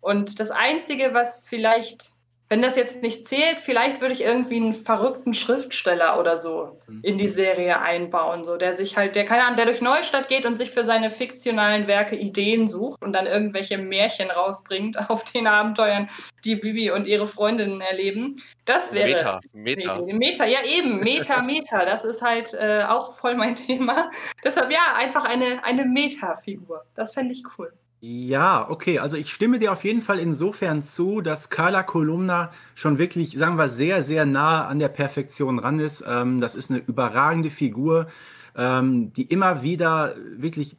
Und 0.00 0.40
das 0.40 0.50
Einzige, 0.50 1.14
was 1.14 1.46
vielleicht 1.46 2.11
wenn 2.52 2.60
das 2.60 2.76
jetzt 2.76 3.00
nicht 3.00 3.26
zählt, 3.26 3.62
vielleicht 3.62 4.02
würde 4.02 4.12
ich 4.12 4.20
irgendwie 4.20 4.56
einen 4.56 4.74
verrückten 4.74 5.32
Schriftsteller 5.32 6.20
oder 6.20 6.36
so 6.36 6.78
mhm. 6.86 7.00
in 7.02 7.16
die 7.16 7.28
Serie 7.28 7.80
einbauen, 7.80 8.44
so 8.44 8.58
der 8.58 8.76
sich 8.76 8.98
halt, 8.98 9.16
der 9.16 9.24
keine 9.24 9.44
Ahnung, 9.44 9.56
der 9.56 9.64
durch 9.64 9.80
Neustadt 9.80 10.28
geht 10.28 10.44
und 10.44 10.58
sich 10.58 10.70
für 10.70 10.84
seine 10.84 11.10
fiktionalen 11.10 11.88
Werke 11.88 12.14
Ideen 12.14 12.68
sucht 12.68 13.02
und 13.02 13.14
dann 13.14 13.26
irgendwelche 13.26 13.78
Märchen 13.78 14.30
rausbringt 14.30 14.98
auf 15.08 15.24
den 15.24 15.46
Abenteuern, 15.46 16.10
die 16.44 16.56
Bibi 16.56 16.90
und 16.90 17.06
ihre 17.06 17.26
Freundinnen 17.26 17.80
erleben. 17.80 18.42
Das 18.66 18.92
wäre 18.92 19.08
Meta, 19.08 19.40
Meta. 19.54 20.02
Meta, 20.02 20.44
ja 20.44 20.62
eben, 20.62 21.00
Meta, 21.00 21.40
Meta, 21.46 21.86
das 21.86 22.04
ist 22.04 22.20
halt 22.20 22.52
äh, 22.52 22.84
auch 22.86 23.14
voll 23.14 23.34
mein 23.34 23.54
Thema. 23.66 24.10
Deshalb 24.44 24.70
ja, 24.70 24.94
einfach 24.98 25.24
eine, 25.24 25.64
eine 25.64 25.86
Meta-Figur. 25.86 26.84
Das 26.94 27.14
fände 27.14 27.32
ich 27.32 27.44
cool. 27.56 27.72
Ja, 28.04 28.68
okay. 28.68 28.98
Also 28.98 29.16
ich 29.16 29.30
stimme 29.32 29.60
dir 29.60 29.70
auf 29.70 29.84
jeden 29.84 30.00
Fall 30.00 30.18
insofern 30.18 30.82
zu, 30.82 31.20
dass 31.20 31.50
Carla 31.50 31.84
Kolumna 31.84 32.50
schon 32.74 32.98
wirklich, 32.98 33.38
sagen 33.38 33.56
wir, 33.56 33.68
sehr, 33.68 34.02
sehr 34.02 34.26
nah 34.26 34.66
an 34.66 34.80
der 34.80 34.88
Perfektion 34.88 35.60
ran 35.60 35.78
ist. 35.78 36.02
Ähm, 36.04 36.40
das 36.40 36.56
ist 36.56 36.72
eine 36.72 36.80
überragende 36.80 37.48
Figur, 37.48 38.08
ähm, 38.56 39.12
die 39.12 39.22
immer 39.22 39.62
wieder 39.62 40.16
wirklich 40.36 40.76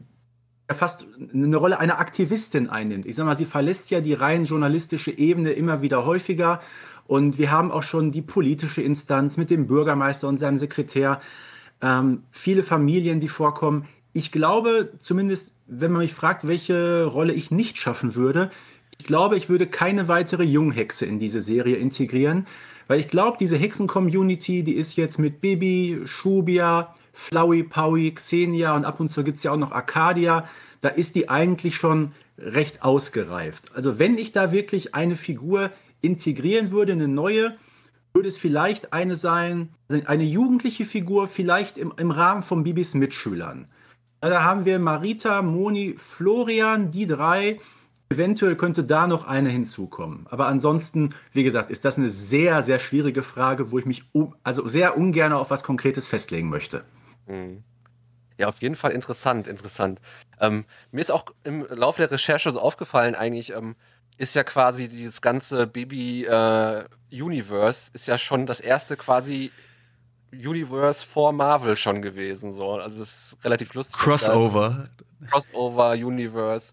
fast 0.69 1.07
eine 1.33 1.55
Rolle 1.55 1.79
einer 1.79 1.99
Aktivistin 1.99 2.69
einnimmt. 2.69 3.05
Ich 3.05 3.15
sage 3.15 3.27
mal, 3.27 3.37
sie 3.37 3.45
verlässt 3.45 3.89
ja 3.89 4.01
die 4.01 4.13
rein 4.13 4.43
journalistische 4.43 5.11
Ebene 5.11 5.53
immer 5.53 5.81
wieder 5.81 6.05
häufiger. 6.05 6.59
Und 7.07 7.37
wir 7.37 7.51
haben 7.51 7.71
auch 7.71 7.83
schon 7.83 8.11
die 8.11 8.21
politische 8.21 8.81
Instanz 8.81 9.37
mit 9.37 9.49
dem 9.49 9.67
Bürgermeister 9.67 10.27
und 10.27 10.39
seinem 10.39 10.57
Sekretär. 10.57 11.21
Ähm, 11.81 12.23
viele 12.31 12.63
Familien, 12.63 13.21
die 13.21 13.29
vorkommen. 13.29 13.85
Ich 14.11 14.33
glaube, 14.33 14.91
zumindest 14.99 15.55
wenn 15.79 15.91
man 15.91 16.01
mich 16.01 16.13
fragt, 16.13 16.47
welche 16.47 17.05
Rolle 17.05 17.33
ich 17.33 17.51
nicht 17.51 17.77
schaffen 17.77 18.15
würde, 18.15 18.51
ich 18.99 19.05
glaube, 19.05 19.37
ich 19.37 19.49
würde 19.49 19.67
keine 19.67 20.07
weitere 20.07 20.43
Junghexe 20.43 21.05
in 21.05 21.19
diese 21.19 21.39
Serie 21.39 21.77
integrieren, 21.77 22.45
weil 22.87 22.99
ich 22.99 23.07
glaube, 23.07 23.37
diese 23.39 23.57
Hexen-Community, 23.57 24.63
die 24.63 24.75
ist 24.75 24.95
jetzt 24.95 25.17
mit 25.17 25.41
Bibi, 25.41 26.01
Shubia, 26.05 26.93
Flowey, 27.13 27.63
Powie, 27.63 28.13
Xenia 28.13 28.75
und 28.75 28.85
ab 28.85 28.99
und 28.99 29.09
zu 29.09 29.23
gibt 29.23 29.37
es 29.37 29.43
ja 29.43 29.51
auch 29.51 29.57
noch 29.57 29.71
Arcadia, 29.71 30.47
da 30.81 30.89
ist 30.89 31.15
die 31.15 31.29
eigentlich 31.29 31.75
schon 31.75 32.11
recht 32.37 32.83
ausgereift. 32.83 33.71
Also 33.73 33.99
wenn 33.99 34.17
ich 34.17 34.31
da 34.31 34.51
wirklich 34.51 34.95
eine 34.95 35.15
Figur 35.15 35.71
integrieren 36.01 36.71
würde, 36.71 36.91
eine 36.91 37.07
neue, 37.07 37.55
würde 38.13 38.27
es 38.27 38.37
vielleicht 38.37 38.93
eine 38.93 39.15
sein, 39.15 39.69
eine 39.87 40.23
jugendliche 40.23 40.85
Figur, 40.85 41.27
vielleicht 41.27 41.77
im, 41.77 41.93
im 41.97 42.11
Rahmen 42.11 42.43
von 42.43 42.63
Bibis 42.63 42.93
Mitschülern. 42.93 43.67
Da 44.29 44.43
haben 44.43 44.63
wir 44.63 44.79
Marita, 44.79 45.41
Moni, 45.41 45.95
Florian, 45.97 46.91
die 46.91 47.05
drei. 47.05 47.59
Eventuell 48.07 48.55
könnte 48.55 48.85
da 48.85 49.05
noch 49.05 49.25
eine 49.25 49.49
hinzukommen. 49.49 50.27
Aber 50.29 50.47
ansonsten, 50.47 51.13
wie 51.33 51.43
gesagt, 51.43 51.69
ist 51.69 51.83
das 51.83 51.97
eine 51.97 52.09
sehr, 52.09 52.61
sehr 52.61 52.79
schwierige 52.79 53.21
Frage, 53.21 53.71
wo 53.71 53.79
ich 53.79 53.85
mich 53.85 54.05
also 54.43 54.65
sehr 54.65 54.97
ungern 54.97 55.33
auf 55.33 55.49
was 55.49 55.63
Konkretes 55.63 56.07
festlegen 56.07 56.49
möchte. 56.49 56.85
Mhm. 57.27 57.65
Ja, 58.37 58.47
auf 58.47 58.61
jeden 58.61 58.75
Fall 58.75 58.91
interessant, 58.91 59.45
interessant. 59.45 59.99
Ähm, 60.39 60.63
mir 60.91 61.01
ist 61.01 61.11
auch 61.11 61.25
im 61.43 61.67
Laufe 61.69 62.01
der 62.01 62.11
Recherche 62.11 62.53
so 62.53 62.61
aufgefallen, 62.61 63.15
eigentlich 63.15 63.51
ähm, 63.51 63.75
ist 64.17 64.35
ja 64.35 64.43
quasi 64.43 64.87
dieses 64.87 65.21
ganze 65.21 65.67
Baby-Universe 65.67 67.91
äh, 67.91 67.95
ist 67.95 68.07
ja 68.07 68.17
schon 68.17 68.45
das 68.45 68.61
erste 68.61 68.95
quasi 68.95 69.51
Universe 70.33 71.05
vor 71.05 71.31
Marvel 71.31 71.75
schon 71.75 72.01
gewesen. 72.01 72.51
So. 72.51 72.73
Also 72.73 72.99
das 72.99 73.09
ist 73.09 73.45
relativ 73.45 73.73
lustig. 73.73 73.99
Crossover. 73.99 74.89
Crossover, 75.29 75.91
Universe. 75.91 76.71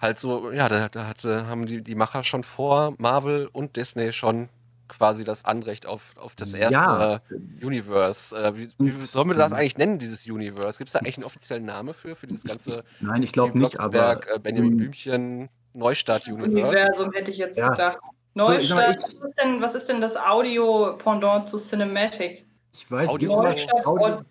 Halt 0.00 0.18
so, 0.18 0.50
ja, 0.50 0.68
da, 0.68 0.88
da 0.88 1.06
hatte, 1.06 1.46
haben 1.46 1.66
die, 1.66 1.82
die 1.82 1.94
Macher 1.94 2.24
schon 2.24 2.42
vor 2.42 2.94
Marvel 2.98 3.48
und 3.52 3.76
Disney 3.76 4.12
schon 4.12 4.48
quasi 4.88 5.24
das 5.24 5.44
Anrecht 5.44 5.86
auf, 5.86 6.14
auf 6.16 6.34
das 6.34 6.52
erste 6.52 6.74
ja. 6.74 7.20
Universe. 7.62 8.36
Äh, 8.36 8.56
wie, 8.56 8.68
wie 8.78 8.90
sollen 9.02 9.28
wir 9.28 9.36
das 9.36 9.52
eigentlich 9.52 9.78
nennen, 9.78 9.98
dieses 9.98 10.26
Universe? 10.26 10.78
Gibt 10.78 10.88
es 10.88 10.92
da 10.92 10.98
eigentlich 10.98 11.16
einen 11.16 11.24
offiziellen 11.24 11.64
Namen 11.64 11.94
für, 11.94 12.16
für 12.16 12.26
dieses 12.26 12.44
ganze 12.44 12.84
Nein, 13.00 13.22
ich 13.22 13.32
glaube 13.32 13.56
nicht, 13.58 13.78
aber 13.78 14.20
äh, 14.34 14.38
Benjamin 14.38 14.76
Blümchen 14.76 15.48
Neustadt-Universe? 15.74 16.50
Universum 16.50 17.12
hätte 17.12 17.30
ich 17.30 17.38
jetzt 17.38 17.56
ja. 17.56 17.68
gedacht. 17.68 17.98
Neustadt, 18.34 18.96
was, 18.96 19.12
ist 19.12 19.42
denn, 19.42 19.60
was 19.60 19.74
ist 19.74 19.88
denn 19.88 20.00
das 20.00 20.16
Audio-Pendant 20.16 21.46
zu 21.46 21.56
Cinematic? 21.58 22.46
Ich 22.72 22.90
weiß 22.90 23.08
Audio, 23.10 23.32
Audio, 23.32 24.22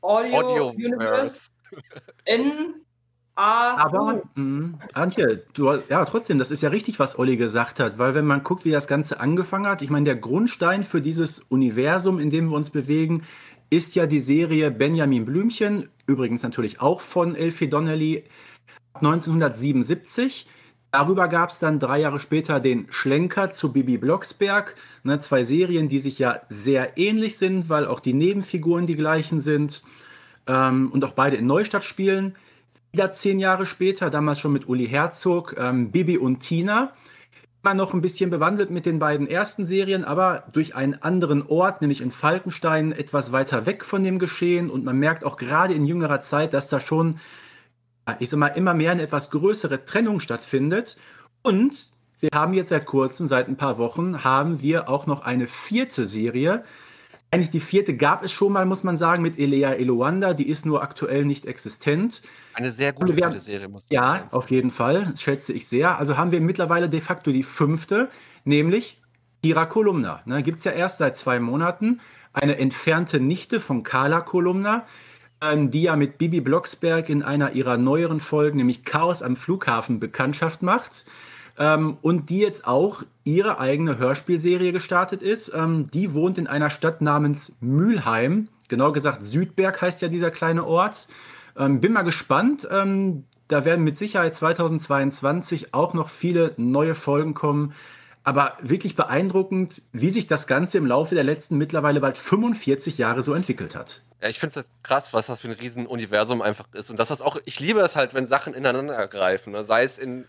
Audio, 0.00 0.38
Audio 0.38 0.68
Universe 0.68 1.50
N 2.24 2.74
A. 3.40 3.76
Aber, 3.76 4.22
mh, 4.34 4.78
Antje, 4.92 5.44
du, 5.54 5.72
ja, 5.88 6.04
trotzdem, 6.04 6.38
das 6.38 6.50
ist 6.50 6.62
ja 6.62 6.68
richtig, 6.68 6.98
was 6.98 7.18
Olli 7.18 7.36
gesagt 7.36 7.80
hat, 7.80 7.96
weil 7.96 8.14
wenn 8.14 8.26
man 8.26 8.42
guckt, 8.42 8.64
wie 8.64 8.70
das 8.70 8.86
Ganze 8.86 9.18
angefangen 9.20 9.66
hat, 9.66 9.82
ich 9.82 9.88
meine, 9.90 10.04
der 10.04 10.16
Grundstein 10.16 10.84
für 10.84 11.00
dieses 11.00 11.38
Universum, 11.38 12.18
in 12.18 12.28
dem 12.30 12.50
wir 12.50 12.56
uns 12.56 12.70
bewegen, 12.70 13.22
ist 13.70 13.94
ja 13.94 14.06
die 14.06 14.20
Serie 14.20 14.70
Benjamin 14.70 15.24
Blümchen, 15.24 15.88
übrigens 16.06 16.42
natürlich 16.42 16.80
auch 16.80 17.00
von 17.00 17.34
Elfie 17.34 17.68
Donnelly, 17.68 18.24
1977. 18.94 20.46
Darüber 20.92 21.28
gab 21.28 21.50
es 21.50 21.60
dann 21.60 21.78
drei 21.78 22.00
Jahre 22.00 22.18
später 22.18 22.58
den 22.58 22.86
Schlenker 22.90 23.50
zu 23.52 23.72
Bibi 23.72 23.96
Blocksberg. 23.96 24.74
Ne, 25.04 25.20
zwei 25.20 25.44
Serien, 25.44 25.88
die 25.88 26.00
sich 26.00 26.18
ja 26.18 26.40
sehr 26.48 26.98
ähnlich 26.98 27.38
sind, 27.38 27.68
weil 27.68 27.86
auch 27.86 28.00
die 28.00 28.12
Nebenfiguren 28.12 28.86
die 28.86 28.96
gleichen 28.96 29.40
sind 29.40 29.84
ähm, 30.48 30.90
und 30.92 31.04
auch 31.04 31.12
beide 31.12 31.36
in 31.36 31.46
Neustadt 31.46 31.84
spielen. 31.84 32.34
Wieder 32.92 33.12
zehn 33.12 33.38
Jahre 33.38 33.66
später, 33.66 34.10
damals 34.10 34.40
schon 34.40 34.52
mit 34.52 34.68
Uli 34.68 34.88
Herzog, 34.88 35.54
ähm, 35.56 35.92
Bibi 35.92 36.18
und 36.18 36.40
Tina. 36.40 36.92
Immer 37.62 37.74
noch 37.74 37.94
ein 37.94 38.00
bisschen 38.00 38.30
bewandelt 38.30 38.70
mit 38.70 38.84
den 38.84 38.98
beiden 38.98 39.28
ersten 39.28 39.66
Serien, 39.66 40.04
aber 40.04 40.44
durch 40.52 40.74
einen 40.74 40.94
anderen 40.94 41.46
Ort, 41.46 41.82
nämlich 41.82 42.00
in 42.00 42.10
Falkenstein, 42.10 42.90
etwas 42.90 43.30
weiter 43.30 43.64
weg 43.64 43.84
von 43.84 44.02
dem 44.02 44.18
Geschehen. 44.18 44.70
Und 44.70 44.84
man 44.84 44.98
merkt 44.98 45.24
auch 45.24 45.36
gerade 45.36 45.74
in 45.74 45.86
jüngerer 45.86 46.20
Zeit, 46.20 46.52
dass 46.52 46.68
da 46.68 46.80
schon 46.80 47.20
ich 48.18 48.30
sag 48.30 48.38
mal, 48.38 48.48
immer 48.48 48.74
mehr 48.74 48.92
eine 48.92 49.02
etwas 49.02 49.30
größere 49.30 49.84
Trennung 49.84 50.20
stattfindet. 50.20 50.96
Und 51.42 51.90
wir 52.20 52.30
haben 52.34 52.52
jetzt 52.52 52.68
seit 52.68 52.86
kurzem, 52.86 53.26
seit 53.26 53.48
ein 53.48 53.56
paar 53.56 53.78
Wochen, 53.78 54.24
haben 54.24 54.60
wir 54.60 54.88
auch 54.88 55.06
noch 55.06 55.22
eine 55.22 55.46
vierte 55.46 56.06
Serie. 56.06 56.64
Eigentlich 57.30 57.50
die 57.50 57.60
vierte 57.60 57.96
gab 57.96 58.24
es 58.24 58.32
schon 58.32 58.52
mal, 58.52 58.66
muss 58.66 58.82
man 58.82 58.96
sagen, 58.96 59.22
mit 59.22 59.38
Elea 59.38 59.72
Eloanda. 59.74 60.34
Die 60.34 60.48
ist 60.48 60.66
nur 60.66 60.82
aktuell 60.82 61.24
nicht 61.24 61.46
existent. 61.46 62.22
Eine 62.54 62.72
sehr 62.72 62.92
gute 62.92 63.14
haben, 63.24 63.40
Serie, 63.40 63.68
muss 63.68 63.86
man 63.88 64.02
sagen. 64.02 64.24
Ja, 64.28 64.36
auf 64.36 64.50
jeden 64.50 64.70
Fall. 64.70 65.04
Das 65.04 65.22
schätze 65.22 65.52
ich 65.52 65.68
sehr. 65.68 65.96
Also 65.98 66.16
haben 66.16 66.32
wir 66.32 66.40
mittlerweile 66.40 66.88
de 66.88 67.00
facto 67.00 67.30
die 67.30 67.44
fünfte, 67.44 68.08
nämlich 68.44 69.00
Kira 69.42 69.66
Kolumna. 69.66 70.20
Ne, 70.26 70.42
Gibt 70.42 70.58
es 70.58 70.64
ja 70.64 70.72
erst 70.72 70.98
seit 70.98 71.16
zwei 71.16 71.40
Monaten. 71.40 72.00
Eine 72.32 72.58
entfernte 72.58 73.20
Nichte 73.20 73.60
von 73.60 73.82
Carla 73.82 74.20
Kolumna 74.20 74.86
die 75.42 75.82
ja 75.82 75.96
mit 75.96 76.18
Bibi 76.18 76.40
Blocksberg 76.40 77.08
in 77.08 77.22
einer 77.22 77.52
ihrer 77.52 77.76
neueren 77.78 78.20
Folgen, 78.20 78.58
nämlich 78.58 78.84
Chaos 78.84 79.22
am 79.22 79.36
Flughafen, 79.36 79.98
Bekanntschaft 79.98 80.62
macht. 80.62 81.06
Ähm, 81.58 81.98
und 82.02 82.30
die 82.30 82.38
jetzt 82.38 82.66
auch 82.66 83.02
ihre 83.24 83.58
eigene 83.58 83.98
Hörspielserie 83.98 84.72
gestartet 84.72 85.22
ist. 85.22 85.52
Ähm, 85.54 85.88
die 85.92 86.14
wohnt 86.14 86.38
in 86.38 86.46
einer 86.46 86.70
Stadt 86.70 87.00
namens 87.00 87.56
Mülheim. 87.60 88.48
Genau 88.68 88.92
gesagt, 88.92 89.24
Südberg 89.24 89.80
heißt 89.80 90.00
ja 90.02 90.08
dieser 90.08 90.30
kleine 90.30 90.64
Ort. 90.64 91.08
Ähm, 91.56 91.80
bin 91.80 91.92
mal 91.92 92.02
gespannt. 92.02 92.68
Ähm, 92.70 93.24
da 93.48 93.64
werden 93.64 93.84
mit 93.84 93.96
Sicherheit 93.96 94.34
2022 94.34 95.74
auch 95.74 95.92
noch 95.92 96.08
viele 96.08 96.54
neue 96.56 96.94
Folgen 96.94 97.34
kommen. 97.34 97.74
Aber 98.22 98.58
wirklich 98.60 98.96
beeindruckend, 98.96 99.82
wie 99.92 100.10
sich 100.10 100.26
das 100.26 100.46
Ganze 100.46 100.78
im 100.78 100.86
Laufe 100.86 101.14
der 101.14 101.24
letzten 101.24 101.56
mittlerweile 101.56 102.00
bald 102.00 102.18
45 102.18 102.98
Jahre 102.98 103.22
so 103.22 103.32
entwickelt 103.32 103.74
hat. 103.74 104.02
Ja, 104.20 104.28
ich 104.28 104.38
finde 104.38 104.60
es 104.60 104.66
krass, 104.82 105.12
was 105.14 105.28
das 105.28 105.40
für 105.40 105.48
ein 105.48 105.54
Riesenuniversum 105.54 106.42
einfach 106.42 106.66
ist. 106.72 106.90
Und 106.90 106.98
dass 106.98 107.08
das 107.08 107.22
auch, 107.22 107.38
ich 107.46 107.60
liebe 107.60 107.80
es 107.80 107.96
halt, 107.96 108.12
wenn 108.12 108.26
Sachen 108.26 108.52
ineinander 108.52 109.08
greifen. 109.08 109.52
Ne? 109.52 109.64
Sei 109.64 109.84
es 109.84 109.96
in, 109.96 110.26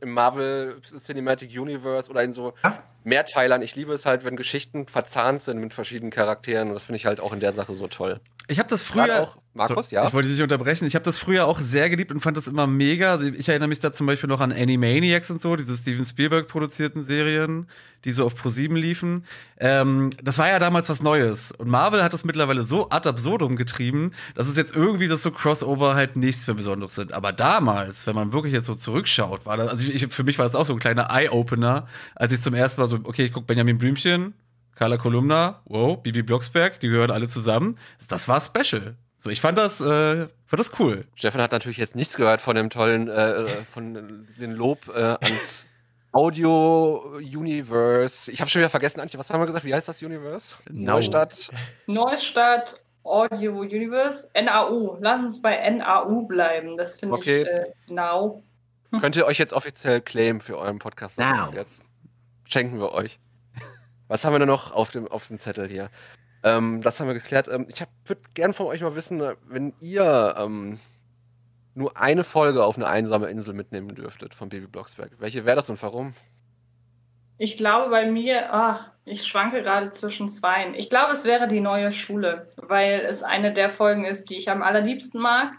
im 0.00 0.10
Marvel 0.10 0.80
Cinematic 0.82 1.50
Universe 1.58 2.10
oder 2.10 2.24
in 2.24 2.32
so 2.32 2.54
ja. 2.64 2.82
Mehrteilern. 3.04 3.62
Ich 3.62 3.74
liebe 3.76 3.92
es 3.92 4.06
halt, 4.06 4.24
wenn 4.24 4.36
Geschichten 4.36 4.86
verzahnt 4.86 5.42
sind 5.42 5.60
mit 5.60 5.74
verschiedenen 5.74 6.10
Charakteren. 6.10 6.68
Und 6.68 6.74
das 6.74 6.84
finde 6.84 6.96
ich 6.96 7.06
halt 7.06 7.20
auch 7.20 7.32
in 7.32 7.40
der 7.40 7.52
Sache 7.52 7.74
so 7.74 7.86
toll. 7.88 8.20
Ich 8.48 8.58
habe 8.58 8.68
das 8.68 8.82
früher 8.82 9.22
auch 9.22 9.36
Markus, 9.52 9.90
so, 9.90 9.96
ja. 9.96 10.06
Ich 10.06 10.12
wollte 10.12 10.28
dich 10.28 10.36
nicht 10.36 10.44
unterbrechen. 10.44 10.86
Ich 10.86 10.94
habe 10.94 11.04
das 11.04 11.18
früher 11.18 11.46
auch 11.46 11.58
sehr 11.58 11.90
geliebt 11.90 12.12
und 12.12 12.20
fand 12.20 12.36
das 12.36 12.46
immer 12.46 12.68
mega. 12.68 13.10
Also 13.10 13.26
ich 13.26 13.48
erinnere 13.48 13.68
mich 13.68 13.80
da 13.80 13.92
zum 13.92 14.06
Beispiel 14.06 14.28
noch 14.28 14.40
an 14.40 14.52
Animaniacs 14.52 15.28
und 15.30 15.40
so, 15.40 15.56
diese 15.56 15.76
Steven 15.76 16.04
Spielberg 16.04 16.46
produzierten 16.46 17.04
Serien, 17.04 17.66
die 18.04 18.12
so 18.12 18.24
auf 18.24 18.34
Pro7 18.34 18.74
liefen. 18.74 19.24
Ähm, 19.58 20.10
das 20.22 20.38
war 20.38 20.48
ja 20.48 20.60
damals 20.60 20.88
was 20.88 21.02
Neues. 21.02 21.50
Und 21.50 21.68
Marvel 21.68 22.02
hat 22.02 22.12
das 22.12 22.24
mittlerweile 22.24 22.62
so 22.62 22.90
ad 22.90 23.08
absurdum 23.08 23.56
getrieben, 23.56 24.12
dass 24.36 24.46
es 24.46 24.56
jetzt 24.56 24.74
irgendwie 24.74 25.08
das 25.08 25.22
so 25.24 25.32
Crossover 25.32 25.96
halt 25.96 26.14
nichts 26.14 26.46
mehr 26.46 26.54
Besonderes 26.54 26.94
sind. 26.94 27.12
Aber 27.12 27.32
damals, 27.32 28.06
wenn 28.06 28.14
man 28.14 28.32
wirklich 28.32 28.52
jetzt 28.52 28.66
so 28.66 28.76
zurückschaut, 28.76 29.46
war 29.46 29.56
das, 29.56 29.68
also 29.68 29.88
ich, 29.88 30.06
für 30.06 30.22
mich 30.22 30.38
war 30.38 30.46
das 30.46 30.54
auch 30.54 30.66
so 30.66 30.74
ein 30.74 30.78
kleiner 30.78 31.08
Eye-Opener, 31.10 31.88
als 32.14 32.32
ich 32.32 32.40
zum 32.40 32.54
ersten 32.54 32.80
Mal 32.80 32.86
so, 32.90 32.98
okay, 33.04 33.24
ich 33.26 33.32
gucke 33.32 33.46
Benjamin 33.46 33.78
Blümchen, 33.78 34.34
Carla 34.74 34.96
Kolumna, 34.98 35.62
wow, 35.64 36.00
Bibi 36.02 36.22
Blocksberg, 36.22 36.78
die 36.80 36.88
gehören 36.88 37.10
alle 37.10 37.28
zusammen. 37.28 37.78
Das 38.08 38.28
war 38.28 38.40
special. 38.40 38.96
So, 39.18 39.28
ich 39.30 39.40
fand 39.40 39.58
das, 39.58 39.80
äh, 39.80 40.26
fand 40.46 40.58
das 40.58 40.78
cool. 40.78 41.06
Stefan 41.14 41.40
hat 41.42 41.52
natürlich 41.52 41.78
jetzt 41.78 41.94
nichts 41.94 42.16
gehört 42.16 42.40
von 42.40 42.56
dem 42.56 42.70
tollen, 42.70 43.08
äh, 43.08 43.46
von 43.72 44.26
dem 44.38 44.52
Lob 44.52 44.88
äh, 44.88 45.16
ans 45.20 45.66
Audio-Universe. 46.12 48.30
Ich 48.32 48.40
habe 48.40 48.50
schon 48.50 48.60
wieder 48.60 48.70
vergessen, 48.70 49.00
Antje, 49.00 49.18
was 49.18 49.30
haben 49.30 49.40
wir 49.40 49.46
gesagt? 49.46 49.64
Wie 49.64 49.74
heißt 49.74 49.88
das 49.88 50.02
Universe? 50.02 50.54
No. 50.70 50.92
Neustadt. 50.94 51.50
Neustadt 51.86 52.82
Audio 53.02 53.60
Universe, 53.60 54.30
NAU. 54.34 54.98
Lass 55.00 55.20
uns 55.20 55.42
bei 55.42 55.68
NAU 55.70 56.22
bleiben. 56.22 56.76
Das 56.76 56.96
finde 56.96 57.16
Okay. 57.16 57.42
ich 57.42 57.48
äh, 57.48 57.72
now. 57.92 58.42
Könnt 59.00 59.16
ihr 59.16 59.26
euch 59.26 59.38
jetzt 59.38 59.52
offiziell 59.52 60.00
claimen 60.00 60.40
für 60.40 60.58
euren 60.58 60.78
Podcast? 60.78 61.18
Das 61.18 61.26
Now. 61.26 61.46
ist 61.48 61.54
Jetzt 61.54 61.82
schenken 62.50 62.80
wir 62.80 62.92
euch. 62.92 63.18
Was 64.08 64.24
haben 64.24 64.34
wir 64.34 64.38
denn 64.40 64.48
noch 64.48 64.72
auf 64.72 64.90
dem, 64.90 65.06
auf 65.08 65.28
dem 65.28 65.38
Zettel 65.38 65.68
hier? 65.68 65.90
Ähm, 66.42 66.82
das 66.82 66.98
haben 66.98 67.06
wir 67.06 67.14
geklärt. 67.14 67.48
Ähm, 67.48 67.66
ich 67.68 67.80
würde 68.06 68.22
gern 68.34 68.54
von 68.54 68.66
euch 68.66 68.80
mal 68.80 68.94
wissen, 68.94 69.20
äh, 69.20 69.36
wenn 69.46 69.74
ihr 69.80 70.34
ähm, 70.38 70.80
nur 71.74 71.96
eine 71.96 72.24
Folge 72.24 72.64
auf 72.64 72.76
eine 72.76 72.88
einsame 72.88 73.28
Insel 73.28 73.54
mitnehmen 73.54 73.94
dürftet 73.94 74.34
von 74.34 74.48
Baby 74.48 74.66
Blocksberg, 74.66 75.12
welche 75.18 75.44
wäre 75.44 75.56
das 75.56 75.70
und 75.70 75.82
warum? 75.82 76.14
Ich 77.38 77.56
glaube 77.56 77.90
bei 77.90 78.10
mir, 78.10 78.52
ach, 78.52 78.90
ich 79.04 79.26
schwanke 79.26 79.62
gerade 79.62 79.90
zwischen 79.90 80.28
zweien. 80.28 80.74
Ich 80.74 80.90
glaube, 80.90 81.12
es 81.12 81.24
wäre 81.24 81.48
die 81.48 81.60
neue 81.60 81.92
Schule, 81.92 82.48
weil 82.56 83.00
es 83.00 83.22
eine 83.22 83.52
der 83.52 83.70
Folgen 83.70 84.04
ist, 84.04 84.28
die 84.28 84.36
ich 84.36 84.50
am 84.50 84.62
allerliebsten 84.62 85.20
mag, 85.20 85.52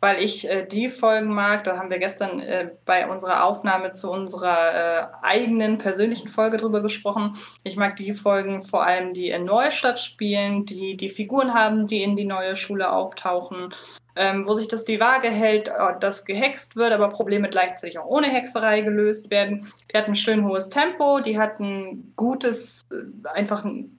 weil 0.00 0.22
ich 0.22 0.48
äh, 0.48 0.64
die 0.64 0.88
Folgen 0.88 1.32
mag. 1.32 1.64
Da 1.64 1.76
haben 1.76 1.90
wir 1.90 1.98
gestern 1.98 2.40
äh, 2.40 2.70
bei 2.84 3.08
unserer 3.08 3.44
Aufnahme 3.44 3.94
zu 3.94 4.10
unserer 4.10 4.74
äh, 4.74 5.06
eigenen 5.22 5.78
persönlichen 5.78 6.28
Folge 6.28 6.56
drüber 6.56 6.82
gesprochen. 6.82 7.36
Ich 7.64 7.76
mag 7.76 7.96
die 7.96 8.14
Folgen 8.14 8.62
vor 8.62 8.84
allem, 8.84 9.12
die 9.12 9.30
in 9.30 9.44
Neustadt 9.44 9.98
spielen, 9.98 10.64
die 10.64 10.96
die 10.96 11.08
Figuren 11.08 11.54
haben, 11.54 11.86
die 11.86 12.02
in 12.02 12.16
die 12.16 12.24
neue 12.24 12.56
Schule 12.56 12.92
auftauchen, 12.92 13.70
ähm, 14.14 14.46
wo 14.46 14.54
sich 14.54 14.68
das 14.68 14.84
die 14.84 15.00
Waage 15.00 15.28
hält, 15.28 15.68
äh, 15.68 15.98
dass 16.00 16.24
gehext 16.24 16.76
wird, 16.76 16.92
aber 16.92 17.08
Probleme 17.08 17.48
gleichzeitig 17.48 17.98
auch 17.98 18.06
ohne 18.06 18.28
Hexerei 18.28 18.82
gelöst 18.82 19.30
werden. 19.30 19.72
Die 19.92 19.96
hat 19.96 20.06
ein 20.06 20.14
schön 20.14 20.44
hohes 20.44 20.68
Tempo, 20.68 21.20
die 21.20 21.38
hat 21.38 21.58
ein 21.60 22.12
gutes, 22.16 22.82
äh, 22.92 23.28
einfach 23.28 23.64
ein 23.64 23.98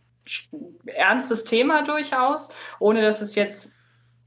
ernstes 0.85 1.43
Thema 1.43 1.83
durchaus, 1.83 2.49
ohne 2.79 3.01
dass 3.01 3.21
es 3.21 3.35
jetzt 3.35 3.71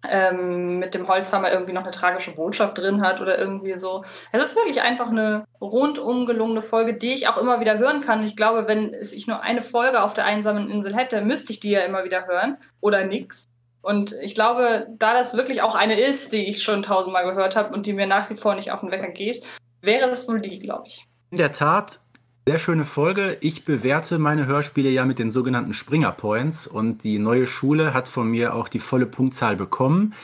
ähm, 0.09 0.79
mit 0.79 0.95
dem 0.95 1.09
Holzhammer 1.09 1.53
irgendwie 1.53 1.73
noch 1.73 1.83
eine 1.83 1.91
tragische 1.91 2.33
Botschaft 2.33 2.79
drin 2.79 3.03
hat 3.03 3.21
oder 3.21 3.39
irgendwie 3.39 3.77
so. 3.77 4.05
Es 4.33 4.43
ist 4.43 4.57
wirklich 4.57 4.83
einfach 4.83 5.09
eine 5.09 5.45
rundum 5.61 6.27
gelungene 6.27 6.63
Folge, 6.63 6.95
die 6.95 7.15
ich 7.15 7.29
auch 7.29 7.39
immer 7.39 7.61
wieder 7.61 7.79
hören 7.79 8.01
kann. 8.01 8.25
Ich 8.25 8.37
glaube, 8.37 8.67
wenn 8.69 8.95
ich 8.95 9.27
nur 9.27 9.43
eine 9.43 9.61
Folge 9.61 10.03
auf 10.03 10.15
der 10.15 10.25
einsamen 10.25 10.71
Insel 10.71 10.97
hätte, 10.97 11.23
müsste 11.23 11.53
ich 11.53 11.61
die 11.61 11.71
ja 11.71 11.81
immer 11.81 12.05
wieder 12.05 12.27
hören 12.27 12.59
oder 12.81 13.05
nix. 13.05 13.45
Und 13.83 14.13
ich 14.23 14.35
glaube, 14.35 14.87
da 14.91 15.13
das 15.13 15.35
wirklich 15.35 15.63
auch 15.63 15.75
eine 15.75 15.99
ist, 15.99 16.33
die 16.33 16.49
ich 16.49 16.63
schon 16.63 16.83
tausendmal 16.83 17.25
gehört 17.25 17.57
habe 17.57 17.75
und 17.75 17.87
die 17.87 17.93
mir 17.93 18.07
nach 18.07 18.31
wie 18.31 18.37
vor 18.37 18.55
nicht 18.55 18.71
auf 18.71 18.81
den 18.81 18.93
Wecker 18.93 19.09
geht, 19.09 19.43
wäre 19.81 20.09
das 20.09 20.29
wohl 20.29 20.41
die, 20.41 20.61
glaube 20.61 20.85
ich. 20.87 21.07
In 21.31 21.39
der 21.39 21.51
Tat, 21.51 21.99
sehr 22.47 22.59
schöne 22.59 22.85
Folge. 22.85 23.39
Ich 23.41 23.65
bewerte 23.65 24.19
meine 24.19 24.47
Hörspiele 24.47 24.91
ja 24.91 25.05
mit 25.05 25.21
den 25.21 25.31
sogenannten 25.31 25.75
Springer 25.75 26.11
Points 26.11 26.67
und 26.67 27.05
die 27.05 27.21
neue 27.21 27.47
Schule 27.47 27.95
hat 27.95 28.09
von 28.09 28.29
mir 28.29 28.55
auch 28.55 28.69
die 28.69 28.81
volle 28.81 29.07
Punktzahl 29.07 29.55
bekommen. 29.55 30.15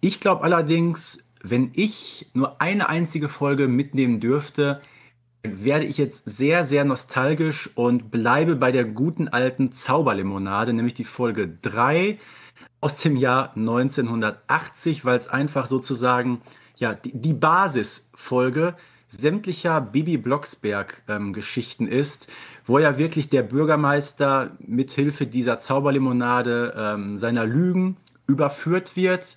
Ich 0.00 0.20
glaube 0.20 0.44
allerdings, 0.44 1.28
wenn 1.42 1.72
ich 1.74 2.30
nur 2.32 2.60
eine 2.60 2.88
einzige 2.88 3.28
Folge 3.28 3.66
mitnehmen 3.66 4.20
dürfte, 4.20 4.80
werde 5.42 5.86
ich 5.86 5.98
jetzt 5.98 6.28
sehr, 6.28 6.62
sehr 6.62 6.84
nostalgisch 6.84 7.70
und 7.74 8.12
bleibe 8.12 8.54
bei 8.54 8.70
der 8.70 8.84
guten 8.84 9.26
alten 9.26 9.72
Zauberlimonade, 9.72 10.72
nämlich 10.72 10.94
die 10.94 11.04
Folge 11.04 11.48
3 11.62 12.18
aus 12.80 13.00
dem 13.00 13.16
Jahr 13.16 13.56
1980, 13.56 15.04
weil 15.04 15.18
es 15.18 15.26
einfach 15.26 15.66
sozusagen 15.66 16.40
ja, 16.76 16.94
die, 16.94 17.20
die 17.20 17.34
Basisfolge 17.34 18.76
sämtlicher 19.08 19.80
Bibi 19.80 20.18
Blocksberg-Geschichten 20.18 21.88
ist, 21.88 22.28
wo 22.64 22.78
ja 22.78 22.98
wirklich 22.98 23.30
der 23.30 23.42
Bürgermeister 23.42 24.56
mithilfe 24.60 25.26
dieser 25.26 25.58
Zauberlimonade 25.58 26.74
ähm, 26.76 27.16
seiner 27.16 27.46
Lügen 27.46 27.96
überführt 28.26 28.96
wird, 28.96 29.36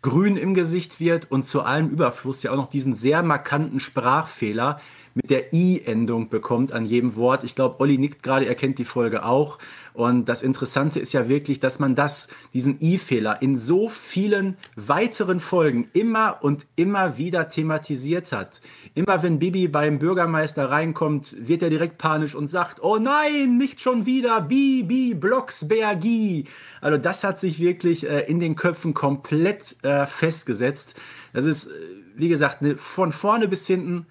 grün 0.00 0.36
im 0.36 0.54
Gesicht 0.54 0.98
wird 0.98 1.30
und 1.30 1.46
zu 1.46 1.62
allem 1.62 1.90
Überfluss 1.90 2.42
ja 2.42 2.50
auch 2.52 2.56
noch 2.56 2.70
diesen 2.70 2.94
sehr 2.94 3.22
markanten 3.22 3.78
Sprachfehler 3.78 4.80
mit 5.14 5.30
der 5.30 5.52
I-Endung 5.52 6.28
bekommt 6.28 6.72
an 6.72 6.86
jedem 6.86 7.16
Wort. 7.16 7.44
Ich 7.44 7.54
glaube, 7.54 7.80
Olli 7.80 7.98
nickt 7.98 8.22
gerade, 8.22 8.46
er 8.46 8.54
kennt 8.54 8.78
die 8.78 8.84
Folge 8.84 9.24
auch. 9.24 9.58
Und 9.94 10.28
das 10.28 10.42
Interessante 10.42 11.00
ist 11.00 11.12
ja 11.12 11.28
wirklich, 11.28 11.60
dass 11.60 11.78
man 11.78 11.94
das, 11.94 12.28
diesen 12.54 12.80
I-Fehler 12.80 13.42
in 13.42 13.58
so 13.58 13.88
vielen 13.90 14.56
weiteren 14.74 15.38
Folgen 15.38 15.86
immer 15.92 16.38
und 16.40 16.66
immer 16.76 17.18
wieder 17.18 17.48
thematisiert 17.48 18.32
hat. 18.32 18.60
Immer 18.94 19.22
wenn 19.22 19.38
Bibi 19.38 19.68
beim 19.68 19.98
Bürgermeister 19.98 20.70
reinkommt, 20.70 21.36
wird 21.46 21.62
er 21.62 21.70
direkt 21.70 21.98
panisch 21.98 22.34
und 22.34 22.48
sagt, 22.48 22.82
oh 22.82 22.96
nein, 22.96 23.58
nicht 23.58 23.80
schon 23.80 24.06
wieder 24.06 24.40
Bibi 24.40 25.14
Blocksbergi. 25.14 26.46
Also 26.80 26.96
das 26.96 27.22
hat 27.22 27.38
sich 27.38 27.60
wirklich 27.60 28.08
äh, 28.08 28.20
in 28.20 28.40
den 28.40 28.56
Köpfen 28.56 28.94
komplett 28.94 29.76
äh, 29.82 30.06
festgesetzt. 30.06 30.98
Das 31.34 31.44
ist, 31.44 31.66
äh, 31.66 31.70
wie 32.16 32.28
gesagt, 32.28 32.62
ne, 32.62 32.76
von 32.76 33.12
vorne 33.12 33.46
bis 33.46 33.66
hinten 33.66 34.06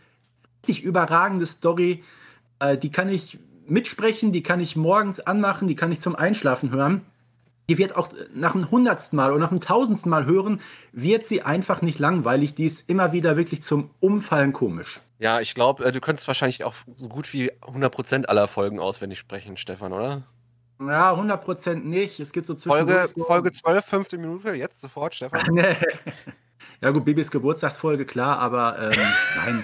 richtig 0.67 0.83
überragende 0.83 1.45
Story. 1.45 2.03
Äh, 2.59 2.77
die 2.77 2.91
kann 2.91 3.09
ich 3.09 3.39
mitsprechen, 3.67 4.31
die 4.31 4.43
kann 4.43 4.59
ich 4.59 4.75
morgens 4.75 5.19
anmachen, 5.19 5.67
die 5.67 5.75
kann 5.75 5.91
ich 5.91 5.99
zum 5.99 6.15
Einschlafen 6.15 6.71
hören. 6.71 7.01
Die 7.69 7.77
wird 7.77 7.95
auch 7.95 8.09
nach 8.33 8.51
dem 8.51 8.69
hundertsten 8.69 9.15
Mal 9.15 9.31
oder 9.31 9.39
nach 9.39 9.49
dem 9.49 9.61
tausendsten 9.61 10.09
Mal 10.09 10.25
hören, 10.25 10.59
wird 10.91 11.25
sie 11.25 11.41
einfach 11.43 11.81
nicht 11.81 11.99
langweilig. 11.99 12.53
Die 12.53 12.65
ist 12.65 12.89
immer 12.89 13.13
wieder 13.13 13.37
wirklich 13.37 13.61
zum 13.63 13.91
Umfallen 14.01 14.51
komisch. 14.51 14.99
Ja, 15.19 15.39
ich 15.39 15.53
glaube, 15.53 15.85
äh, 15.85 15.91
du 15.91 16.01
könntest 16.01 16.27
wahrscheinlich 16.27 16.63
auch 16.65 16.73
so 16.95 17.07
gut 17.07 17.31
wie 17.33 17.51
100% 17.61 18.25
aller 18.25 18.47
Folgen 18.47 18.79
auswendig 18.79 19.19
sprechen, 19.19 19.55
Stefan, 19.55 19.93
oder? 19.93 20.23
Ja, 20.81 21.13
100% 21.13 21.75
nicht. 21.75 22.19
Es 22.19 22.33
gibt 22.33 22.47
so 22.47 22.55
Folge, 22.55 22.87
zwischendurch 22.87 23.11
so- 23.11 23.23
Folge 23.25 23.51
12, 23.51 23.85
fünfte 23.85 24.17
Minute, 24.17 24.53
jetzt 24.55 24.81
sofort, 24.81 25.13
Stefan. 25.15 25.45
Ja 26.81 26.89
gut, 26.89 27.05
Bibis 27.05 27.29
Geburtstagsfolge, 27.29 28.05
klar, 28.05 28.39
aber 28.39 28.91
ähm, 28.91 28.91
nein. 29.45 29.63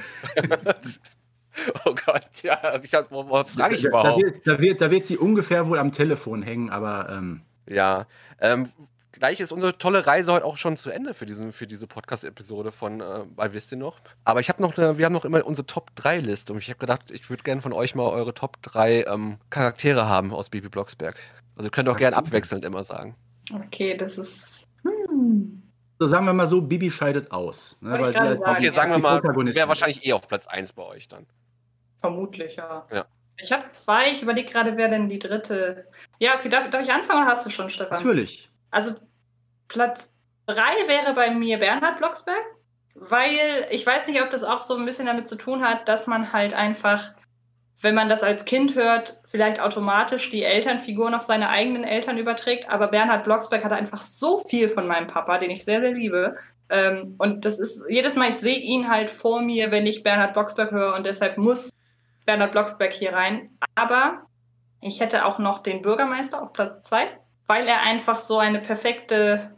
oh 1.86 1.96
Gott, 2.06 2.44
ja, 2.44 2.80
ich 2.84 2.94
hab, 2.94 3.12
wo, 3.12 3.28
wo 3.28 3.44
frage 3.44 3.76
ich 3.76 3.82
da, 3.82 3.90
da, 3.90 4.00
überhaupt? 4.00 4.24
wird, 4.24 4.48
da, 4.48 4.60
wird, 4.60 4.82
da 4.82 4.92
wird 4.92 5.06
sie 5.08 5.18
ungefähr 5.18 5.68
wohl 5.68 5.80
am 5.80 5.92
Telefon 5.92 6.44
hängen, 6.44 6.70
aber 6.70 7.10
ähm, 7.10 7.42
Ja, 7.68 8.06
ähm, 8.40 8.70
gleich 9.14 9.40
ist 9.40 9.52
unsere 9.52 9.80
tolle 9.80 10.06
Reise 10.06 10.32
heute 10.32 10.46
auch 10.46 10.58
schon 10.58 10.78
zu 10.78 10.92
Ende 10.92 11.16
für, 11.16 11.26
diesen, 11.26 11.52
für 11.52 11.66
diese 11.66 11.88
Podcast-Episode 11.88 12.72
von 12.72 13.02
äh, 13.02 13.26
bei 13.36 13.52
Wisst 13.52 13.72
ihr 13.72 13.80
noch? 13.80 14.00
Aber 14.24 14.40
ich 14.40 14.50
habe 14.50 14.62
noch 14.62 14.78
eine, 14.78 15.00
wir 15.00 15.06
haben 15.06 15.14
noch 15.14 15.26
immer 15.26 15.44
unsere 15.44 15.66
Top-3-Liste 15.66 16.54
und 16.54 16.60
ich 16.60 16.70
habe 16.70 16.80
gedacht, 16.80 17.10
ich 17.10 17.32
würde 17.32 17.42
gerne 17.42 17.62
von 17.62 17.74
euch 17.74 17.96
mal 17.96 18.08
eure 18.08 18.36
Top 18.36 18.62
3 18.62 19.06
ähm, 19.06 19.38
Charaktere 19.50 20.08
haben 20.08 20.32
aus 20.34 20.50
Baby 20.50 20.70
Blocksberg. 20.70 21.18
Also 21.56 21.68
ihr 21.68 21.72
könnt 21.72 21.90
auch 21.90 21.98
gerne 21.98 22.16
abwechselnd 22.16 22.64
immer 22.64 22.84
sagen. 22.84 23.16
Okay, 23.52 23.98
das 23.98 24.20
ist. 24.20 24.68
Hm. 24.84 25.64
So 26.00 26.08
sagen 26.08 26.26
wir 26.26 26.34
mal 26.34 26.48
so, 26.48 26.62
Bibi 26.62 26.92
scheidet 26.92 27.32
aus. 27.32 27.82
Ne, 27.82 28.00
weil 28.00 28.14
sie 28.14 28.20
halt 28.20 28.40
sagen. 28.40 28.58
Okay, 28.58 28.70
sagen 28.76 28.92
wir 28.92 29.00
mal, 29.00 29.24
wäre 29.24 29.68
wahrscheinlich 29.68 30.06
eh 30.06 30.14
auf 30.14 30.28
Platz 30.28 30.48
1 30.48 30.74
bei 30.74 30.84
euch 30.84 31.08
dann. 31.08 31.26
Vermutlich, 31.98 32.56
ja. 32.58 32.86
Ja. 32.92 33.06
Ich 33.40 33.52
habe 33.52 33.68
zwei, 33.68 34.12
ich 34.12 34.22
überlege 34.22 34.52
gerade, 34.52 34.78
wer 34.78 34.88
denn 34.88 35.10
die 35.10 35.20
dritte. 35.20 35.88
Ja, 36.20 36.36
okay, 36.36 36.50
darf, 36.50 36.70
darf 36.70 36.84
ich 36.84 36.92
anfangen 36.92 37.24
oder 37.24 37.32
hast 37.32 37.46
du 37.46 37.50
schon, 37.50 37.70
Stefan? 37.70 37.98
Natürlich. 37.98 38.50
Also 38.72 38.96
Platz 39.68 40.12
drei 40.48 40.88
wäre 40.88 41.14
bei 41.14 41.30
mir 41.32 41.60
Bernhard 41.60 41.98
Blocksberg, 41.98 42.44
weil 42.96 43.68
ich 43.70 43.86
weiß 43.86 44.08
nicht, 44.08 44.22
ob 44.22 44.32
das 44.32 44.44
auch 44.44 44.64
so 44.64 44.76
ein 44.76 44.86
bisschen 44.86 45.06
damit 45.06 45.28
zu 45.28 45.36
tun 45.36 45.64
hat, 45.64 45.88
dass 45.88 46.08
man 46.08 46.34
halt 46.34 46.54
einfach, 46.54 47.12
wenn 47.82 47.96
man 47.96 48.10
das 48.10 48.24
als 48.24 48.46
Kind 48.46 48.76
hört, 48.76 49.20
vielleicht 49.26 49.60
automatisch 49.60 50.30
die 50.30 50.44
Elternfiguren 50.44 51.14
auf 51.14 51.22
seine 51.22 51.50
eigenen 51.50 51.84
Eltern 51.84 52.18
überträgt. 52.18 52.70
Aber 52.70 52.88
Bernhard 52.88 53.24
Blocksberg 53.24 53.64
hat 53.64 53.72
einfach 53.72 54.02
so 54.02 54.40
viel 54.40 54.68
von 54.68 54.88
meinem 54.88 55.08
Papa, 55.08 55.38
den 55.38 55.52
ich 55.52 55.64
sehr, 55.64 55.82
sehr 55.82 55.94
liebe. 55.94 56.36
Ähm, 56.70 57.16
und 57.18 57.46
das 57.46 57.60
ist 57.60 57.84
jedes 57.88 58.16
Mal, 58.16 58.30
ich 58.30 58.38
sehe 58.38 58.58
ihn 58.58 58.90
halt 58.90 59.10
vor 59.10 59.42
mir, 59.42 59.72
wenn 59.72 59.86
ich 59.86 60.04
Bernhard 60.04 60.34
Blocksberg 60.34 60.72
höre 60.72 60.96
und 60.96 61.06
deshalb 61.06 61.38
muss 61.38 61.70
Bernhard 62.26 62.52
Blocksberg 62.52 62.94
hier 62.94 63.14
rein. 63.14 63.50
Aber 63.76 64.24
ich 64.82 65.00
hätte 65.00 65.26
auch 65.26 65.38
noch 65.38 65.60
den 65.60 65.82
Bürgermeister 65.82 66.42
auf 66.42 66.54
Platz 66.54 66.82
zwei, 66.82 67.08
weil 67.46 67.68
er 67.68 67.84
einfach 67.84 68.18
so 68.18 68.40
eine 68.40 68.60
perfekte 68.60 69.57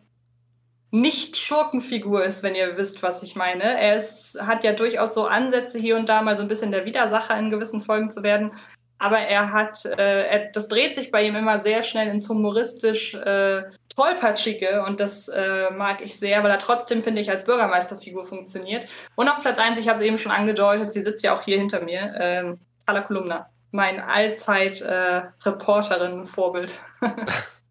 nicht-Schurkenfigur 0.91 2.23
ist, 2.23 2.41
wenn 2.41 2.55
ihr 2.55 2.77
wisst, 2.77 3.03
was 3.03 3.21
ich 3.21 3.35
meine. 3.35 3.79
Er 3.79 3.97
ist, 3.97 4.39
hat 4.41 4.63
ja 4.63 4.71
durchaus 4.73 5.13
so 5.13 5.25
Ansätze 5.25 5.77
hier 5.77 5.97
und 5.97 6.09
da 6.09 6.21
mal 6.21 6.35
so 6.35 6.41
ein 6.41 6.47
bisschen 6.47 6.71
der 6.71 6.85
Widersacher 6.85 7.37
in 7.37 7.51
gewissen 7.51 7.81
Folgen 7.81 8.09
zu 8.09 8.23
werden. 8.23 8.51
Aber 8.97 9.19
er 9.19 9.53
hat, 9.53 9.85
äh, 9.85 10.27
er, 10.27 10.51
das 10.51 10.67
dreht 10.67 10.95
sich 10.95 11.11
bei 11.11 11.23
ihm 11.23 11.35
immer 11.35 11.59
sehr 11.59 11.83
schnell 11.83 12.07
ins 12.09 12.27
humoristisch 12.27 13.13
äh, 13.15 13.63
tollpatschige 13.95 14.83
und 14.83 14.99
das 14.99 15.29
äh, 15.29 15.71
mag 15.71 16.01
ich 16.01 16.17
sehr, 16.17 16.43
weil 16.43 16.51
er 16.51 16.59
trotzdem, 16.59 17.01
finde 17.01 17.21
ich, 17.21 17.29
als 17.29 17.45
Bürgermeisterfigur 17.45 18.25
funktioniert. 18.25 18.87
Und 19.15 19.29
auf 19.29 19.39
Platz 19.39 19.57
eins, 19.57 19.79
ich 19.79 19.87
habe 19.87 19.99
es 19.99 20.05
eben 20.05 20.17
schon 20.17 20.33
angedeutet, 20.33 20.91
sie 20.91 21.01
sitzt 21.01 21.23
ja 21.23 21.33
auch 21.33 21.43
hier 21.43 21.57
hinter 21.57 21.81
mir, 21.81 22.13
ähm, 22.19 22.59
Carla 22.85 22.99
Kolumna. 23.01 23.49
mein 23.71 24.01
Allzeit-Reporterinnen-Vorbild. 24.01 26.73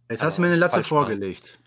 Jetzt 0.08 0.22
hast 0.22 0.38
du 0.38 0.42
mir 0.42 0.48
eine 0.48 0.56
Latte 0.56 0.76
Falsch 0.76 0.88
vorgelegt. 0.88 1.58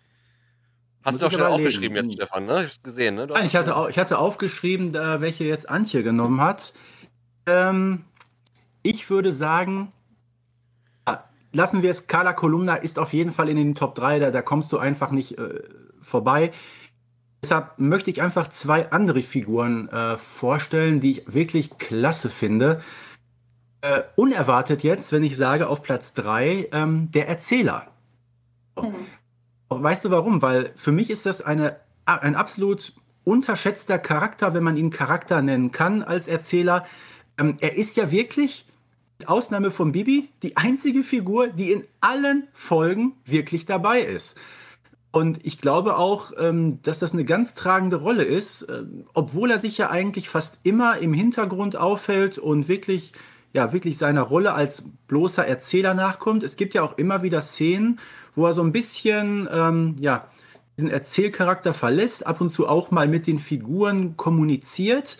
Hast 1.04 1.14
Muss 1.14 1.20
du 1.20 1.26
doch 1.26 1.32
schon 1.32 1.41
aufgeschrieben 1.41 1.95
jetzt, 1.97 2.14
Stefan, 2.14 2.45
ne? 2.45 2.60
Ich 2.60 2.66
hab's 2.66 2.84
gesehen, 2.84 3.16
ne? 3.16 3.28
Du 3.28 3.34
Nein, 3.34 3.45
ich 3.45 3.56
hatte, 3.56 3.76
ich 3.89 3.97
hatte 3.97 4.20
aufgeschrieben, 4.20 4.91
da, 4.91 5.22
welche 5.22 5.43
jetzt 5.45 5.68
Antje 5.68 6.04
genommen 6.04 6.41
hat. 6.41 6.74
Ähm, 7.47 8.06
ich 8.84 9.10
würde 9.10 9.32
sagen, 9.32 9.91
lassen 11.54 11.82
wir 11.82 11.89
es. 11.89 12.08
Carla 12.08 12.34
Kolumna 12.34 12.76
ist 12.76 12.99
auf 12.99 13.14
jeden 13.14 13.32
Fall 13.32 13.49
in 13.49 13.58
den 13.58 13.76
Top 13.76 13.95
3, 13.95 14.20
da, 14.20 14.32
da 14.32 14.41
kommst 14.41 14.72
du 14.72 14.78
einfach 14.78 15.12
nicht 15.12 15.38
äh, 15.38 15.62
vorbei. 16.02 16.52
Deshalb 17.43 17.80
möchte 17.80 18.12
ich 18.12 18.22
einfach 18.22 18.49
zwei 18.49 18.91
andere 18.91 19.22
Figuren 19.24 19.89
äh, 19.89 20.18
vorstellen, 20.18 20.99
die 20.99 21.12
ich 21.12 21.34
wirklich 21.34 21.78
klasse 21.78 22.30
finde. 22.30 22.82
Äh, 23.82 24.04
unerwartet 24.16 24.84
jetzt, 24.84 25.12
wenn 25.12 25.24
ich 25.24 25.38
sage, 25.38 25.68
auf 25.68 25.82
Platz 25.82 26.14
3, 26.14 26.70
ähm, 26.72 27.10
der 27.12 27.28
Erzähler. 27.28 27.88
Weißt 29.80 30.05
du 30.05 30.11
warum? 30.11 30.41
Weil 30.41 30.74
für 30.76 30.91
mich 30.91 31.09
ist 31.09 31.26
das 31.26 31.41
eine, 31.41 31.78
ein 32.05 32.36
absolut 32.36 32.93
unterschätzter 33.24 33.99
Charakter, 33.99 34.53
wenn 34.53 34.63
man 34.63 34.78
ihn 34.78 34.89
Charakter 34.89 35.41
nennen 35.41 35.72
kann 35.72 36.03
als 36.03 36.28
Erzähler. 36.28 36.86
Ähm, 37.38 37.57
er 37.61 37.76
ist 37.78 37.95
ja 37.95 38.11
wirklich, 38.11 38.65
mit 39.19 39.30
Ausnahme 39.30 39.69
von 39.69 39.91
Bibi, 39.91 40.30
die 40.41 40.57
einzige 40.57 41.03
Figur, 41.03 41.47
die 41.47 41.72
in 41.72 41.86
allen 42.01 42.47
Folgen 42.53 43.13
wirklich 43.24 43.65
dabei 43.65 44.01
ist. 44.01 44.39
Und 45.11 45.45
ich 45.45 45.59
glaube 45.59 45.97
auch, 45.97 46.32
ähm, 46.39 46.82
dass 46.82 46.99
das 46.99 47.13
eine 47.13 47.26
ganz 47.26 47.53
tragende 47.53 47.97
Rolle 47.97 48.24
ist, 48.24 48.67
ähm, 48.69 49.05
obwohl 49.13 49.51
er 49.51 49.59
sich 49.59 49.78
ja 49.78 49.89
eigentlich 49.89 50.28
fast 50.28 50.59
immer 50.63 50.97
im 50.97 51.13
Hintergrund 51.13 51.76
aufhält 51.76 52.38
und 52.39 52.67
wirklich, 52.67 53.11
ja, 53.53 53.74
wirklich 53.74 53.97
seiner 53.97 54.24
Rolle 54.24 54.53
als 54.53 54.89
bloßer 55.07 55.45
Erzähler 55.45 55.93
nachkommt. 55.93 56.43
Es 56.43 56.55
gibt 56.55 56.74
ja 56.74 56.82
auch 56.82 56.97
immer 56.97 57.22
wieder 57.22 57.41
Szenen, 57.41 57.99
wo 58.36 58.46
er 58.46 58.54
so 58.54 58.62
ein 58.62 58.72
bisschen, 58.72 59.48
ähm, 59.52 59.96
ja, 60.00 60.28
diesen 60.78 60.92
Erzählcharakter 60.92 61.74
verlässt, 61.74 62.26
ab 62.26 62.42
und 62.42 62.50
zu 62.50 62.68
auch 62.68 62.92
mal 62.92 63.08
mit 63.08 63.28
den 63.28 63.40
Figuren 63.40 64.18
kommuniziert. 64.18 65.18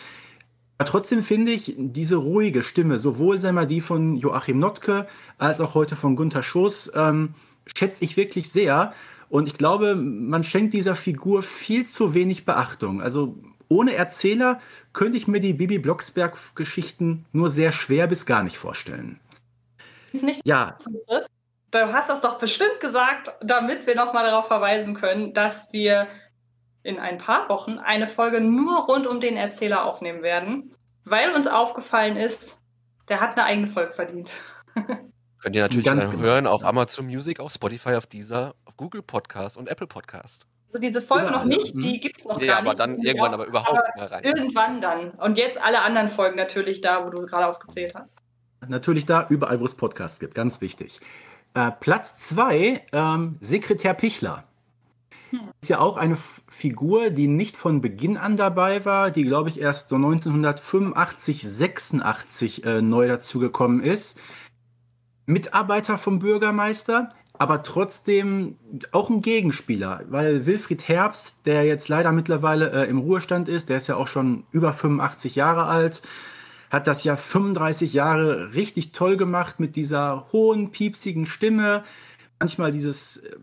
Aber 0.78 0.90
trotzdem 0.90 1.22
finde 1.22 1.52
ich 1.52 1.76
diese 1.78 2.16
ruhige 2.16 2.64
Stimme, 2.64 2.98
sowohl 2.98 3.40
sei 3.40 3.52
mal 3.52 3.68
die 3.68 3.82
von 3.82 4.16
Joachim 4.16 4.58
Notke 4.58 5.08
als 5.38 5.62
auch 5.62 5.76
heute 5.76 5.96
von 5.96 6.16
Gunther 6.16 6.42
Schoß, 6.42 6.94
ähm, 6.96 7.36
schätze 7.78 8.04
ich 8.04 8.18
wirklich 8.18 8.50
sehr. 8.50 8.94
Und 9.30 9.48
ich 9.48 9.54
glaube, 9.54 9.96
man 9.96 10.44
schenkt 10.44 10.74
dieser 10.74 10.96
Figur 10.96 11.44
viel 11.44 11.86
zu 11.88 12.14
wenig 12.14 12.46
Beachtung. 12.46 13.02
Also 13.02 13.38
ohne 13.68 13.94
Erzähler 13.94 14.60
könnte 14.92 15.18
ich 15.18 15.28
mir 15.28 15.40
die 15.40 15.54
Bibi 15.54 15.78
Blocksberg-Geschichten 15.78 17.26
nur 17.32 17.50
sehr 17.50 17.72
schwer 17.72 18.08
bis 18.08 18.26
gar 18.26 18.44
nicht 18.44 18.58
vorstellen. 18.58 19.20
Ist 20.12 20.24
nicht 20.24 20.42
Ja, 20.46 20.76
Zugriff. 20.78 21.28
Du 21.72 21.94
hast 21.94 22.10
das 22.10 22.20
doch 22.20 22.38
bestimmt 22.38 22.80
gesagt, 22.82 23.32
damit 23.42 23.88
wir 23.88 23.96
nochmal 23.96 24.26
darauf 24.26 24.48
verweisen 24.48 24.94
können, 24.94 25.34
dass 25.34 25.72
wir 25.72 26.08
in 26.84 27.00
ein 27.00 27.18
paar 27.18 27.48
Wochen 27.50 27.78
eine 27.78 28.08
Folge 28.08 28.42
nur 28.42 28.86
rund 28.86 29.08
um 29.08 29.22
den 29.22 29.38
Erzähler 29.38 29.86
aufnehmen 29.86 30.22
werden, 30.22 30.76
weil 31.06 31.32
uns 31.34 31.48
aufgefallen 31.48 32.18
ist, 32.18 32.60
der 33.08 33.22
hat 33.22 33.38
eine 33.38 33.46
eigene 33.46 33.68
Folge 33.68 33.94
verdient. 33.94 34.32
Könnt 35.42 35.56
ihr 35.56 35.62
natürlich 35.62 35.86
Ganz 35.86 36.10
genau. 36.10 36.24
hören 36.24 36.46
auf 36.46 36.64
Amazon 36.64 37.06
Music, 37.06 37.40
auf 37.40 37.52
Spotify, 37.52 37.96
auf 37.96 38.06
dieser, 38.06 38.54
auf 38.66 38.76
Google 38.78 39.02
Podcast 39.02 39.58
und 39.58 39.70
Apple 39.70 39.88
Podcast. 39.88 40.46
Also 40.68 40.80
diese 40.80 41.02
Folge 41.02 41.28
Überall, 41.28 41.46
noch 41.46 41.58
nicht, 41.58 41.74
mhm. 41.74 41.80
die 41.80 42.00
gibt 42.00 42.18
es 42.18 42.26
noch 42.26 42.38
Nee, 42.38 42.48
gar 42.48 42.60
aber 42.60 42.70
nicht. 42.70 42.80
dann 42.80 43.00
irgendwann 43.00 43.34
aber 43.34 43.46
überhaupt 43.46 43.96
mehr 43.96 44.12
rein. 44.12 44.24
Irgendwann 44.24 44.82
dann. 44.82 45.12
Und 45.12 45.38
jetzt 45.38 45.60
alle 45.62 45.82
anderen 45.82 46.10
Folgen 46.10 46.38
natürlich 46.38 46.82
da, 46.82 47.06
wo 47.06 47.10
du 47.10 47.26
gerade 47.26 47.48
aufgezählt 47.48 47.96
hast. 47.96 48.20
Natürlich 48.68 49.06
da, 49.06 49.26
überall, 49.30 49.60
wo 49.60 49.66
es 49.66 49.76
Podcasts 49.76 50.20
gibt, 50.20 50.36
ganz 50.36 50.62
wichtig. 50.62 51.00
Äh, 51.54 51.72
Platz 51.80 52.18
zwei, 52.18 52.84
ähm, 52.92 53.38
Sekretär 53.42 53.94
Pichler. 53.94 54.46
Ist 55.62 55.70
ja 55.70 55.80
auch 55.80 55.98
eine 55.98 56.16
F 56.16 56.42
Figur, 56.48 57.10
die 57.10 57.28
nicht 57.28 57.56
von 57.56 57.82
Beginn 57.82 58.18
an 58.18 58.36
dabei 58.36 58.84
war, 58.84 59.12
die, 59.12 59.24
glaube 59.24 59.50
ich, 59.50 59.60
erst 59.60 59.90
so 59.90 59.96
1985, 59.96 61.48
86 61.48 62.66
äh, 62.66 62.82
neu 62.82 63.08
dazugekommen 63.08 63.82
ist. 63.82 64.20
Mitarbeiter 65.26 65.98
vom 65.98 66.20
Bürgermeister, 66.20 67.10
aber 67.34 67.64
trotzdem 67.64 68.58
auch 68.92 69.10
ein 69.10 69.22
Gegenspieler, 69.22 70.04
weil 70.10 70.46
Wilfried 70.46 70.88
Herbst, 70.88 71.46
der 71.46 71.64
jetzt 71.64 71.88
leider 71.88 72.12
mittlerweile 72.12 72.72
äh, 72.72 72.90
im 72.90 73.00
Ruhestand 73.00 73.48
ist, 73.48 73.70
der 73.70 73.78
ist 73.78 73.88
ja 73.88 73.96
auch 73.96 74.08
schon 74.08 74.44
über 74.52 74.74
85 74.74 75.36
Jahre 75.36 75.66
alt, 75.66 76.02
hat 76.72 76.88
das 76.88 77.04
ja 77.04 77.18
35 77.18 77.94
Jahre 77.94 78.56
richtig 78.56 78.94
toll 78.94 79.18
gemacht 79.18 79.60
mit 79.60 79.76
dieser 79.76 80.28
hohen, 80.32 80.72
piepsigen 80.72 81.26
Stimme. 81.26 81.84
Manchmal 82.40 82.72
dieses, 82.72 83.18
äh, 83.18 83.36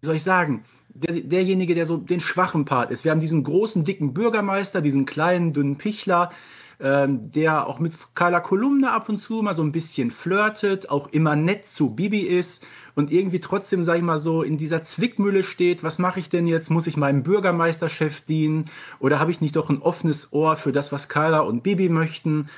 wie 0.00 0.06
soll 0.06 0.14
ich 0.14 0.22
sagen, 0.22 0.64
der, 0.88 1.20
derjenige, 1.20 1.74
der 1.74 1.86
so 1.86 1.96
den 1.96 2.20
schwachen 2.20 2.64
Part 2.64 2.92
ist. 2.92 3.04
Wir 3.04 3.10
haben 3.10 3.20
diesen 3.20 3.42
großen, 3.42 3.84
dicken 3.84 4.14
Bürgermeister, 4.14 4.80
diesen 4.80 5.06
kleinen, 5.06 5.52
dünnen 5.52 5.76
Pichler, 5.76 6.30
ähm, 6.78 7.32
der 7.32 7.66
auch 7.66 7.80
mit 7.80 7.94
Carla 8.14 8.38
Kolumna 8.38 8.94
ab 8.94 9.08
und 9.08 9.18
zu 9.18 9.42
mal 9.42 9.54
so 9.54 9.62
ein 9.62 9.72
bisschen 9.72 10.12
flirtet, 10.12 10.88
auch 10.88 11.08
immer 11.08 11.34
nett 11.34 11.66
zu 11.66 11.96
Bibi 11.96 12.20
ist 12.20 12.64
und 12.96 13.12
irgendwie 13.12 13.40
trotzdem, 13.40 13.82
sag 13.82 13.98
ich 13.98 14.02
mal 14.02 14.18
so, 14.18 14.42
in 14.42 14.56
dieser 14.56 14.82
Zwickmühle 14.82 15.42
steht, 15.42 15.84
was 15.84 15.98
mache 15.98 16.18
ich 16.18 16.30
denn 16.30 16.46
jetzt? 16.46 16.70
Muss 16.70 16.86
ich 16.86 16.96
meinem 16.96 17.22
Bürgermeisterchef 17.22 18.22
dienen 18.22 18.64
oder 18.98 19.20
habe 19.20 19.30
ich 19.30 19.42
nicht 19.42 19.54
doch 19.54 19.68
ein 19.68 19.82
offenes 19.82 20.32
Ohr 20.32 20.56
für 20.56 20.72
das, 20.72 20.92
was 20.92 21.10
Carla 21.10 21.40
und 21.40 21.62
Bibi 21.62 21.90
möchten? 21.90 22.48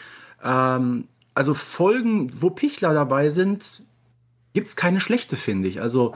Ähm, 0.43 1.09
also 1.34 1.55
Folgen, 1.55 2.30
wo 2.41 2.51
Pichler 2.51 2.95
dabei 2.95 3.28
sind, 3.28 3.82
gibt 4.55 4.68
es 4.68 4.76
keine 4.76 5.01
schlechte, 5.01 5.36
finde 5.36 5.68
ich. 5.68 5.82
Also 5.82 6.14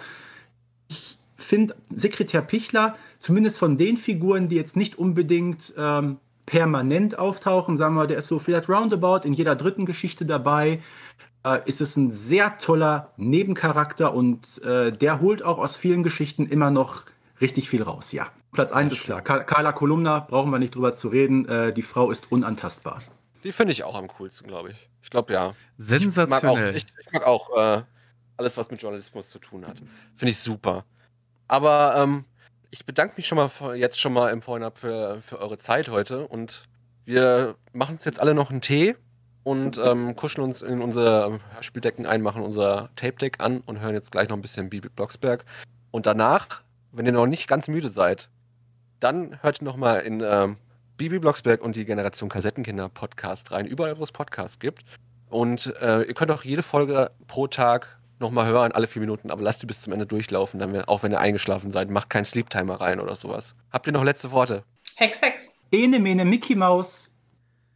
ich 0.88 1.18
finde 1.36 1.74
Sekretär 1.92 2.42
Pichler, 2.42 2.96
zumindest 3.18 3.58
von 3.58 3.76
den 3.76 3.96
Figuren, 3.96 4.48
die 4.48 4.56
jetzt 4.56 4.76
nicht 4.76 4.98
unbedingt 4.98 5.74
ähm, 5.76 6.18
permanent 6.46 7.18
auftauchen, 7.18 7.76
sagen 7.76 7.94
wir, 7.94 8.06
der 8.06 8.18
ist 8.18 8.28
so 8.28 8.38
vielleicht 8.38 8.68
roundabout 8.68 9.26
in 9.26 9.32
jeder 9.32 9.56
dritten 9.56 9.86
Geschichte 9.86 10.26
dabei, 10.26 10.80
äh, 11.44 11.60
ist 11.66 11.80
es 11.80 11.96
ein 11.96 12.10
sehr 12.10 12.58
toller 12.58 13.12
Nebencharakter 13.16 14.14
und 14.14 14.62
äh, 14.62 14.92
der 14.92 15.20
holt 15.20 15.42
auch 15.42 15.58
aus 15.58 15.76
vielen 15.76 16.02
Geschichten 16.02 16.46
immer 16.46 16.70
noch 16.70 17.04
richtig 17.40 17.68
viel 17.68 17.82
raus, 17.82 18.12
ja. 18.12 18.28
Platz 18.52 18.70
1 18.70 18.92
ist 18.92 19.04
klar. 19.04 19.22
Carla 19.22 19.72
Kolumna, 19.72 20.20
brauchen 20.20 20.50
wir 20.50 20.58
nicht 20.58 20.74
drüber 20.74 20.92
zu 20.92 21.08
reden. 21.08 21.48
Äh, 21.48 21.72
die 21.72 21.82
Frau 21.82 22.10
ist 22.10 22.30
unantastbar. 22.30 23.00
Die 23.44 23.52
finde 23.52 23.72
ich 23.72 23.82
auch 23.82 23.96
am 23.96 24.08
coolsten, 24.08 24.46
glaube 24.46 24.70
ich. 24.70 24.90
Ich 25.02 25.08
glaube 25.08 25.32
ja. 25.32 25.54
Ich 25.78 25.88
mag 25.88 26.00
auch, 26.00 26.12
Sensationell. 26.12 26.76
ich, 26.76 26.84
ich 26.84 27.12
mag 27.12 27.26
auch 27.26 27.56
äh, 27.56 27.82
alles, 28.36 28.56
was 28.58 28.70
mit 28.70 28.82
Journalismus 28.82 29.30
zu 29.30 29.38
tun 29.38 29.66
hat. 29.66 29.78
Finde 30.14 30.32
ich 30.32 30.38
super. 30.38 30.84
Aber 31.48 31.94
ähm, 31.96 32.24
ich 32.72 32.86
bedanke 32.86 33.14
mich 33.18 33.26
schon 33.26 33.36
mal 33.36 33.48
vor- 33.48 33.74
jetzt 33.74 34.00
schon 34.00 34.14
mal 34.14 34.30
im 34.32 34.40
Vorhinein 34.42 34.72
für, 34.74 35.20
für 35.20 35.38
eure 35.38 35.58
Zeit 35.58 35.88
heute 35.88 36.26
und 36.26 36.64
wir 37.04 37.54
machen 37.72 37.96
uns 37.96 38.04
jetzt 38.06 38.18
alle 38.18 38.34
noch 38.34 38.50
einen 38.50 38.62
Tee 38.62 38.96
und 39.44 39.78
ähm, 39.84 40.16
kuscheln 40.16 40.42
uns 40.42 40.62
in 40.62 40.80
unsere 40.80 41.38
Hörspieldecken 41.54 42.06
ein, 42.06 42.22
machen 42.22 42.42
unser 42.42 42.88
Tape-Deck 42.96 43.40
an 43.40 43.60
und 43.66 43.80
hören 43.80 43.94
jetzt 43.94 44.10
gleich 44.10 44.28
noch 44.28 44.36
ein 44.36 44.42
bisschen 44.42 44.70
Bibi 44.70 44.88
Blocksberg. 44.88 45.44
Und 45.90 46.06
danach, 46.06 46.62
wenn 46.92 47.04
ihr 47.04 47.12
noch 47.12 47.26
nicht 47.26 47.46
ganz 47.46 47.68
müde 47.68 47.90
seid, 47.90 48.30
dann 49.00 49.38
hört 49.42 49.60
noch 49.60 49.76
mal 49.76 49.98
in 49.98 50.22
ähm, 50.24 50.56
Bibi 50.96 51.18
Blocksberg 51.18 51.60
und 51.60 51.76
die 51.76 51.84
Generation 51.84 52.30
Kassettenkinder 52.30 52.88
Podcast 52.88 53.50
rein, 53.52 53.66
überall, 53.66 53.98
wo 53.98 54.04
es 54.04 54.12
Podcasts 54.12 54.58
gibt. 54.58 54.82
Und 55.28 55.74
äh, 55.82 56.02
ihr 56.04 56.14
könnt 56.14 56.30
auch 56.30 56.44
jede 56.44 56.62
Folge 56.62 57.10
pro 57.26 57.48
Tag 57.48 57.98
nochmal 58.22 58.46
hören, 58.46 58.72
alle 58.72 58.86
vier 58.86 59.00
Minuten, 59.00 59.30
aber 59.30 59.42
lasst 59.42 59.62
die 59.62 59.66
bis 59.66 59.82
zum 59.82 59.92
Ende 59.92 60.06
durchlaufen, 60.06 60.58
dann, 60.58 60.74
auch 60.84 61.02
wenn 61.02 61.12
ihr 61.12 61.20
eingeschlafen 61.20 61.70
seid. 61.70 61.90
Macht 61.90 62.08
keinen 62.08 62.24
Sleep-Timer 62.24 62.80
rein 62.80 63.00
oder 63.00 63.14
sowas. 63.16 63.54
Habt 63.70 63.86
ihr 63.86 63.92
noch 63.92 64.04
letzte 64.04 64.30
Worte? 64.30 64.64
Hex, 64.96 65.20
Hex. 65.20 65.54
Ene 65.70 65.98
Mene 65.98 66.24
Mickey 66.24 66.54
Maus. 66.54 67.10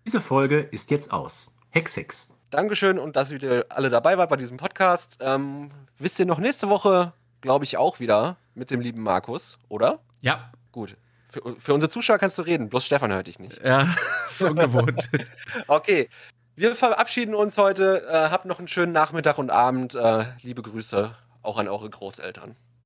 Diese 0.06 0.20
Folge 0.20 0.60
ist 0.60 0.90
jetzt 0.90 1.12
aus. 1.12 1.54
Hex 1.70 1.96
Hex. 1.96 2.32
Dankeschön 2.50 2.98
und 2.98 3.16
dass 3.16 3.32
ihr 3.32 3.66
alle 3.68 3.90
dabei 3.90 4.16
wart 4.18 4.30
bei 4.30 4.36
diesem 4.36 4.56
Podcast. 4.56 5.18
Ähm, 5.20 5.70
wisst 5.98 6.18
ihr 6.18 6.26
noch 6.26 6.38
nächste 6.38 6.68
Woche, 6.68 7.12
glaube 7.40 7.64
ich, 7.64 7.76
auch 7.76 8.00
wieder 8.00 8.36
mit 8.54 8.70
dem 8.70 8.80
lieben 8.80 9.02
Markus, 9.02 9.58
oder? 9.68 9.98
Ja. 10.20 10.52
Gut. 10.72 10.96
Für, 11.28 11.56
für 11.58 11.74
unsere 11.74 11.90
Zuschauer 11.90 12.18
kannst 12.18 12.38
du 12.38 12.42
reden, 12.42 12.68
bloß 12.68 12.86
Stefan 12.86 13.12
hört 13.12 13.26
dich 13.26 13.38
nicht. 13.38 13.60
Ja, 13.64 13.88
ist 14.30 14.42
ungewohnt. 14.42 15.10
Okay. 15.66 16.08
Wir 16.58 16.74
verabschieden 16.74 17.34
uns 17.34 17.58
heute. 17.58 18.06
Äh, 18.08 18.30
habt 18.30 18.46
noch 18.46 18.58
einen 18.58 18.66
schönen 18.66 18.92
Nachmittag 18.92 19.36
und 19.36 19.50
Abend. 19.50 19.94
Äh, 19.94 20.24
liebe 20.40 20.62
Grüße 20.62 21.14
auch 21.42 21.58
an 21.58 21.68
eure 21.68 21.90
Großeltern. 21.90 22.56